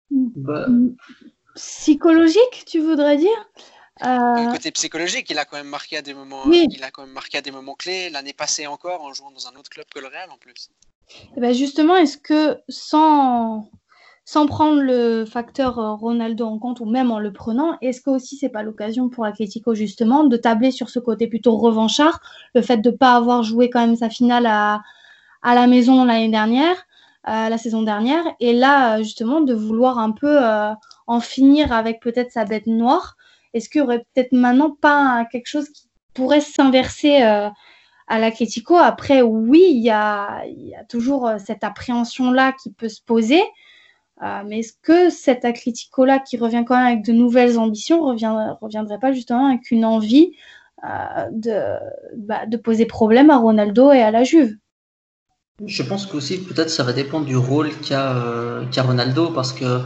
Bah. 0.10 0.68
Psychologique, 1.56 2.66
tu 2.66 2.80
voudrais 2.80 3.18
dire? 3.18 3.50
Euh... 4.04 4.52
Côté 4.52 4.72
psychologique, 4.72 5.30
il 5.30 5.38
a 5.38 5.46
quand 5.46 5.58
même 5.58 5.68
marqué 5.68 5.98
à 5.98 6.02
des 6.02 6.14
moments, 6.14 6.46
il 6.52 6.84
a 6.84 6.92
quand 6.92 7.04
même 7.04 7.14
marqué 7.14 7.38
à 7.38 7.42
des 7.42 7.52
moments 7.52 7.76
clés. 7.76 8.10
L'année 8.10 8.34
passée 8.34 8.68
encore, 8.68 9.04
en 9.04 9.14
jouant 9.14 9.32
dans 9.32 9.48
un 9.48 9.56
autre 9.56 9.70
club 9.70 9.86
que 9.94 10.00
le 10.00 10.08
Real 10.08 10.32
en 10.32 10.38
plus. 10.38 10.70
Et 11.10 11.28
eh 11.38 11.40
ben 11.42 11.54
justement, 11.54 11.98
est-ce 11.98 12.18
que 12.18 12.60
sans, 12.70 13.70
sans 14.32 14.48
prendre 14.48 14.82
le 14.82 15.26
facteur 15.26 15.78
euh, 15.78 15.94
Ronaldo 15.94 16.46
en 16.46 16.58
compte 16.58 16.80
ou 16.80 16.86
même 16.86 17.12
en 17.12 17.20
le 17.20 17.34
prenant, 17.34 17.78
est-ce 17.82 18.00
que 18.00 18.10
aussi 18.12 18.38
c'est 18.38 18.48
pas 18.48 18.64
l'occasion 18.64 19.10
pour 19.10 19.26
l'Atlético 19.26 19.76
justement 19.76 20.24
de 20.24 20.38
tabler 20.38 20.72
sur 20.72 20.90
ce 20.90 21.00
côté 21.00 21.28
plutôt 21.28 21.58
revanchard, 21.58 22.22
le 22.56 22.62
fait 22.62 22.78
de 22.78 22.92
ne 22.92 22.96
pas 22.96 23.14
avoir 23.16 23.44
joué 23.44 23.70
quand 23.70 23.86
même 23.86 23.98
sa 23.98 24.10
finale 24.10 24.46
à, 24.46 24.84
à 25.42 25.54
la 25.54 25.68
maison 25.68 26.06
l'année 26.06 26.30
dernière, 26.30 26.78
euh, 27.28 27.50
la 27.50 27.58
saison 27.58 27.82
dernière, 27.82 28.24
et 28.40 28.54
là 28.54 29.02
justement 29.02 29.42
de 29.42 29.54
vouloir 29.54 30.00
un 30.00 30.12
peu 30.12 30.42
euh, 30.42 30.72
en 31.08 31.20
finir 31.20 31.74
avec 31.74 32.00
peut-être 32.00 32.32
sa 32.32 32.46
bête 32.46 32.68
noire. 32.68 33.18
Est-ce 33.54 33.68
qu'il 33.68 33.80
y 33.80 33.84
aurait 33.84 34.06
peut-être 34.14 34.32
maintenant 34.32 34.72
pas 34.80 35.26
quelque 35.30 35.48
chose 35.48 35.68
qui 35.68 35.90
pourrait 36.14 36.40
s'inverser 36.40 37.22
à 37.22 37.52
l'Atletico? 38.20 38.78
Après, 38.78 39.22
oui, 39.22 39.66
il 39.72 39.84
y 39.84 39.90
a, 39.90 40.42
toujours 40.88 41.28
euh, 41.28 41.38
cette 41.38 41.66
appréhension-là 41.66 42.54
qui 42.64 42.72
peut 42.72 42.88
se 42.88 43.02
poser. 43.02 43.44
Euh, 44.24 44.44
mais 44.46 44.60
est-ce 44.60 44.74
que 44.84 45.10
cet 45.10 45.46
Atlético-là, 45.46 46.20
qui 46.20 46.38
revient 46.38 46.64
quand 46.66 46.78
même 46.78 46.94
avec 46.94 47.06
de 47.06 47.12
nouvelles 47.12 47.58
ambitions, 47.58 48.14
ne 48.14 48.54
reviendrait 48.62 49.00
pas 49.00 49.12
justement 49.14 49.48
avec 49.48 49.72
une 49.72 49.84
envie 49.84 50.34
euh, 50.84 51.78
bah, 52.18 52.46
de, 52.46 52.58
poser 52.58 52.86
problème 52.86 53.32
à 53.32 53.38
Ronaldo 53.38 53.92
et 53.92 54.02
à 54.02 54.12
la 54.12 54.24
Juve? 54.24 54.56
Je 55.66 55.84
pense 55.84 56.06
qu'aussi, 56.06 56.44
peut-être, 56.44 56.70
ça 56.70 56.84
va 56.84 56.94
dépendre 56.94 57.26
du 57.26 57.36
rôle 57.36 57.70
qu'a 57.88 58.64
Ronaldo, 58.78 59.32
parce 59.32 59.54
que 59.54 59.80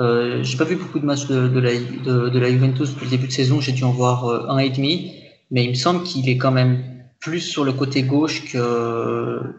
euh, 0.00 0.42
j'ai 0.42 0.56
pas 0.58 0.64
vu 0.64 0.76
beaucoup 0.76 0.98
de 0.98 1.06
matchs 1.06 1.26
de, 1.26 1.58
la 1.58 2.50
Juventus 2.50 2.90
depuis 2.90 3.06
le 3.06 3.10
début 3.10 3.26
de 3.26 3.32
saison, 3.32 3.60
j'ai 3.60 3.72
dû 3.72 3.84
en 3.84 3.90
voir 3.90 4.50
un 4.50 4.58
et 4.58 4.70
demi, 4.70 5.14
mais 5.50 5.64
il 5.64 5.70
me 5.70 5.74
semble 5.74 6.02
qu'il 6.02 6.28
est 6.28 6.36
quand 6.36 6.52
même 6.52 6.82
plus 7.20 7.40
sur 7.40 7.64
le 7.64 7.72
côté 7.72 8.02
gauche 8.02 8.44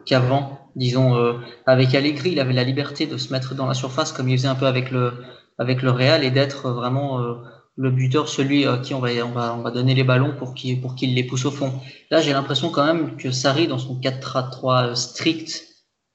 qu'avant. 0.05 0.58
Disons, 0.75 1.15
euh, 1.15 1.33
avec 1.65 1.93
Allegri, 1.95 2.31
il 2.31 2.39
avait 2.39 2.53
la 2.53 2.63
liberté 2.63 3.05
de 3.05 3.17
se 3.17 3.33
mettre 3.33 3.55
dans 3.55 3.65
la 3.65 3.73
surface 3.73 4.11
comme 4.11 4.29
il 4.29 4.37
faisait 4.37 4.47
un 4.47 4.55
peu 4.55 4.67
avec 4.67 4.91
le, 4.91 5.13
avec 5.57 5.81
le 5.81 5.91
Real 5.91 6.23
et 6.23 6.31
d'être 6.31 6.69
vraiment 6.69 7.21
euh, 7.21 7.35
le 7.75 7.91
buteur, 7.91 8.29
celui 8.29 8.65
à 8.65 8.77
qui 8.77 8.93
on 8.93 8.99
va, 8.99 9.09
on 9.25 9.31
va, 9.31 9.55
on 9.55 9.61
va 9.61 9.71
donner 9.71 9.95
les 9.95 10.03
ballons 10.03 10.35
pour 10.37 10.53
qu'il 10.53 10.81
pour 10.81 10.95
qu'il 10.95 11.15
les 11.15 11.23
pousse 11.23 11.45
au 11.45 11.51
fond. 11.51 11.73
Là, 12.11 12.21
j'ai 12.21 12.33
l'impression 12.33 12.69
quand 12.69 12.85
même 12.85 13.17
que 13.17 13.31
Sarri, 13.31 13.67
dans 13.67 13.79
son 13.79 13.99
4-3 13.99 14.95
strict 14.95 15.65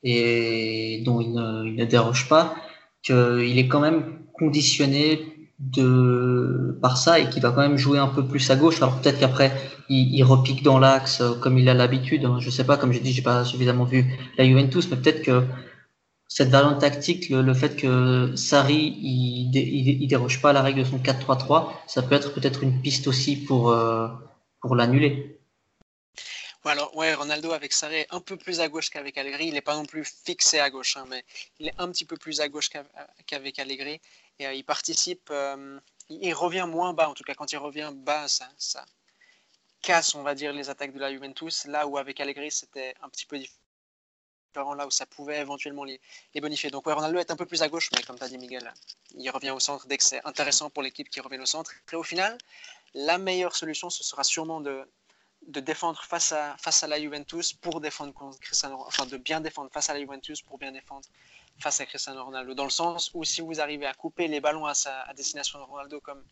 et 0.02 1.02
dont 1.04 1.20
il 1.20 1.32
ne, 1.32 1.64
il 1.64 1.76
ne 1.76 1.84
déroge 1.84 2.28
pas, 2.28 2.54
qu'il 3.02 3.58
est 3.58 3.68
quand 3.68 3.80
même 3.80 4.20
conditionné 4.34 5.33
de 5.72 6.78
par 6.82 6.96
ça 6.96 7.18
et 7.18 7.28
qui 7.28 7.40
va 7.40 7.50
quand 7.50 7.60
même 7.60 7.76
jouer 7.76 7.98
un 7.98 8.08
peu 8.08 8.24
plus 8.26 8.50
à 8.50 8.56
gauche. 8.56 8.76
Alors 8.82 9.00
peut-être 9.00 9.18
qu'après 9.18 9.52
il, 9.88 10.22
repique 10.24 10.62
dans 10.62 10.78
l'axe 10.78 11.20
euh, 11.20 11.34
comme 11.34 11.58
il 11.58 11.68
a 11.68 11.74
l'habitude. 11.74 12.24
Hein. 12.24 12.38
Je 12.40 12.50
sais 12.50 12.64
pas, 12.64 12.76
comme 12.76 12.92
j'ai 12.92 13.00
dit, 13.00 13.12
j'ai 13.12 13.22
pas 13.22 13.44
suffisamment 13.44 13.84
vu 13.84 14.04
la 14.38 14.44
Juventus, 14.44 14.88
mais 14.90 14.96
peut-être 14.96 15.22
que 15.22 15.44
cette 16.28 16.48
variante 16.48 16.80
tactique, 16.80 17.28
le, 17.28 17.54
fait 17.54 17.76
que 17.76 18.34
Sarri 18.34 18.96
il, 19.00 19.54
il, 19.54 20.08
déroge 20.08 20.40
pas 20.40 20.50
à 20.50 20.52
la 20.52 20.62
règle 20.62 20.80
de 20.80 20.84
son 20.84 20.98
4-3-3, 20.98 21.68
ça 21.86 22.02
peut 22.02 22.14
être 22.14 22.32
peut-être 22.32 22.62
une 22.62 22.80
piste 22.80 23.06
aussi 23.06 23.36
pour 23.36 23.70
euh, 23.70 24.08
pour 24.60 24.74
l'annuler. 24.74 25.38
Alors, 26.66 26.96
ouais, 26.96 27.12
Ronaldo 27.12 27.52
avec 27.52 27.74
Sarri 27.74 28.06
un 28.10 28.20
peu 28.20 28.38
plus 28.38 28.60
à 28.60 28.68
gauche 28.68 28.88
qu'avec 28.88 29.18
Allegri. 29.18 29.48
Il 29.48 29.52
n'est 29.52 29.60
pas 29.60 29.76
non 29.76 29.84
plus 29.84 30.04
fixé 30.24 30.60
à 30.60 30.70
gauche, 30.70 30.96
hein, 30.96 31.04
mais 31.10 31.22
il 31.58 31.68
est 31.68 31.74
un 31.76 31.88
petit 31.90 32.06
peu 32.06 32.16
plus 32.16 32.40
à 32.40 32.48
gauche 32.48 32.70
qu'avec 33.26 33.58
Allegri. 33.58 34.00
Et 34.38 34.46
euh, 34.46 34.54
il 34.54 34.64
participe, 34.64 35.28
euh, 35.30 35.78
il, 36.08 36.34
revient 36.34 36.66
moins 36.68 36.92
bas, 36.92 37.08
en 37.08 37.14
tout 37.14 37.24
cas 37.24 37.34
quand 37.34 37.52
il 37.52 37.58
revient 37.58 37.92
bas, 37.94 38.28
ça, 38.28 38.48
ça 38.58 38.84
casse, 39.82 40.14
on 40.14 40.22
va 40.22 40.34
dire, 40.34 40.52
les 40.52 40.70
attaques 40.70 40.92
de 40.92 40.98
la 40.98 41.12
Juventus. 41.12 41.66
Là 41.66 41.86
où 41.86 41.98
avec 41.98 42.20
Allegri, 42.20 42.50
c'était 42.50 42.94
un 43.02 43.08
petit 43.08 43.26
peu 43.26 43.38
différent, 43.38 44.74
là 44.74 44.86
où 44.86 44.90
ça 44.90 45.06
pouvait 45.06 45.40
éventuellement 45.40 45.84
les, 45.84 46.00
bonifier. 46.40 46.70
Donc 46.70 46.86
ouais, 46.86 46.92
Ronaldo 46.92 47.18
est 47.18 47.30
un 47.30 47.36
peu 47.36 47.46
plus 47.46 47.62
à 47.62 47.68
gauche, 47.68 47.90
mais 47.94 48.02
comme 48.02 48.18
tu 48.18 48.24
as 48.24 48.28
dit 48.28 48.38
Miguel, 48.38 48.72
il 49.16 49.30
revient 49.30 49.50
au 49.50 49.60
centre 49.60 49.86
dès 49.86 49.98
que 49.98 50.04
c'est 50.04 50.24
intéressant 50.26 50.70
pour 50.70 50.82
l'équipe 50.82 51.08
qui 51.08 51.20
revient 51.20 51.38
au 51.38 51.46
centre. 51.46 51.72
Et 51.92 51.96
au 51.96 52.02
final, 52.02 52.38
la 52.94 53.18
meilleure 53.18 53.54
solution, 53.54 53.90
ce 53.90 54.02
sera 54.02 54.24
sûrement 54.24 54.60
de 54.60 54.88
de 55.46 55.60
défendre 55.60 56.02
face 56.02 56.32
à, 56.32 56.56
face 56.58 56.82
à 56.82 56.86
la 56.86 57.00
Juventus 57.00 57.52
pour 57.52 57.80
défendre 57.80 58.12
contre 58.14 58.38
Cristiano, 58.40 58.82
enfin 58.86 59.06
de 59.06 59.16
bien 59.16 59.40
défendre 59.40 59.70
face 59.70 59.90
à 59.90 59.94
la 59.94 60.00
Juventus 60.00 60.42
pour 60.42 60.58
bien 60.58 60.72
défendre 60.72 61.06
face 61.58 61.80
à 61.80 61.86
Cristiano 61.86 62.24
Ronaldo. 62.24 62.54
Dans 62.54 62.64
le 62.64 62.70
sens 62.70 63.10
où 63.14 63.24
si 63.24 63.40
vous 63.40 63.60
arrivez 63.60 63.86
à 63.86 63.94
couper 63.94 64.28
les 64.28 64.40
ballons 64.40 64.66
à, 64.66 64.74
sa, 64.74 65.12
destination 65.14 65.58
de 65.58 65.64
Ronaldo 65.64 66.00
comme 66.00 66.22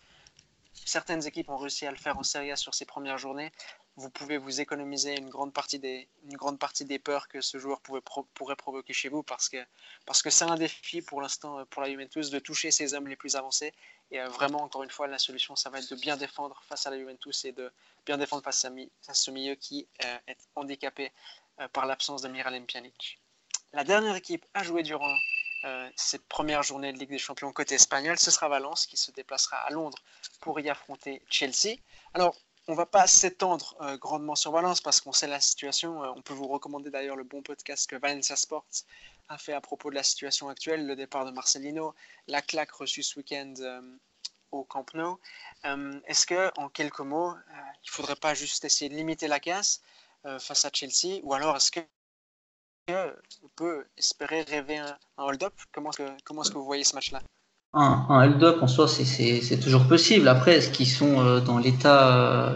certaines 0.85 1.27
équipes 1.27 1.49
ont 1.49 1.57
réussi 1.57 1.87
à 1.87 1.91
le 1.91 1.97
faire 1.97 2.19
en 2.19 2.23
Serie 2.23 2.51
A 2.51 2.57
sur 2.57 2.75
ces 2.75 2.85
premières 2.85 3.19
journées, 3.19 3.53
vous 3.97 4.09
pouvez 4.09 4.39
vous 4.39 4.61
économiser 4.61 5.19
une 5.19 5.29
grande 5.29 5.53
partie 5.53 5.79
des, 5.79 6.09
une 6.25 6.37
grande 6.37 6.59
partie 6.59 6.85
des 6.85 6.99
peurs 6.99 7.29
que 7.29 7.41
ce 7.43 7.59
joueur 7.59 7.81
pourrait 7.83 8.57
provoquer 8.57 8.93
chez 8.95 9.11
vous 9.11 9.23
parce 9.23 9.51
que 9.51 9.59
parce 10.07 10.23
que 10.23 10.31
c'est 10.31 10.47
un 10.47 10.55
défi 10.55 11.03
pour 11.03 11.21
l'instant 11.21 11.65
pour 11.67 11.83
la 11.83 11.91
Juventus 11.91 12.31
de 12.31 12.39
toucher 12.39 12.71
ces 12.71 12.95
hommes 12.95 13.07
les 13.07 13.17
plus 13.17 13.37
avancés 13.37 13.75
et 14.11 14.19
euh, 14.19 14.29
vraiment 14.29 14.63
encore 14.63 14.83
une 14.83 14.91
fois 14.91 15.09
la 15.09 15.19
solution 15.19 15.57
ça 15.57 15.69
va 15.69 15.79
être 15.79 15.91
de 15.91 15.97
bien 15.97 16.17
défendre 16.17 16.63
face 16.67 16.87
à 16.87 16.91
la 16.91 16.99
Juventus 16.99 17.45
et 17.45 17.53
de 17.53 17.71
bien 18.07 18.17
défendre 18.17 18.43
face 18.43 18.65
à, 18.65 19.15
ce 19.15 19.31
milieu 19.31 19.57
qui 19.57 19.87
euh, 20.05 20.19
est 20.27 20.39
handicapé 20.55 21.13
euh, 21.61 21.69
par 21.69 21.85
l'absence 21.85 22.23
de 22.23 22.29
Miralem 22.29 22.67
Pjanic. 22.67 23.22
La 23.73 23.85
dernière 23.85 24.17
équipe 24.17 24.45
à 24.55 24.63
jouer 24.63 24.83
durant 24.83 25.17
cette 25.95 26.27
première 26.27 26.63
journée 26.63 26.93
de 26.93 26.99
Ligue 26.99 27.11
des 27.11 27.19
Champions 27.19 27.53
côté 27.53 27.77
espagnol, 27.77 28.19
ce 28.19 28.31
sera 28.33 28.49
Valence 28.49 28.87
qui 28.87 28.97
se 28.97 29.13
déplacera 29.13 29.59
à 29.59 29.71
Londres 29.71 29.99
pour 30.41 30.59
y 30.59 30.69
affronter 30.69 31.23
Chelsea. 31.31 31.77
Alors, 32.15 32.37
on 32.69 32.75
va 32.75 32.87
pas 32.87 33.07
s'étendre 33.07 33.77
euh, 33.81 33.97
grandement 33.97 34.37
sur 34.37 34.53
Valence 34.53 34.81
parce 34.81 35.01
qu'on 35.01 35.13
sait 35.13 35.27
la 35.27 35.41
situation. 35.41 36.03
Euh, 36.03 36.13
on 36.15 36.23
peut 36.23 36.35
vous 36.35 36.47
recommander 36.47 36.91
d'ailleurs 36.91 37.17
le 37.17 37.25
bon 37.25 37.43
podcast 37.43 37.89
que 37.89 37.97
Valencia 37.97 38.37
Sports 38.37 38.67
a 39.29 39.39
fait 39.39 39.53
à 39.53 39.61
propos 39.61 39.91
de 39.91 39.97
la 39.97 40.03
situation 40.03 40.49
actuelle, 40.49 40.87
le 40.87 40.95
départ 40.95 41.25
de 41.25 41.31
Marcelino, 41.33 41.95
la 42.29 42.43
claque 42.43 42.71
reçue 42.73 43.03
ce 43.03 43.19
week-end 43.19 43.55
euh, 43.61 43.81
au 44.53 44.65
Camp 44.65 44.95
Nou. 44.95 45.19
Est-ce 46.07 46.27
que, 46.27 46.51
en 46.57 46.69
quelques 46.69 47.01
mots, 47.01 47.35
il 47.85 47.91
faudrait 47.91 48.17
pas 48.17 48.35
juste 48.35 48.65
essayer 48.65 48.91
de 48.91 48.95
limiter 48.95 49.27
la 49.27 49.41
casse 49.41 49.81
face 50.39 50.65
à 50.67 50.71
Chelsea, 50.73 51.21
ou 51.23 51.33
alors 51.33 51.57
est-ce 51.57 51.71
que 51.71 51.81
on 52.89 53.49
peut 53.57 53.85
espérer 53.97 54.43
rêver 54.43 54.79
un, 54.79 54.97
hold-up 55.17 55.53
Comment 55.73 55.91
est-ce 55.91 56.51
que, 56.51 56.59
vous 56.59 56.65
voyez 56.65 56.85
ce 56.85 56.95
match-là? 56.95 57.21
Un, 57.75 58.07
hold-up 58.09 58.63
en 58.63 58.67
soi, 58.67 58.89
c'est 58.89 59.61
toujours 59.61 59.87
possible. 59.87 60.29
Après, 60.29 60.57
est-ce 60.57 60.71
qu'ils 60.71 60.89
sont 60.89 61.21
euh, 61.21 61.41
dans 61.41 61.59
l'état 61.59 62.17
euh, 62.17 62.55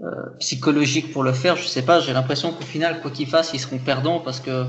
euh, 0.00 0.36
psychologique 0.40 1.12
pour 1.12 1.22
le 1.22 1.32
faire? 1.32 1.56
Je 1.56 1.66
sais 1.66 1.84
pas. 1.84 2.00
J'ai 2.00 2.12
l'impression 2.12 2.52
qu'au 2.52 2.64
final, 2.64 3.00
quoi 3.00 3.10
qu'ils 3.10 3.28
fassent, 3.28 3.52
ils 3.54 3.60
seront 3.60 3.78
perdants 3.78 4.20
parce 4.20 4.40
que 4.40 4.66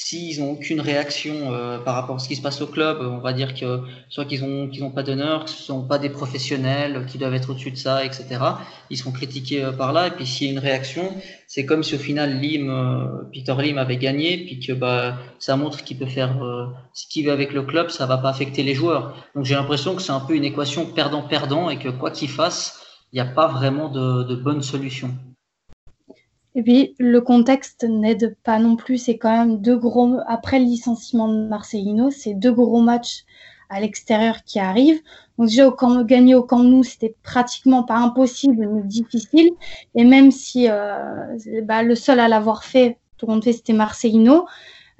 s'ils 0.00 0.40
n'ont 0.40 0.52
aucune 0.52 0.80
réaction 0.80 1.52
euh, 1.52 1.78
par 1.78 1.96
rapport 1.96 2.16
à 2.16 2.18
ce 2.20 2.28
qui 2.28 2.36
se 2.36 2.40
passe 2.40 2.60
au 2.60 2.68
club, 2.68 2.98
on 3.00 3.18
va 3.18 3.32
dire 3.32 3.52
que 3.54 3.80
soit 4.08 4.24
qu'ils 4.24 4.44
ont 4.44 4.68
qu'ils 4.68 4.88
pas 4.92 5.02
d'honneur, 5.02 5.44
que 5.44 5.50
ce 5.50 5.60
sont 5.60 5.82
pas 5.82 5.98
des 5.98 6.08
professionnels, 6.08 7.04
qui 7.06 7.18
doivent 7.18 7.34
être 7.34 7.50
au-dessus 7.50 7.72
de 7.72 7.76
ça, 7.76 8.04
etc. 8.04 8.38
Ils 8.90 8.96
seront 8.96 9.10
critiqués 9.10 9.64
euh, 9.64 9.72
par 9.72 9.92
là. 9.92 10.06
Et 10.06 10.10
puis 10.12 10.24
s'il 10.24 10.46
y 10.46 10.50
a 10.50 10.52
une 10.52 10.60
réaction, 10.60 11.12
c'est 11.48 11.66
comme 11.66 11.82
si 11.82 11.96
au 11.96 11.98
final 11.98 12.38
Lim, 12.38 12.70
euh, 12.70 13.24
Peter 13.32 13.54
Lim 13.58 13.76
avait 13.76 13.96
gagné, 13.96 14.38
puis 14.38 14.60
que 14.60 14.72
bah 14.72 15.18
ça 15.40 15.56
montre 15.56 15.82
qu'il 15.82 15.98
peut 15.98 16.06
faire 16.06 16.36
ce 16.92 17.06
qu'il 17.08 17.26
veut 17.26 17.32
avec 17.32 17.52
le 17.52 17.62
club, 17.62 17.90
ça 17.90 18.06
va 18.06 18.18
pas 18.18 18.28
affecter 18.28 18.62
les 18.62 18.74
joueurs. 18.74 19.16
Donc 19.34 19.44
j'ai 19.44 19.54
l'impression 19.54 19.96
que 19.96 20.02
c'est 20.02 20.12
un 20.12 20.20
peu 20.20 20.34
une 20.34 20.44
équation 20.44 20.86
perdant-perdant 20.86 21.70
et 21.70 21.78
que 21.78 21.88
quoi 21.88 22.10
qu'il 22.10 22.28
fasse, 22.28 22.80
il 23.12 23.16
n'y 23.16 23.20
a 23.20 23.30
pas 23.32 23.48
vraiment 23.48 23.88
de, 23.88 24.22
de 24.22 24.36
bonne 24.36 24.62
solution. 24.62 25.10
Et 26.54 26.62
puis 26.62 26.94
le 26.98 27.20
contexte 27.20 27.84
n'aide 27.84 28.36
pas 28.42 28.58
non 28.58 28.76
plus. 28.76 28.98
C'est 28.98 29.18
quand 29.18 29.30
même 29.30 29.60
deux 29.60 29.76
gros 29.76 30.16
après 30.26 30.58
le 30.58 30.64
licenciement 30.64 31.28
de 31.28 31.46
Marcelino, 31.46 32.10
c'est 32.10 32.34
deux 32.34 32.52
gros 32.52 32.80
matchs 32.80 33.24
à 33.70 33.80
l'extérieur 33.80 34.42
qui 34.44 34.58
arrivent. 34.58 35.00
Donc 35.38 35.48
déjà 35.48 35.70
gagner 36.04 36.34
au 36.34 36.42
Camp 36.42 36.62
Nou, 36.62 36.82
c'était 36.82 37.14
pratiquement 37.22 37.82
pas 37.82 37.96
impossible, 37.96 38.68
mais 38.72 38.82
difficile. 38.82 39.50
Et 39.94 40.04
même 40.04 40.30
si 40.30 40.68
euh, 40.68 41.36
bah, 41.64 41.82
le 41.82 41.94
seul 41.94 42.18
à 42.20 42.28
l'avoir 42.28 42.64
fait, 42.64 42.98
tout 43.18 43.26
le 43.26 43.32
monde 43.32 43.44
fait, 43.44 43.52
c'était 43.52 43.72
Marcelino. 43.72 44.46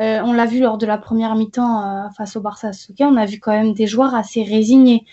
Euh, 0.01 0.21
on 0.23 0.33
l'a 0.33 0.47
vu 0.47 0.61
lors 0.61 0.79
de 0.79 0.87
la 0.87 0.97
première 0.97 1.35
mi-temps 1.35 1.83
euh, 1.83 2.09
face 2.17 2.37
au 2.37 2.41
Barça 2.41 2.73
Souquet, 2.73 3.05
on 3.05 3.17
a 3.17 3.27
vu 3.27 3.41
quand 3.41 3.51
même 3.51 3.73
des 3.73 3.89
joueurs 3.89 4.15
assez 4.15 4.45
résignés. 4.45 5.05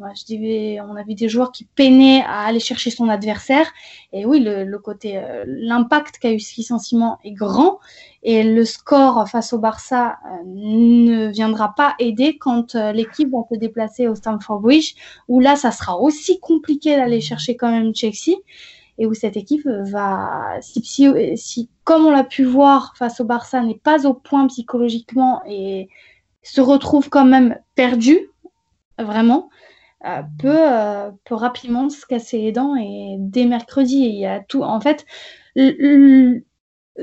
On 0.00 0.96
a 0.96 1.02
vu 1.02 1.14
des 1.14 1.28
joueurs 1.28 1.52
qui 1.52 1.64
peinaient 1.64 2.22
à 2.22 2.40
aller 2.40 2.60
chercher 2.60 2.90
son 2.90 3.08
adversaire. 3.08 3.66
Et 4.12 4.26
oui, 4.26 4.40
le, 4.40 4.78
côté, 4.78 5.18
euh, 5.18 5.44
l'impact 5.46 6.18
qu'a 6.18 6.32
eu 6.32 6.40
ce 6.40 6.56
licenciement 6.56 7.18
est 7.24 7.32
grand. 7.32 7.78
Et 8.22 8.42
le 8.42 8.64
score 8.64 9.28
face 9.28 9.52
au 9.52 9.58
Barça 9.58 10.18
euh, 10.26 10.42
ne 10.46 11.28
viendra 11.28 11.74
pas 11.76 11.94
aider 11.98 12.36
quand 12.38 12.74
euh, 12.74 12.92
l'équipe 12.92 13.30
va 13.30 13.38
se 13.50 13.58
déplacer 13.58 14.08
au 14.08 14.14
Stamford 14.14 14.60
Bridge, 14.60 14.94
où 15.28 15.40
là, 15.40 15.56
ça 15.56 15.70
sera 15.70 15.98
aussi 15.98 16.40
compliqué 16.40 16.96
d'aller 16.96 17.20
chercher 17.20 17.56
quand 17.56 17.70
même 17.70 17.94
Chelsea. 17.94 18.36
Et 18.96 19.06
où 19.06 19.14
cette 19.14 19.36
équipe 19.36 19.66
va, 19.66 20.58
si, 20.60 21.68
comme 21.82 22.06
on 22.06 22.10
l'a 22.12 22.22
pu 22.22 22.44
voir 22.44 22.94
face 22.96 23.20
au 23.20 23.24
Barça, 23.24 23.60
n'est 23.60 23.74
pas 23.74 24.06
au 24.06 24.14
point 24.14 24.46
psychologiquement 24.46 25.42
et 25.48 25.88
se 26.44 26.60
retrouve 26.60 27.08
quand 27.08 27.24
même 27.24 27.58
perdu, 27.74 28.30
vraiment, 28.96 29.48
euh, 30.04 30.22
peut, 30.38 30.72
euh, 30.72 31.10
peut, 31.24 31.34
rapidement 31.34 31.88
se 31.88 32.06
casser 32.06 32.38
les 32.38 32.52
dents 32.52 32.76
et 32.76 33.16
dès 33.18 33.46
mercredi, 33.46 33.96
il 33.96 34.18
y 34.18 34.26
a 34.26 34.40
tout. 34.40 34.62
En 34.62 34.80
fait, 34.80 35.06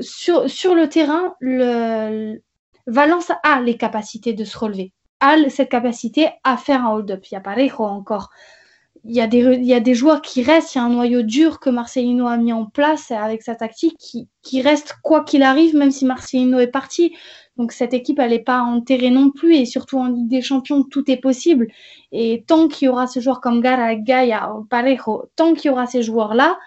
sur, 0.00 0.48
sur 0.48 0.74
le 0.74 0.88
terrain, 0.88 1.34
le, 1.40 2.40
Valence 2.86 3.30
a 3.44 3.60
les 3.60 3.76
capacités 3.76 4.32
de 4.32 4.44
se 4.44 4.58
relever, 4.58 4.92
a 5.20 5.36
cette 5.48 5.68
capacité 5.68 6.30
à 6.44 6.56
faire 6.56 6.84
un 6.84 6.92
hold-up. 6.94 7.24
Il 7.30 7.34
y 7.34 7.36
a 7.36 7.40
Parejo 7.40 7.84
encore. 7.84 8.30
Il 9.04 9.16
y, 9.16 9.20
a 9.20 9.26
des, 9.26 9.40
il 9.40 9.64
y 9.64 9.74
a 9.74 9.80
des 9.80 9.94
joueurs 9.94 10.22
qui 10.22 10.44
restent, 10.44 10.76
il 10.76 10.78
y 10.78 10.80
a 10.80 10.84
un 10.84 10.88
noyau 10.88 11.22
dur 11.22 11.58
que 11.58 11.70
Marcelino 11.70 12.28
a 12.28 12.36
mis 12.36 12.52
en 12.52 12.66
place 12.66 13.10
avec 13.10 13.42
sa 13.42 13.56
tactique 13.56 13.96
qui, 13.98 14.28
qui 14.42 14.62
reste 14.62 14.96
quoi 15.02 15.24
qu'il 15.24 15.42
arrive, 15.42 15.74
même 15.74 15.90
si 15.90 16.04
Marcelino 16.04 16.60
est 16.60 16.68
parti. 16.68 17.12
Donc 17.56 17.72
cette 17.72 17.92
équipe, 17.92 18.18
elle 18.18 18.30
n'est 18.30 18.38
pas 18.38 18.60
enterrée 18.60 19.10
non 19.10 19.30
plus. 19.30 19.56
Et 19.56 19.66
surtout 19.66 19.98
en 19.98 20.06
Ligue 20.06 20.28
des 20.28 20.42
Champions, 20.42 20.82
tout 20.84 21.10
est 21.10 21.18
possible. 21.18 21.68
Et 22.10 22.44
tant 22.46 22.68
qu'il 22.68 22.86
y 22.86 22.88
aura 22.88 23.06
ce 23.06 23.20
joueur 23.20 23.40
comme 23.40 23.60
Gara, 23.60 23.94
Gaia, 23.94 24.52
Parejo, 24.70 25.30
tant 25.36 25.54
qu'il 25.54 25.70
y 25.70 25.72
aura 25.72 25.86
ces 25.86 26.02
joueurs-là, 26.02 26.58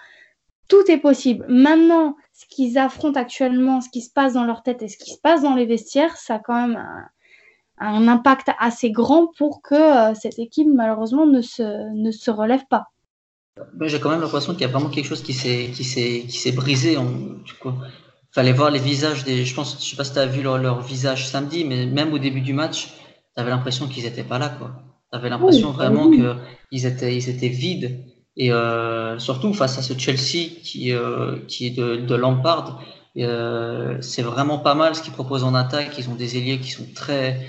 tout 0.68 0.90
est 0.90 0.98
possible. 0.98 1.44
Maintenant, 1.48 2.16
ce 2.32 2.44
qu'ils 2.48 2.78
affrontent 2.78 3.18
actuellement, 3.18 3.80
ce 3.80 3.88
qui 3.88 4.00
se 4.00 4.10
passe 4.12 4.34
dans 4.34 4.44
leur 4.44 4.62
tête 4.62 4.82
et 4.82 4.88
ce 4.88 4.96
qui 4.98 5.10
se 5.10 5.18
passe 5.18 5.42
dans 5.42 5.54
les 5.54 5.66
vestiaires, 5.66 6.16
ça 6.16 6.36
a 6.36 6.38
quand 6.38 6.66
même 6.68 7.10
un, 7.78 8.08
impact 8.08 8.50
assez 8.58 8.90
grand 8.90 9.28
pour 9.38 9.62
que 9.62 9.74
euh, 9.74 10.14
cette 10.14 10.38
équipe, 10.38 10.68
malheureusement, 10.72 11.26
ne 11.26 11.40
se, 11.40 11.92
ne 11.94 12.10
se 12.10 12.30
relève 12.30 12.66
pas. 12.68 12.86
J'ai 13.80 14.00
quand 14.00 14.10
même 14.10 14.20
l'impression 14.20 14.52
qu'il 14.52 14.62
y 14.62 14.64
a 14.64 14.68
vraiment 14.68 14.90
quelque 14.90 15.06
chose 15.06 15.22
qui 15.22 15.32
s'est 15.32 16.52
brisé. 16.52 16.96
En, 16.96 17.06
fallait 18.36 18.52
voir 18.52 18.70
les 18.70 18.78
visages 18.78 19.24
des. 19.24 19.46
Je 19.46 19.54
pense, 19.54 19.82
je 19.82 19.90
sais 19.90 19.96
pas 19.96 20.04
si 20.04 20.12
tu 20.12 20.18
as 20.18 20.26
vu 20.26 20.42
leur, 20.42 20.58
leur, 20.58 20.82
visage 20.82 21.26
samedi, 21.26 21.64
mais 21.64 21.86
même 21.86 22.12
au 22.12 22.18
début 22.18 22.42
du 22.42 22.52
match, 22.52 22.88
tu 23.34 23.40
avais 23.40 23.48
l'impression 23.48 23.88
qu'ils 23.88 24.04
n'étaient 24.04 24.28
pas 24.32 24.38
là, 24.38 24.50
quoi. 24.50 24.72
Tu 25.10 25.18
avais 25.18 25.30
l'impression 25.30 25.70
vraiment 25.70 26.10
qu'ils 26.10 26.84
étaient, 26.84 27.16
ils 27.16 27.30
étaient 27.30 27.48
vides. 27.48 28.04
Et 28.36 28.52
euh, 28.52 29.18
surtout 29.18 29.54
face 29.54 29.78
à 29.78 29.82
ce 29.82 29.98
Chelsea 29.98 30.50
qui, 30.62 30.92
euh, 30.92 31.38
qui 31.48 31.68
est 31.68 31.70
de, 31.70 31.96
de 31.96 32.14
Lampard, 32.14 32.82
euh, 33.16 33.96
c'est 34.02 34.20
vraiment 34.20 34.58
pas 34.58 34.74
mal 34.74 34.94
ce 34.94 35.00
qu'ils 35.00 35.14
proposent 35.14 35.44
en 35.44 35.54
attaque. 35.54 35.96
Ils 35.98 36.10
ont 36.10 36.14
des 36.14 36.36
ailiers 36.36 36.58
qui 36.58 36.72
sont 36.72 36.86
très, 36.94 37.40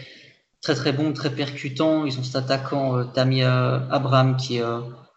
très, 0.61 0.75
très 0.75 0.93
bons, 0.93 1.11
très 1.11 1.31
percutants. 1.31 2.05
Ils 2.05 2.17
ont 2.17 2.23
cet 2.23 2.37
attaquant 2.37 3.03
Tammy 3.07 3.43
Abraham 3.43 4.37
qui, 4.37 4.61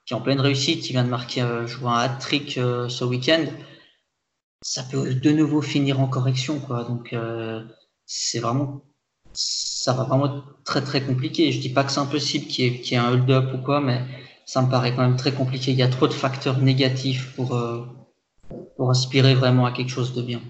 qui 0.04 0.14
est 0.14 0.16
en 0.16 0.20
pleine 0.20 0.40
réussite, 0.40 0.82
qui 0.82 0.90
vient 0.94 1.04
de 1.04 1.10
marquer 1.10 1.44
jouer 1.66 1.90
un 1.90 1.98
hat-trick 1.98 2.54
ce 2.54 3.04
week-end 3.04 3.44
ça 4.62 4.82
peut 4.82 5.14
de 5.14 5.30
nouveau 5.30 5.62
finir 5.62 6.00
en 6.00 6.08
correction, 6.08 6.60
quoi. 6.60 6.84
Donc, 6.84 7.12
euh, 7.12 7.64
c'est 8.06 8.40
vraiment, 8.40 8.82
ça 9.32 9.92
va 9.92 10.04
vraiment 10.04 10.26
être 10.26 10.62
très 10.64 10.82
très 10.82 11.02
compliqué. 11.02 11.52
Je 11.52 11.60
dis 11.60 11.70
pas 11.70 11.84
que 11.84 11.92
c'est 11.92 12.00
impossible 12.00 12.46
qu'il 12.46 12.84
y, 12.84 12.94
ait 12.94 12.96
un 12.96 13.12
hold-up 13.12 13.54
ou 13.54 13.58
quoi, 13.58 13.80
mais 13.80 14.04
ça 14.46 14.62
me 14.62 14.70
paraît 14.70 14.94
quand 14.94 15.02
même 15.02 15.16
très 15.16 15.32
compliqué. 15.32 15.70
Il 15.70 15.78
y 15.78 15.82
a 15.82 15.88
trop 15.88 16.08
de 16.08 16.12
facteurs 16.12 16.58
négatifs 16.58 17.34
pour, 17.34 17.54
euh, 17.54 17.86
pour 18.76 18.90
aspirer 18.90 19.34
vraiment 19.34 19.66
à 19.66 19.72
quelque 19.72 19.90
chose 19.90 20.14
de 20.14 20.22
bien. 20.22 20.42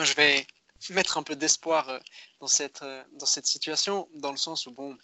Je 0.00 0.14
vais 0.14 0.46
mettre 0.90 1.18
un 1.18 1.22
peu 1.22 1.36
d'espoir 1.36 1.88
euh, 1.88 1.98
dans 2.40 2.46
cette, 2.46 2.84
dans 3.18 3.26
cette 3.26 3.46
situation, 3.46 4.08
dans 4.14 4.30
le 4.30 4.36
sens 4.36 4.66
où, 4.66 4.72
bon, 4.72 4.96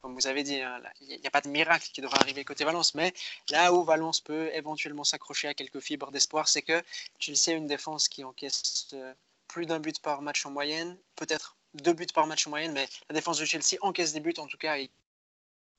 comme 0.00 0.14
vous 0.14 0.26
avez 0.26 0.42
dit, 0.42 0.60
hein, 0.60 0.80
il 1.00 1.20
n'y 1.20 1.26
a 1.26 1.30
pas 1.30 1.40
de 1.40 1.48
miracle 1.48 1.88
qui 1.92 2.00
devra 2.00 2.18
arriver 2.18 2.44
côté 2.44 2.64
Valence, 2.64 2.94
mais 2.94 3.12
là 3.50 3.72
où 3.72 3.84
Valence 3.84 4.20
peut 4.20 4.50
éventuellement 4.54 5.04
s'accrocher 5.04 5.48
à 5.48 5.54
quelques 5.54 5.80
fibres 5.80 6.10
d'espoir, 6.10 6.48
c'est 6.48 6.62
que 6.62 6.82
Chelsea 7.18 7.54
a 7.54 7.58
une 7.58 7.66
défense 7.66 8.08
qui 8.08 8.24
encaisse 8.24 8.88
euh, 8.92 9.12
plus 9.48 9.66
d'un 9.66 9.80
but 9.80 9.98
par 10.00 10.22
match 10.22 10.44
en 10.46 10.50
moyenne, 10.50 10.96
peut-être 11.16 11.56
deux 11.74 11.92
buts 11.92 12.06
par 12.14 12.26
match 12.26 12.46
en 12.46 12.50
moyenne, 12.50 12.72
mais 12.72 12.88
la 13.08 13.14
défense 13.14 13.38
de 13.38 13.44
Chelsea 13.44 13.76
encaisse 13.80 14.12
des 14.12 14.20
buts 14.20 14.34
en 14.38 14.46
tout 14.46 14.58
cas 14.58 14.76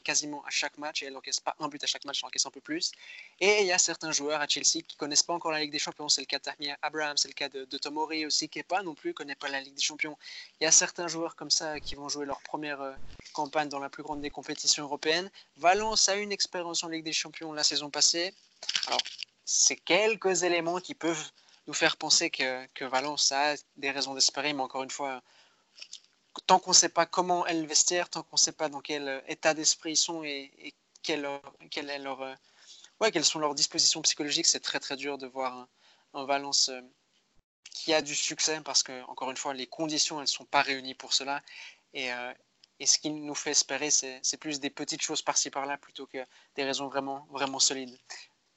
quasiment 0.03 0.43
à 0.45 0.49
chaque 0.49 0.77
match 0.77 1.03
et 1.03 1.07
elle 1.07 1.13
n'encaisse 1.13 1.39
pas 1.39 1.55
un 1.59 1.67
but 1.67 1.83
à 1.83 1.87
chaque 1.87 2.05
match, 2.05 2.19
elle 2.21 2.27
encaisse 2.27 2.45
un 2.45 2.51
peu 2.51 2.61
plus. 2.61 2.91
Et 3.39 3.61
il 3.61 3.67
y 3.67 3.71
a 3.71 3.77
certains 3.77 4.11
joueurs 4.11 4.41
à 4.41 4.47
Chelsea 4.47 4.81
qui 4.87 4.95
connaissent 4.97 5.23
pas 5.23 5.33
encore 5.33 5.51
la 5.51 5.59
Ligue 5.59 5.71
des 5.71 5.79
Champions. 5.79 6.09
C'est 6.09 6.21
le 6.21 6.27
cas 6.27 6.39
de 6.39 6.67
Abraham, 6.81 7.17
c'est 7.17 7.27
le 7.27 7.33
cas 7.33 7.49
de, 7.49 7.65
Tomori 7.77 8.25
aussi, 8.25 8.49
qui 8.49 8.59
n'est 8.59 8.63
pas 8.63 8.83
non 8.83 8.95
plus 8.95 9.13
connaît 9.13 9.35
pas 9.35 9.49
la 9.49 9.61
Ligue 9.61 9.75
des 9.75 9.81
Champions. 9.81 10.17
Il 10.59 10.63
y 10.63 10.67
a 10.67 10.71
certains 10.71 11.07
joueurs 11.07 11.35
comme 11.35 11.51
ça 11.51 11.79
qui 11.79 11.95
vont 11.95 12.09
jouer 12.09 12.25
leur 12.25 12.41
première 12.41 12.81
euh, 12.81 12.93
campagne 13.33 13.69
dans 13.69 13.79
la 13.79 13.89
plus 13.89 14.03
grande 14.03 14.21
des 14.21 14.29
compétitions 14.29 14.83
européennes. 14.83 15.29
Valence 15.57 16.09
a 16.09 16.15
une 16.15 16.31
expérience 16.31 16.83
en 16.83 16.89
Ligue 16.89 17.03
des 17.03 17.13
Champions 17.13 17.53
la 17.53 17.63
saison 17.63 17.89
passée. 17.89 18.33
Alors, 18.87 19.01
c'est 19.45 19.75
quelques 19.75 20.43
éléments 20.43 20.79
qui 20.79 20.93
peuvent 20.93 21.31
nous 21.67 21.73
faire 21.73 21.97
penser 21.97 22.29
que, 22.29 22.65
que 22.73 22.85
Valence 22.85 23.31
a 23.31 23.55
des 23.75 23.91
raisons 23.91 24.13
d'espérer, 24.13 24.53
mais 24.53 24.63
encore 24.63 24.83
une 24.83 24.89
fois, 24.89 25.21
tant 26.45 26.59
qu'on 26.59 26.71
ne 26.71 26.75
sait 26.75 26.89
pas 26.89 27.05
comment 27.05 27.45
est 27.47 27.53
le 27.53 28.05
tant 28.09 28.23
qu'on 28.23 28.35
ne 28.35 28.39
sait 28.39 28.51
pas 28.51 28.69
dans 28.69 28.81
quel 28.81 29.07
euh, 29.07 29.21
état 29.27 29.53
d'esprit 29.53 29.93
ils 29.93 29.97
sont 29.97 30.23
et, 30.23 30.51
euh, 31.09 32.35
quelles 33.11 33.25
sont 33.25 33.39
leurs 33.39 33.55
dispositions 33.55 34.01
psychologiques, 34.01 34.45
c'est 34.45 34.59
très 34.59 34.79
très 34.79 34.95
dur 34.95 35.17
de 35.17 35.27
voir 35.27 35.67
un, 36.13 36.25
Valence 36.25 36.69
euh, 36.69 36.81
qui 37.71 37.93
a 37.93 38.01
du 38.01 38.15
succès 38.15 38.59
parce 38.61 38.81
que, 38.81 39.03
encore 39.03 39.29
une 39.29 39.37
fois, 39.37 39.53
les 39.53 39.67
conditions, 39.67 40.17
elles 40.17 40.23
ne 40.23 40.27
sont 40.27 40.45
pas 40.45 40.63
réunies 40.63 40.95
pour 40.95 41.13
cela. 41.13 41.43
Et, 41.93 42.09
ce 42.83 42.97
qui 42.97 43.11
nous 43.11 43.35
fait 43.35 43.51
espérer, 43.51 43.91
c'est 43.91 44.37
plus 44.39 44.59
des 44.59 44.71
petites 44.71 45.01
choses 45.01 45.21
par-ci 45.21 45.51
par-là 45.51 45.77
plutôt 45.77 46.07
que 46.07 46.17
des 46.55 46.63
raisons 46.63 46.87
vraiment, 46.87 47.27
vraiment 47.31 47.59
solides. 47.59 47.97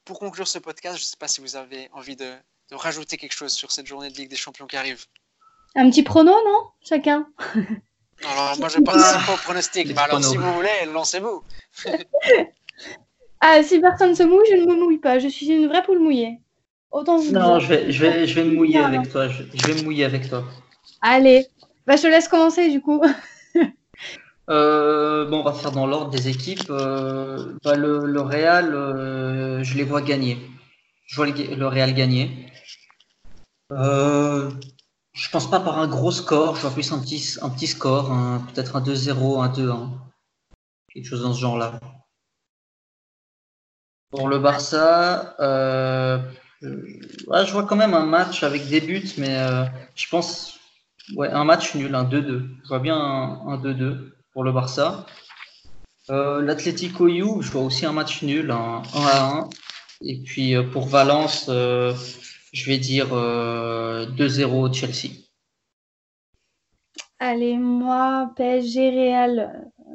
Pour 0.05 0.19
conclure 0.19 0.49
ce 0.49 0.59
podcast, 0.59 0.97
je 0.97 1.03
ne 1.03 1.07
sais 1.07 1.17
pas 1.19 1.29
si 1.29 1.43
vous 1.43 1.57
avez 1.57 1.91
envie 1.93 2.17
de 2.17 2.35
rajouter 2.71 3.19
quelque 3.19 3.35
chose 3.35 3.53
sur 3.53 3.71
cette 3.73 3.87
journée 3.87 4.11
de 4.11 4.17
Ligue 4.17 4.31
des 4.31 4.37
Champions 4.37 4.67
qui 4.67 4.77
arrive. 4.77 5.05
Un 5.77 5.91
petit 5.91 6.03
prono, 6.03 6.33
non 6.33 6.71
Chacun? 6.83 7.27
Alors, 8.29 8.59
moi, 8.59 8.69
je 8.69 8.81
pense 8.85 8.97
pas 8.97 9.33
au 9.33 9.37
pronostic. 9.37 9.89
Mais 9.89 9.99
alors, 9.99 10.23
si 10.23 10.37
vous 10.37 10.53
voulez, 10.55 10.69
lancez-vous. 10.93 11.43
ah, 13.41 13.63
si 13.63 13.81
personne 13.81 14.15
se 14.15 14.23
mouille, 14.23 14.47
je 14.51 14.57
ne 14.57 14.67
me 14.67 14.75
mouille 14.75 14.99
pas. 14.99 15.19
Je 15.19 15.29
suis 15.29 15.49
une 15.49 15.69
vraie 15.69 15.83
poule 15.83 16.01
mouillée. 16.01 16.41
Autant 16.91 17.19
vous 17.19 17.31
Non, 17.31 17.61
je 17.61 17.69
vais, 17.69 17.93
je, 17.93 18.03
vais, 18.05 18.27
je 18.27 18.35
vais 18.35 18.45
me 18.45 18.57
mouiller 18.57 18.79
avec 18.79 19.11
toi. 19.11 19.29
Je, 19.29 19.67
vais 19.67 19.75
me 19.75 19.85
mouiller 19.85 20.05
avec 20.05 20.29
toi. 20.29 20.45
Allez. 21.03 21.47
Bah, 21.87 21.97
je 21.97 22.03
te 22.03 22.07
laisse 22.09 22.29
commencer, 22.29 22.69
du 22.69 22.81
coup. 22.81 23.03
Euh, 24.49 25.27
bon, 25.27 25.41
on 25.41 25.43
va 25.45 25.53
faire 25.53 25.71
dans 25.71 25.87
l'ordre 25.87 26.11
des 26.11 26.29
équipes. 26.29 26.71
Euh, 26.71 27.57
bah, 27.63 27.77
le, 27.77 28.05
le, 28.05 28.21
Real, 28.21 28.75
euh, 28.75 29.63
je 29.63 29.77
les 29.77 29.85
vois 29.85 30.03
gagner. 30.03 30.39
Je 31.07 31.15
vois 31.15 31.27
le, 31.27 31.55
le 31.55 31.67
Real 31.69 31.95
gagner. 31.95 32.51
Euh, 33.71 34.51
je 35.21 35.29
pense 35.29 35.51
pas 35.51 35.61
par 35.61 35.79
un 35.79 35.87
gros 35.87 36.11
score, 36.11 36.57
je 36.57 36.63
vois 36.63 36.71
plus 36.71 36.91
un 36.93 36.99
petit, 36.99 37.37
un 37.43 37.51
petit 37.51 37.67
score, 37.67 38.09
peut-être 38.53 38.77
un 38.77 38.81
2-0, 38.81 39.43
un 39.43 39.49
2-1. 39.53 39.89
Quelque 40.93 41.07
chose 41.07 41.23
dans 41.23 41.35
ce 41.35 41.41
genre-là. 41.41 41.79
Pour 44.11 44.29
le 44.29 44.39
Barça, 44.39 45.37
euh, 45.41 46.19
je 46.63 47.53
vois 47.53 47.65
quand 47.65 47.77
même 47.77 47.93
un 47.93 48.07
match 48.07 48.43
avec 48.43 48.67
des 48.69 48.81
buts, 48.81 49.13
mais 49.19 49.37
euh, 49.37 49.67
je 49.95 50.09
pense 50.09 50.59
ouais, 51.15 51.29
un 51.29 51.45
match 51.45 51.75
nul, 51.75 51.95
un 51.95 52.05
2-2. 52.05 52.49
Je 52.63 52.69
vois 52.69 52.79
bien 52.79 52.97
un 52.97 53.59
2-2 53.59 54.13
pour 54.33 54.43
le 54.43 54.53
Barça. 54.53 55.05
Euh, 56.09 56.41
L'Atlético 56.41 57.09
You, 57.09 57.43
je 57.43 57.51
vois 57.51 57.63
aussi 57.63 57.85
un 57.85 57.93
match 57.93 58.23
nul, 58.23 58.51
un 58.51 58.81
1-1. 58.95 59.51
Et 60.03 60.23
puis 60.23 60.57
euh, 60.57 60.63
pour 60.63 60.89
Valence, 60.89 61.47
euh, 61.51 61.95
je 62.53 62.67
vais 62.67 62.79
dire 62.79 63.09
2-0 63.09 63.13
euh, 63.15 64.73
Chelsea. 64.73 65.15
Allez, 67.19 67.59
moi, 67.59 68.33
PSG 68.37 68.91
Real. 68.91 69.69
Euh, 69.81 69.93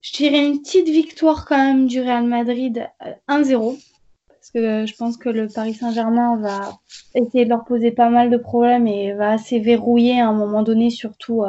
je 0.00 0.12
dirais 0.12 0.44
une 0.44 0.60
petite 0.60 0.88
victoire 0.88 1.46
quand 1.46 1.56
même 1.56 1.86
du 1.86 2.00
Real 2.00 2.24
Madrid 2.24 2.88
1-0. 3.28 3.74
Euh, 3.74 3.76
parce 4.28 4.50
que 4.50 4.86
je 4.86 4.96
pense 4.96 5.16
que 5.16 5.28
le 5.28 5.48
Paris 5.48 5.74
Saint-Germain 5.74 6.36
va 6.40 6.78
essayer 7.14 7.44
de 7.44 7.50
leur 7.50 7.64
poser 7.64 7.90
pas 7.90 8.08
mal 8.08 8.30
de 8.30 8.36
problèmes 8.36 8.86
et 8.86 9.12
va 9.12 9.32
assez 9.32 9.60
verrouiller 9.60 10.20
à 10.20 10.28
un 10.28 10.32
moment 10.32 10.62
donné, 10.62 10.90
surtout, 10.90 11.42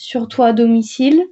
surtout 0.00 0.42
à 0.42 0.52
domicile. 0.52 1.26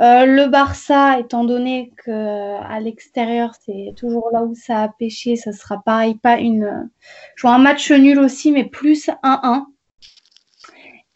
Euh, 0.00 0.26
le 0.26 0.46
Barça, 0.46 1.18
étant 1.20 1.44
donné 1.44 1.92
que 2.04 2.56
à 2.62 2.80
l'extérieur, 2.80 3.52
c'est 3.64 3.94
toujours 3.96 4.28
là 4.32 4.42
où 4.42 4.54
ça 4.54 4.82
a 4.82 4.88
pêché, 4.88 5.36
ça 5.36 5.52
sera 5.52 5.80
pareil, 5.84 6.16
pas 6.16 6.38
une. 6.38 6.90
Je 7.36 7.42
vois 7.42 7.54
un 7.54 7.58
match 7.58 7.90
nul 7.92 8.18
aussi, 8.18 8.50
mais 8.50 8.64
plus 8.64 9.08
1-1. 9.22 9.66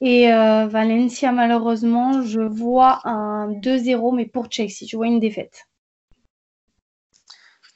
Et 0.00 0.32
euh, 0.32 0.66
Valencia, 0.66 1.32
malheureusement, 1.32 2.22
je 2.22 2.40
vois 2.40 3.00
un 3.04 3.52
2-0, 3.52 4.14
mais 4.14 4.26
pour 4.26 4.50
Chelsea, 4.50 4.86
je 4.88 4.96
vois 4.96 5.06
une 5.06 5.20
défaite. 5.20 5.66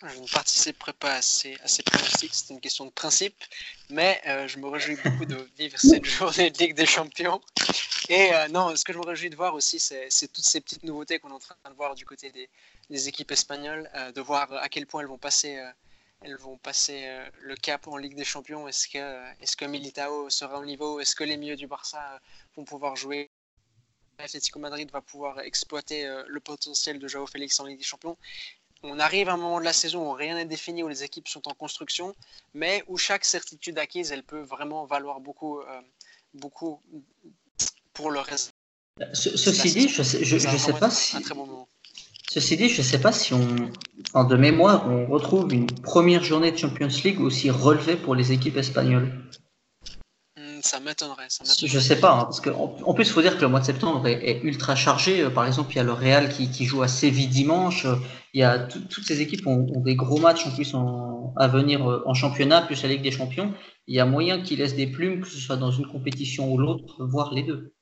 Je 0.02 0.20
ne 0.20 0.28
participerai 0.28 0.92
pas 0.92 1.14
à 1.14 1.22
ces, 1.22 1.54
à 1.62 1.68
ces 1.68 1.82
pronostics, 1.82 2.34
c'est 2.34 2.52
une 2.52 2.60
question 2.60 2.84
de 2.84 2.90
principe, 2.90 3.36
mais 3.88 4.20
euh, 4.26 4.46
je 4.46 4.58
me 4.58 4.68
réjouis 4.68 4.96
beaucoup 5.02 5.24
de 5.24 5.48
vivre 5.56 5.78
cette 5.78 6.04
journée 6.18 6.50
de 6.50 6.58
Ligue 6.58 6.74
des 6.74 6.84
Champions. 6.84 7.40
Et 8.10 8.34
euh, 8.34 8.48
non, 8.48 8.76
ce 8.76 8.84
que 8.84 8.92
je 8.92 8.98
me 8.98 9.06
réjouis 9.06 9.30
de 9.30 9.36
voir 9.36 9.54
aussi, 9.54 9.78
c'est 9.80 10.08
toutes 10.32 10.44
ces 10.44 10.60
petites 10.60 10.82
nouveautés 10.82 11.18
qu'on 11.18 11.30
est 11.30 11.32
en 11.32 11.38
train 11.38 11.56
de 11.64 11.74
voir 11.74 11.94
du 11.94 12.04
côté 12.04 12.30
des, 12.30 12.48
des 12.90 13.08
équipes 13.08 13.30
espagnoles, 13.32 13.90
de 14.14 14.20
voir 14.20 14.52
à 14.52 14.68
quel 14.68 14.86
point 14.86 15.00
elles 15.00 15.08
vont 15.08 15.18
passer 15.18 15.58
elles 16.22 16.36
vont 16.36 16.56
passer 16.56 17.06
euh, 17.06 17.28
le 17.40 17.56
cap 17.56 17.86
en 17.88 17.96
Ligue 17.96 18.16
des 18.16 18.24
Champions. 18.24 18.66
Est-ce 18.68 18.88
que, 18.88 19.32
est 19.40 19.56
que 19.56 19.64
Militao 19.64 20.30
sera 20.30 20.58
au 20.58 20.64
niveau? 20.64 21.00
Est-ce 21.00 21.14
que 21.14 21.24
les 21.24 21.36
milieux 21.36 21.56
du 21.56 21.66
Barça 21.66 22.14
euh, 22.14 22.18
vont 22.56 22.64
pouvoir 22.64 22.96
jouer? 22.96 23.30
L'Atlético 24.18 24.58
Madrid 24.58 24.90
va 24.90 25.02
pouvoir 25.02 25.40
exploiter 25.40 26.06
euh, 26.06 26.24
le 26.26 26.40
potentiel 26.40 26.98
de 26.98 27.06
Joao 27.06 27.26
Félix 27.26 27.60
en 27.60 27.66
Ligue 27.66 27.78
des 27.78 27.84
Champions. 27.84 28.16
On 28.82 28.98
arrive 28.98 29.28
à 29.28 29.32
un 29.32 29.36
moment 29.36 29.58
de 29.58 29.64
la 29.64 29.72
saison 29.72 30.10
où 30.10 30.12
rien 30.12 30.34
n'est 30.34 30.44
défini, 30.44 30.82
où 30.82 30.88
les 30.88 31.02
équipes 31.02 31.28
sont 31.28 31.48
en 31.48 31.54
construction, 31.54 32.14
mais 32.54 32.84
où 32.88 32.98
chaque 32.98 33.24
certitude 33.24 33.78
acquise, 33.78 34.12
elle 34.12 34.22
peut 34.22 34.40
vraiment 34.40 34.84
valoir 34.84 35.20
beaucoup, 35.20 35.60
beaucoup 36.34 36.80
pour 37.92 38.10
le 38.10 38.20
reste. 38.20 38.52
ceci 39.12 39.72
dit, 39.72 39.88
je 39.88 40.00
ne 40.02 40.58
sais, 40.58 40.72
pas 40.74 40.90
si. 40.90 41.16
Ceci 42.30 42.56
dit, 42.56 42.68
je 42.68 42.82
ne 42.82 42.86
sais 42.86 43.00
pas 43.00 43.12
si 43.12 43.32
on, 43.32 43.70
en 44.12 44.24
de 44.24 44.36
mémoire, 44.36 44.86
on 44.88 45.06
retrouve 45.06 45.52
une 45.52 45.66
première 45.66 46.22
journée 46.22 46.52
de 46.52 46.58
Champions 46.58 46.88
League 47.02 47.20
aussi 47.20 47.50
relevée 47.50 47.96
pour 47.96 48.14
les 48.14 48.32
équipes 48.32 48.58
espagnoles. 48.58 49.10
Ça 50.76 50.82
m'étonnerait. 50.82 51.28
Je 51.64 51.78
sais 51.78 51.98
pas, 51.98 52.12
hein, 52.12 52.24
parce 52.24 52.40
qu'en 52.40 52.92
plus, 52.92 53.04
il 53.04 53.10
faut 53.10 53.22
dire 53.22 53.36
que 53.36 53.40
le 53.40 53.48
mois 53.48 53.60
de 53.60 53.64
septembre 53.64 54.06
est, 54.06 54.42
ultra 54.42 54.74
chargé. 54.74 55.22
Euh, 55.22 55.30
par 55.30 55.46
exemple, 55.46 55.72
il 55.72 55.76
y 55.76 55.78
a 55.78 55.84
le 55.84 55.92
Real 55.94 56.28
qui, 56.28 56.64
joue 56.66 56.82
à 56.82 56.88
Séville 56.88 57.28
dimanche. 57.28 57.86
Il 58.34 58.40
y 58.40 58.42
a 58.42 58.58
toutes 58.58 59.04
ces 59.04 59.22
équipes 59.22 59.46
ont, 59.46 59.80
des 59.80 59.96
gros 59.96 60.18
matchs 60.18 60.46
en 60.46 60.50
plus 60.50 60.74
à 61.36 61.48
venir 61.48 61.88
euh, 61.88 62.02
en 62.04 62.12
championnat, 62.12 62.60
plus 62.60 62.82
la 62.82 62.90
Ligue 62.90 63.00
des 63.00 63.10
Champions. 63.10 63.54
Il 63.86 63.94
y 63.94 64.00
a 64.00 64.04
moyen 64.04 64.42
qu'ils 64.42 64.58
laissent 64.58 64.76
des 64.76 64.86
plumes, 64.86 65.22
que 65.22 65.28
ce 65.28 65.38
soit 65.38 65.56
dans 65.56 65.70
une 65.70 65.86
compétition 65.86 66.52
ou 66.52 66.58
l'autre, 66.58 67.06
voire 67.06 67.32
les 67.32 67.42
deux. 67.42 67.72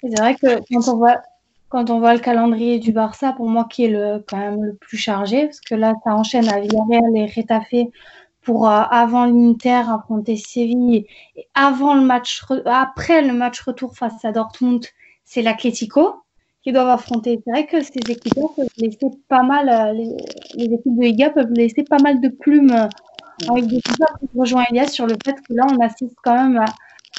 C'est 0.00 0.16
vrai 0.16 0.36
que 0.36 0.60
quand 0.72 0.88
on 0.88 0.96
voit 0.98 1.20
quand 1.68 1.88
on 1.88 2.00
voit 2.00 2.14
le 2.14 2.20
calendrier 2.20 2.80
du 2.80 2.90
Barça, 2.90 3.32
pour 3.32 3.48
moi, 3.48 3.64
qui 3.70 3.84
est 3.84 3.88
le, 3.88 4.24
quand 4.28 4.38
même 4.38 4.60
le 4.60 4.74
plus 4.74 4.98
chargé, 4.98 5.46
parce 5.46 5.60
que 5.60 5.76
là, 5.76 5.94
ça 6.04 6.14
enchaîne 6.16 6.48
à 6.48 6.60
Villarreal 6.60 7.16
et 7.16 7.26
Retafe 7.26 7.88
pour 8.42 8.68
euh, 8.68 8.82
avant 8.90 9.26
l'Inter 9.26 9.82
affronter 9.88 10.36
Séville 10.36 11.06
et 11.36 11.46
avant 11.54 11.94
le 11.94 12.02
match, 12.02 12.42
après 12.66 13.22
le 13.22 13.32
match 13.32 13.60
retour 13.60 13.96
face 13.96 14.24
à 14.24 14.32
Dortmund, 14.32 14.86
c'est 15.24 15.42
l'Atlético 15.42 16.22
qui 16.62 16.72
doivent 16.72 16.88
affronter. 16.88 17.40
C'est 17.44 17.50
vrai 17.50 17.66
que 17.66 17.82
ces 17.82 18.00
équipes 18.08 18.34
peuvent 18.56 18.68
laisser 18.78 19.10
pas 19.28 19.42
mal, 19.42 19.68
euh, 19.68 19.92
les, 19.92 20.64
équipes 20.64 20.96
de 20.96 21.02
Liga 21.02 21.30
peuvent 21.30 21.52
laisser 21.52 21.84
pas 21.84 21.98
mal 21.98 22.20
de 22.20 22.28
plumes 22.28 22.72
euh, 22.72 23.50
avec 23.50 23.66
des 23.66 23.80
Je 24.34 24.38
rejoins 24.38 24.64
Elias 24.70 24.88
sur 24.88 25.06
le 25.06 25.16
fait 25.24 25.34
que 25.34 25.54
là, 25.54 25.66
on 25.70 25.80
assiste 25.84 26.16
quand 26.22 26.34
même 26.34 26.64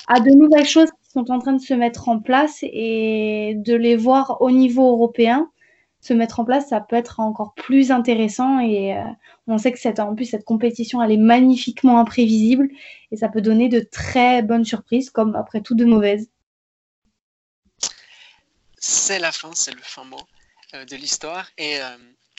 à, 0.08 0.20
de 0.20 0.30
nouvelles 0.32 0.66
choses 0.66 0.90
sont 1.12 1.30
en 1.30 1.40
train 1.40 1.54
de 1.54 1.62
se 1.62 1.74
mettre 1.74 2.08
en 2.08 2.20
place 2.20 2.60
et 2.64 3.56
de 3.58 3.76
les 3.76 3.96
voir 3.96 4.38
au 4.42 4.50
niveau 4.50 4.90
européen 4.92 5.50
se 6.02 6.14
mettre 6.14 6.40
en 6.40 6.46
place, 6.46 6.70
ça 6.70 6.82
peut 6.82 6.96
être 6.96 7.20
encore 7.20 7.54
plus 7.54 7.92
intéressant 7.92 8.60
et 8.60 8.98
euh, 8.98 9.04
on 9.48 9.58
sait 9.58 9.72
que 9.72 9.80
cette, 9.80 10.00
en 10.00 10.16
plus 10.16 10.26
cette 10.26 10.44
compétition 10.44 11.02
elle 11.02 11.12
est 11.12 11.18
magnifiquement 11.18 12.00
imprévisible 12.00 12.70
et 13.12 13.18
ça 13.18 13.30
peut 13.30 13.42
donner 13.42 13.70
de 13.70 13.80
très 13.80 14.42
bonnes 14.42 14.66
surprises 14.66 15.12
comme 15.12 15.36
après 15.36 15.62
tout 15.62 15.76
de 15.76 15.86
mauvaises. 15.86 16.30
C'est 18.78 19.20
la 19.20 19.32
fin, 19.32 19.52
c'est 19.54 19.76
le 19.76 19.82
fin 19.82 20.04
mot 20.04 20.22
euh, 20.74 20.86
de 20.86 20.96
l'histoire 20.96 21.50
et 21.58 21.80
euh, 21.80 21.98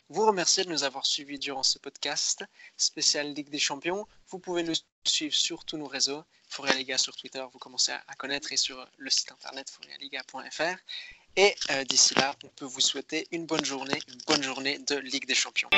vous 0.09 0.27
remercier 0.27 0.65
de 0.65 0.71
nous 0.71 0.83
avoir 0.83 1.07
suivis 1.07 1.39
durant 1.39 1.63
ce 1.63 1.79
podcast 1.79 2.45
spécial 2.77 3.33
Ligue 3.33 3.49
des 3.49 3.61
Champions. 3.61 4.07
Vous 4.29 4.41
pouvez 4.41 4.65
nous 4.65 4.75
suivre 5.07 5.35
sur 5.35 5.65
tous 5.65 5.77
nos 5.77 5.87
réseaux, 5.87 6.25
Liga 6.77 6.99
sur 6.99 7.17
Twitter, 7.17 7.43
vous 7.51 7.59
commencez 7.59 7.93
à 7.93 8.15
connaître, 8.19 8.53
et 8.53 8.57
sur 8.57 8.87
le 8.99 9.11
site 9.11 9.33
internet 9.33 9.71
forialiga.fr. 9.71 10.77
Et 11.37 11.55
euh, 11.71 11.85
d'ici 11.85 12.15
là, 12.15 12.35
on 12.45 12.49
peut 12.49 12.67
vous 12.67 12.81
souhaiter 12.81 13.27
une 13.33 13.47
bonne 13.47 13.65
journée, 13.65 13.99
une 14.09 14.21
bonne 14.27 14.43
journée 14.43 14.79
de 14.87 14.97
Ligue 14.97 15.27
des 15.27 15.35
Champions. 15.35 15.71